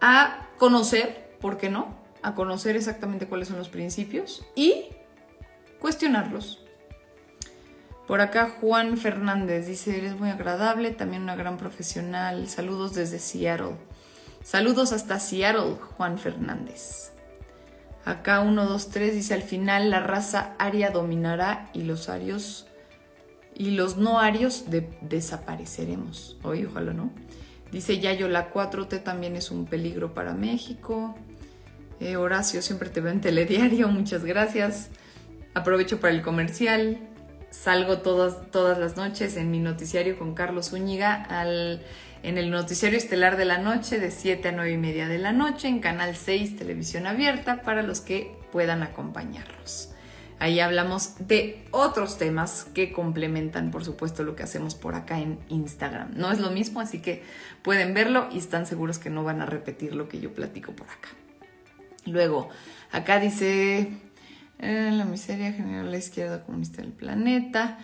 a 0.00 0.48
conocer, 0.56 1.36
¿por 1.40 1.58
qué 1.58 1.68
no? 1.68 2.02
a 2.24 2.34
conocer 2.34 2.74
exactamente 2.74 3.26
cuáles 3.28 3.48
son 3.48 3.58
los 3.58 3.68
principios 3.68 4.46
y 4.56 4.86
cuestionarlos. 5.78 6.64
Por 8.06 8.22
acá 8.22 8.54
Juan 8.60 8.96
Fernández 8.96 9.66
dice, 9.66 9.98
eres 9.98 10.18
muy 10.18 10.30
agradable, 10.30 10.90
también 10.90 11.22
una 11.22 11.36
gran 11.36 11.58
profesional. 11.58 12.48
Saludos 12.48 12.94
desde 12.94 13.18
Seattle. 13.18 13.76
Saludos 14.42 14.92
hasta 14.92 15.20
Seattle, 15.20 15.76
Juan 15.96 16.18
Fernández. 16.18 17.13
Acá 18.04 18.40
1, 18.40 18.66
2, 18.66 18.88
3 18.90 19.14
dice, 19.14 19.34
al 19.34 19.42
final 19.42 19.90
la 19.90 20.00
raza 20.00 20.54
aria 20.58 20.90
dominará 20.90 21.70
y 21.72 21.82
los 21.82 22.08
arios 22.08 22.66
y 23.54 23.70
los 23.70 23.96
no 23.96 24.18
arios 24.18 24.64
desapareceremos. 25.00 26.36
Hoy, 26.42 26.64
ojalá 26.64 26.92
no. 26.92 27.10
Dice 27.70 27.98
Yayo, 27.98 28.28
la 28.28 28.52
4T 28.52 29.02
también 29.02 29.36
es 29.36 29.50
un 29.50 29.64
peligro 29.66 30.12
para 30.12 30.34
México. 30.34 31.14
Eh, 32.00 32.16
Horacio, 32.16 32.62
siempre 32.62 32.88
te 32.90 33.00
veo 33.00 33.12
en 33.12 33.20
telediario, 33.20 33.88
muchas 33.88 34.24
gracias. 34.24 34.90
Aprovecho 35.54 36.00
para 36.00 36.12
el 36.12 36.22
comercial. 36.22 36.98
Salgo 37.50 37.98
todas, 37.98 38.50
todas 38.50 38.78
las 38.78 38.96
noches 38.96 39.36
en 39.36 39.52
mi 39.52 39.60
noticiario 39.60 40.18
con 40.18 40.34
Carlos 40.34 40.70
Zúñiga 40.70 41.14
al, 41.14 41.82
en 42.24 42.38
el 42.38 42.50
noticiario 42.50 42.96
estelar 42.96 43.36
de 43.36 43.44
la 43.44 43.58
noche 43.58 44.00
de 44.00 44.10
7 44.10 44.48
a 44.48 44.52
9 44.52 44.72
y 44.72 44.78
media 44.78 45.08
de 45.08 45.18
la 45.18 45.32
noche 45.32 45.68
en 45.68 45.80
Canal 45.80 46.16
6 46.16 46.56
Televisión 46.56 47.06
Abierta 47.06 47.60
para 47.60 47.82
los 47.82 48.00
que 48.00 48.34
puedan 48.50 48.82
acompañarlos. 48.82 49.90
Ahí 50.38 50.58
hablamos 50.58 51.16
de 51.18 51.62
otros 51.70 52.16
temas 52.16 52.66
que 52.74 52.92
complementan, 52.92 53.70
por 53.70 53.84
supuesto, 53.84 54.22
lo 54.22 54.36
que 54.36 54.42
hacemos 54.42 54.74
por 54.74 54.94
acá 54.94 55.20
en 55.20 55.38
Instagram. 55.50 56.12
No 56.16 56.32
es 56.32 56.40
lo 56.40 56.50
mismo, 56.50 56.80
así 56.80 57.00
que 57.00 57.22
pueden 57.62 57.92
verlo 57.92 58.28
y 58.32 58.38
están 58.38 58.66
seguros 58.66 58.98
que 58.98 59.10
no 59.10 59.22
van 59.22 59.42
a 59.42 59.46
repetir 59.46 59.94
lo 59.94 60.08
que 60.08 60.18
yo 60.18 60.32
platico 60.32 60.72
por 60.72 60.88
acá. 60.88 61.10
Luego, 62.06 62.48
acá 62.90 63.20
dice 63.20 63.90
eh, 64.60 64.90
la 64.92 65.04
miseria 65.04 65.52
general 65.52 65.90
la 65.90 65.98
izquierda 65.98 66.42
comunista 66.42 66.80
del 66.80 66.92
planeta. 66.92 67.78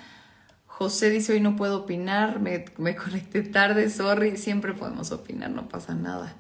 José 0.81 1.11
dice 1.11 1.35
hoy 1.35 1.41
no 1.41 1.57
puedo 1.57 1.81
opinar, 1.81 2.41
me, 2.41 2.64
me 2.78 2.97
conecté 2.97 3.43
tarde, 3.43 3.91
sorry, 3.91 4.39
siempre 4.39 4.72
podemos 4.72 5.12
opinar, 5.12 5.51
no 5.51 5.68
pasa 5.68 5.95
nada. 5.95 6.35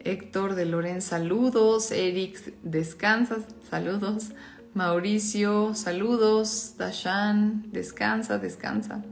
Héctor 0.00 0.54
de 0.54 0.64
Loren, 0.64 1.02
saludos. 1.02 1.90
Eric, 1.90 2.38
descansas, 2.62 3.42
saludos. 3.68 4.30
Mauricio, 4.72 5.74
saludos. 5.74 6.76
Dashan, 6.78 7.70
descansa, 7.70 8.38
descansa. 8.38 9.04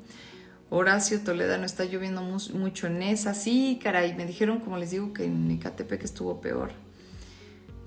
Horacio 0.71 1.21
Toledano, 1.21 1.67
está 1.67 1.85
lloviendo 1.85 2.23
mucho 2.23 2.87
en 2.87 3.03
esa. 3.03 3.35
Sí, 3.35 3.79
caray, 3.83 4.15
me 4.15 4.25
dijeron, 4.25 4.61
como 4.61 4.79
les 4.79 4.91
digo, 4.91 5.13
que 5.13 5.25
en 5.25 5.51
Ecatepec 5.51 6.03
estuvo 6.03 6.41
peor. 6.41 6.71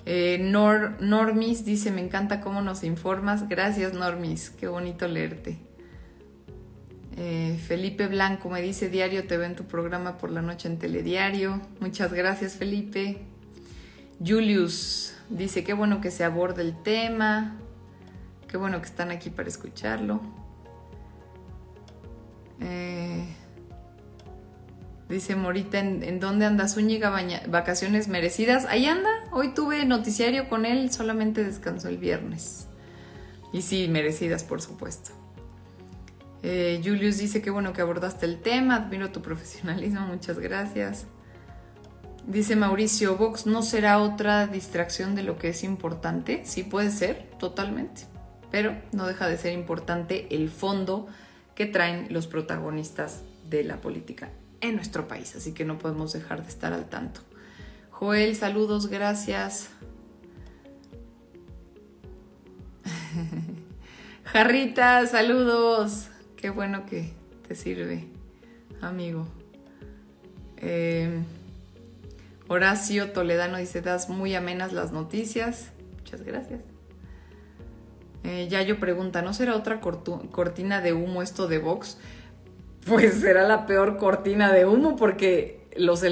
Eh, 0.06 0.38
Normis 0.40 1.66
dice, 1.66 1.90
me 1.90 2.02
encanta 2.02 2.42
cómo 2.42 2.62
nos 2.62 2.84
informas. 2.84 3.50
Gracias, 3.50 3.94
Normis, 3.94 4.52
qué 4.52 4.68
bonito 4.68 5.08
leerte. 5.08 5.68
Eh, 7.22 7.60
Felipe 7.68 8.08
Blanco 8.08 8.50
me 8.50 8.62
dice, 8.62 8.90
diario 8.90 9.28
te 9.28 9.36
ve 9.36 9.46
en 9.46 9.56
tu 9.58 9.66
programa 9.66 10.18
por 10.18 10.32
la 10.32 10.42
noche 10.42 10.70
en 10.70 10.80
Telediario. 10.80 11.62
Muchas 11.82 12.14
gracias, 12.14 12.54
Felipe. 12.54 13.18
Julius 14.26 15.14
dice, 15.30 15.66
qué 15.66 15.74
bueno 15.74 16.00
que 16.00 16.12
se 16.12 16.24
aborde 16.24 16.62
el 16.62 16.82
tema. 16.82 17.58
Qué 18.48 18.56
bueno 18.56 18.80
que 18.80 18.86
están 18.86 19.12
aquí 19.12 19.30
para 19.30 19.50
escucharlo. 19.50 20.22
Eh, 22.62 23.28
Dice 25.10 25.36
Morita, 25.36 25.80
¿en, 25.80 26.20
dónde 26.20 26.46
anda 26.46 26.68
Zúñiga? 26.68 27.12
Vacaciones 27.48 28.08
merecidas. 28.08 28.66
Ahí 28.66 28.86
anda. 28.86 29.10
Hoy 29.32 29.56
tuve 29.56 29.84
noticiario 29.84 30.48
con 30.48 30.66
él, 30.66 30.94
solamente 30.94 31.44
descansó 31.44 31.90
el 31.90 31.98
viernes. 31.98 32.68
Y 33.52 33.64
sí, 33.64 33.88
merecidas, 33.88 34.44
por 34.44 34.62
supuesto. 34.62 35.19
Eh, 36.42 36.82
Julius 36.84 37.18
dice 37.18 37.42
que 37.42 37.50
bueno 37.50 37.74
que 37.74 37.82
abordaste 37.82 38.26
el 38.26 38.42
tema, 38.42 38.76
admiro 38.76 39.12
tu 39.12 39.22
profesionalismo, 39.22 40.02
muchas 40.02 40.40
gracias. 40.40 41.06
Dice 42.26 42.56
Mauricio, 42.56 43.18
Vox 43.18 43.46
no 43.46 43.64
será 43.64 44.00
otra 44.00 44.48
distracción 44.48 45.16
de 45.16 45.24
lo 45.24 45.38
que 45.38 45.50
es 45.50 45.64
importante. 45.64 46.42
Sí 46.46 46.64
puede 46.64 46.92
ser, 46.92 47.30
totalmente. 47.40 48.04
Pero 48.52 48.76
no 48.92 49.08
deja 49.08 49.28
de 49.28 49.38
ser 49.38 49.54
importante 49.54 50.28
el 50.36 50.50
fondo 50.50 51.08
que 51.56 51.66
traen 51.66 52.08
los 52.12 52.28
protagonistas 52.28 53.22
de 53.50 53.64
la 53.64 53.82
política 53.82 54.30
en 54.62 54.76
nuestro 54.76 55.08
país, 55.08 55.36
así 55.36 55.54
que 55.54 55.66
no 55.66 55.78
podemos 55.80 56.14
dejar 56.14 56.44
de 56.44 56.50
estar 56.50 56.74
al 56.74 56.88
tanto. 56.88 57.22
Joel, 57.90 58.36
saludos, 58.36 58.88
gracias. 58.88 59.70
Jarrita, 64.26 65.08
saludos. 65.08 66.09
Qué 66.40 66.50
bueno 66.50 66.86
que 66.86 67.12
te 67.48 67.54
sirve, 67.54 68.06
amigo. 68.80 69.28
Eh, 70.58 71.20
Horacio 72.48 73.12
Toledano 73.12 73.58
dice, 73.58 73.82
das 73.82 74.08
muy 74.10 74.36
amenas 74.36 74.72
las 74.72 74.94
noticias. 74.94 75.72
Muchas 75.98 76.24
gracias. 76.24 76.62
Eh, 78.24 78.48
Yayo 78.50 78.80
pregunta, 78.80 79.22
¿no 79.22 79.34
será 79.34 79.56
otra 79.56 79.82
cortina 79.82 80.80
de 80.80 80.94
humo 80.94 81.22
esto 81.22 81.48
de 81.48 81.58
Vox? 81.58 81.98
pues 82.86 83.16
será 83.16 83.48
la 83.48 83.66
peor 83.66 83.98
cortina 83.98 84.52
de 84.52 84.66
humo 84.66 84.96
porque 84.96 85.68
los, 85.76 86.04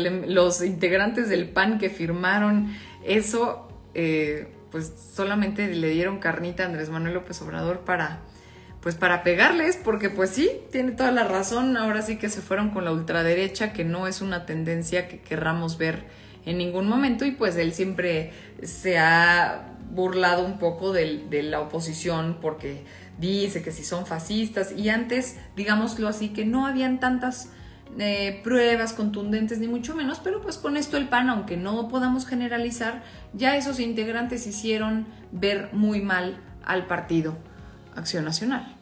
integrantes 0.62 1.30
del 1.30 1.50
PAN 1.50 1.80
que 1.80 1.90
firmaron 1.90 2.74
eso, 3.04 3.68
eh, 3.94 4.48
pues 4.72 4.94
solamente 5.14 5.74
le 5.74 5.90
dieron 5.90 6.20
carnita 6.20 6.64
a 6.64 6.66
Andrés 6.68 6.90
Manuel 6.90 7.14
López 7.14 7.42
Obrador 7.42 7.80
para, 7.80 8.20
pues 8.88 8.96
para 8.96 9.22
pegarles, 9.22 9.76
porque 9.76 10.10
pues 10.10 10.30
sí, 10.30 10.50
tiene 10.72 10.94
toda 10.94 11.12
la 11.12 11.26
razón, 11.26 11.76
ahora 11.76 12.02
sí 12.02 12.16
que 12.16 12.30
se 12.30 12.40
fueron 12.40 12.70
con 12.70 12.86
la 12.86 12.94
ultraderecha, 12.94 13.74
que 13.74 13.84
no 13.84 14.08
es 14.08 14.22
una 14.22 14.46
tendencia 14.46 15.10
que 15.10 15.20
querramos 15.20 15.78
ver 15.78 16.06
en 16.46 16.58
ningún 16.58 16.88
momento 16.88 17.26
y 17.26 17.32
pues 17.32 17.58
él 17.58 17.74
siempre 17.74 18.32
se 18.64 18.98
ha 18.98 19.74
burlado 19.92 20.46
un 20.46 20.58
poco 20.58 20.94
de, 20.94 21.28
la 21.44 21.60
oposición 21.60 22.38
porque 22.42 22.86
dice 23.20 23.62
que 23.62 23.74
si 23.74 23.84
son 23.84 24.06
fascistas 24.06 24.72
y 24.72 24.88
antes, 24.88 25.36
digámoslo 25.58 26.08
así, 26.08 26.30
que 26.30 26.46
no 26.46 26.66
habían 26.66 27.02
tantas 27.02 27.52
eh, 28.00 28.40
pruebas 28.42 28.94
contundentes 28.94 29.60
ni 29.60 29.68
mucho 29.68 29.96
menos, 29.96 30.22
pero 30.24 30.40
pues 30.40 30.58
con 30.58 30.78
esto 30.78 30.96
el 30.96 31.10
PAN, 31.10 31.30
aunque 31.30 31.58
no 31.58 31.90
podamos 31.90 32.26
generalizar, 32.26 33.04
ya 33.34 33.58
esos 33.58 33.82
integrantes 33.82 34.48
hicieron 34.48 35.08
ver 35.34 35.72
muy 35.74 36.00
mal 36.00 36.40
al 36.64 36.88
partido 36.88 37.38
Acción 37.98 38.24
Nacional. 38.24 38.77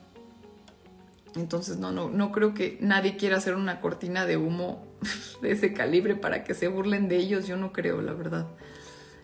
Entonces 1.36 1.78
no, 1.78 1.92
no, 1.92 2.10
no 2.10 2.32
creo 2.32 2.54
que 2.54 2.78
nadie 2.82 3.18
quiera 3.18 3.38
hacer 3.38 3.56
una 3.56 3.82
cortina 3.82 4.26
de 4.26 4.38
humo 4.38 4.86
de 5.42 5.52
ese 5.52 5.74
calibre 5.74 6.16
para 6.16 6.44
que 6.44 6.54
se 6.54 6.68
burlen 6.68 7.10
de 7.10 7.18
ellos, 7.18 7.48
yo 7.48 7.58
no 7.58 7.74
creo, 7.74 8.02
la 8.02 8.14
verdad. 8.14 8.48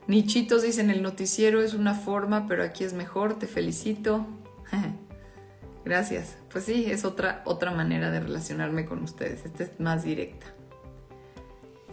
Nichitos 0.07 0.63
dicen 0.63 0.89
el 0.89 1.01
noticiero 1.01 1.61
es 1.61 1.73
una 1.73 1.93
forma, 1.93 2.47
pero 2.47 2.63
aquí 2.63 2.83
es 2.83 2.93
mejor, 2.93 3.39
te 3.39 3.47
felicito. 3.47 4.25
Gracias. 5.85 6.37
Pues 6.51 6.65
sí, 6.65 6.85
es 6.89 7.05
otra, 7.05 7.41
otra 7.45 7.71
manera 7.71 8.11
de 8.11 8.19
relacionarme 8.19 8.85
con 8.85 9.03
ustedes. 9.03 9.45
Esta 9.45 9.63
es 9.63 9.79
más 9.79 10.03
directa. 10.03 10.47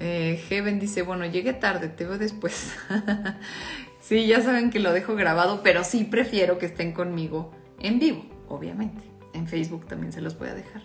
Eh, 0.00 0.42
Heaven 0.48 0.78
dice, 0.78 1.02
bueno, 1.02 1.26
llegué 1.26 1.52
tarde, 1.52 1.88
te 1.88 2.04
veo 2.04 2.18
después. 2.18 2.74
sí, 4.00 4.26
ya 4.26 4.40
saben 4.42 4.70
que 4.70 4.78
lo 4.78 4.92
dejo 4.92 5.14
grabado, 5.14 5.62
pero 5.62 5.84
sí 5.84 6.04
prefiero 6.04 6.58
que 6.58 6.66
estén 6.66 6.92
conmigo 6.92 7.52
en 7.80 7.98
vivo, 7.98 8.24
obviamente. 8.48 9.17
En 9.32 9.46
Facebook 9.46 9.86
también 9.86 10.12
se 10.12 10.20
los 10.20 10.38
voy 10.38 10.48
a 10.48 10.54
dejar. 10.54 10.82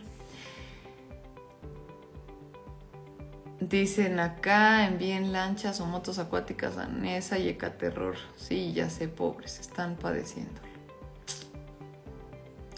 Dicen 3.59 4.19
acá, 4.19 4.85
envíen 4.85 5.31
lanchas 5.31 5.79
o 5.79 5.85
motos 5.85 6.19
acuáticas 6.19 6.77
a 6.77 6.87
Nesa 6.87 7.39
y 7.39 7.47
Ecaterror. 7.47 8.15
Sí, 8.35 8.73
ya 8.73 8.89
sé, 8.89 9.07
pobres, 9.07 9.59
están 9.59 9.95
padeciendo. 9.95 10.59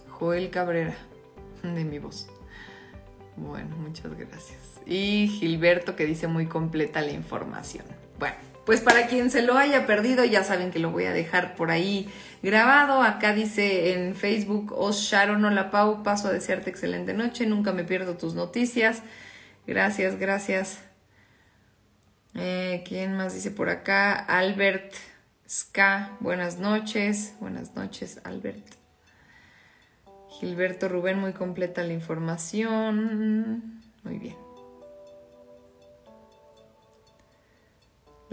Joel 0.09 0.51
Cabrera, 0.51 0.95
de 1.63 1.83
mi 1.83 1.97
voz. 1.99 2.27
Bueno, 3.35 3.75
muchas 3.77 4.15
gracias. 4.17 4.59
Y 4.85 5.27
Gilberto 5.27 5.95
que 5.95 6.05
dice 6.05 6.27
muy 6.27 6.45
completa 6.45 7.01
la 7.01 7.11
información. 7.11 7.85
Bueno, 8.19 8.35
pues 8.65 8.81
para 8.81 9.07
quien 9.07 9.29
se 9.29 9.41
lo 9.41 9.57
haya 9.57 9.85
perdido, 9.85 10.25
ya 10.25 10.43
saben 10.43 10.71
que 10.71 10.79
lo 10.79 10.91
voy 10.91 11.05
a 11.05 11.13
dejar 11.13 11.55
por 11.55 11.71
ahí 11.71 12.09
grabado. 12.41 13.01
Acá 13.01 13.33
dice 13.33 13.93
en 13.93 14.15
Facebook, 14.15 14.73
Os 14.75 14.97
Sharon, 14.97 15.45
hola 15.45 15.71
Pau, 15.71 16.03
paso 16.03 16.27
a 16.27 16.31
desearte 16.31 16.69
excelente 16.69 17.13
noche, 17.13 17.45
nunca 17.45 17.71
me 17.71 17.83
pierdo 17.83 18.17
tus 18.17 18.33
noticias. 18.33 19.03
Gracias, 19.67 20.17
gracias. 20.17 20.79
Eh, 22.33 22.83
¿Quién 22.87 23.15
más 23.15 23.33
dice 23.33 23.51
por 23.51 23.69
acá? 23.69 24.13
Albert 24.13 24.93
Ska, 25.47 26.17
buenas 26.19 26.59
noches. 26.59 27.35
Buenas 27.39 27.75
noches, 27.75 28.19
Albert. 28.23 28.65
Gilberto 30.39 30.89
Rubén, 30.89 31.19
muy 31.19 31.33
completa 31.33 31.83
la 31.83 31.93
información. 31.93 33.81
Muy 34.03 34.17
bien. 34.17 34.44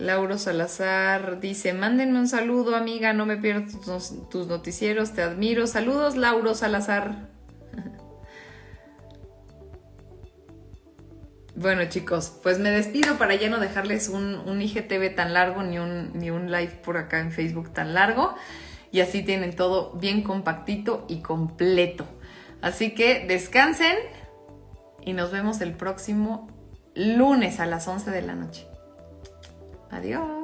Lauro 0.02 0.36
Salazar 0.36 1.40
dice, 1.40 1.72
mándenme 1.72 2.18
un 2.18 2.28
saludo, 2.28 2.74
amiga, 2.74 3.12
no 3.12 3.24
me 3.24 3.36
pierdo 3.36 3.78
tus, 4.30 4.46
noticieros, 4.48 5.12
te 5.12 5.22
admiro. 5.22 5.66
Saludos, 5.66 6.16
Lauro 6.16 6.54
Salazar. 6.54 7.30
Bueno 11.54 11.84
chicos, 11.84 12.32
pues 12.42 12.58
me 12.58 12.70
despido 12.70 13.18
para 13.18 13.34
ya 13.34 13.50
no 13.50 13.60
dejarles 13.60 14.08
un, 14.08 14.36
un, 14.36 14.62
IGTV 14.62 15.14
tan 15.14 15.34
largo 15.34 15.62
ni 15.62 15.78
un, 15.78 16.10
ni 16.14 16.30
un 16.30 16.50
live 16.50 16.80
por 16.82 16.96
acá 16.96 17.20
en 17.20 17.30
Facebook 17.30 17.74
tan 17.74 17.92
largo. 17.92 18.34
Y 18.90 19.00
así 19.00 19.22
tienen 19.22 19.54
todo 19.54 19.92
bien 19.92 20.22
compactito 20.22 21.04
y 21.08 21.20
completo. 21.20 22.06
Así 22.62 22.94
que 22.94 23.26
descansen 23.28 23.96
y 25.02 25.12
nos 25.12 25.30
vemos 25.30 25.60
el 25.60 25.74
próximo 25.74 26.48
lunes 26.94 27.60
a 27.60 27.66
las 27.66 27.86
11 27.86 28.10
de 28.10 28.22
la 28.22 28.34
noche. 28.34 28.71
Adiós. 29.92 30.41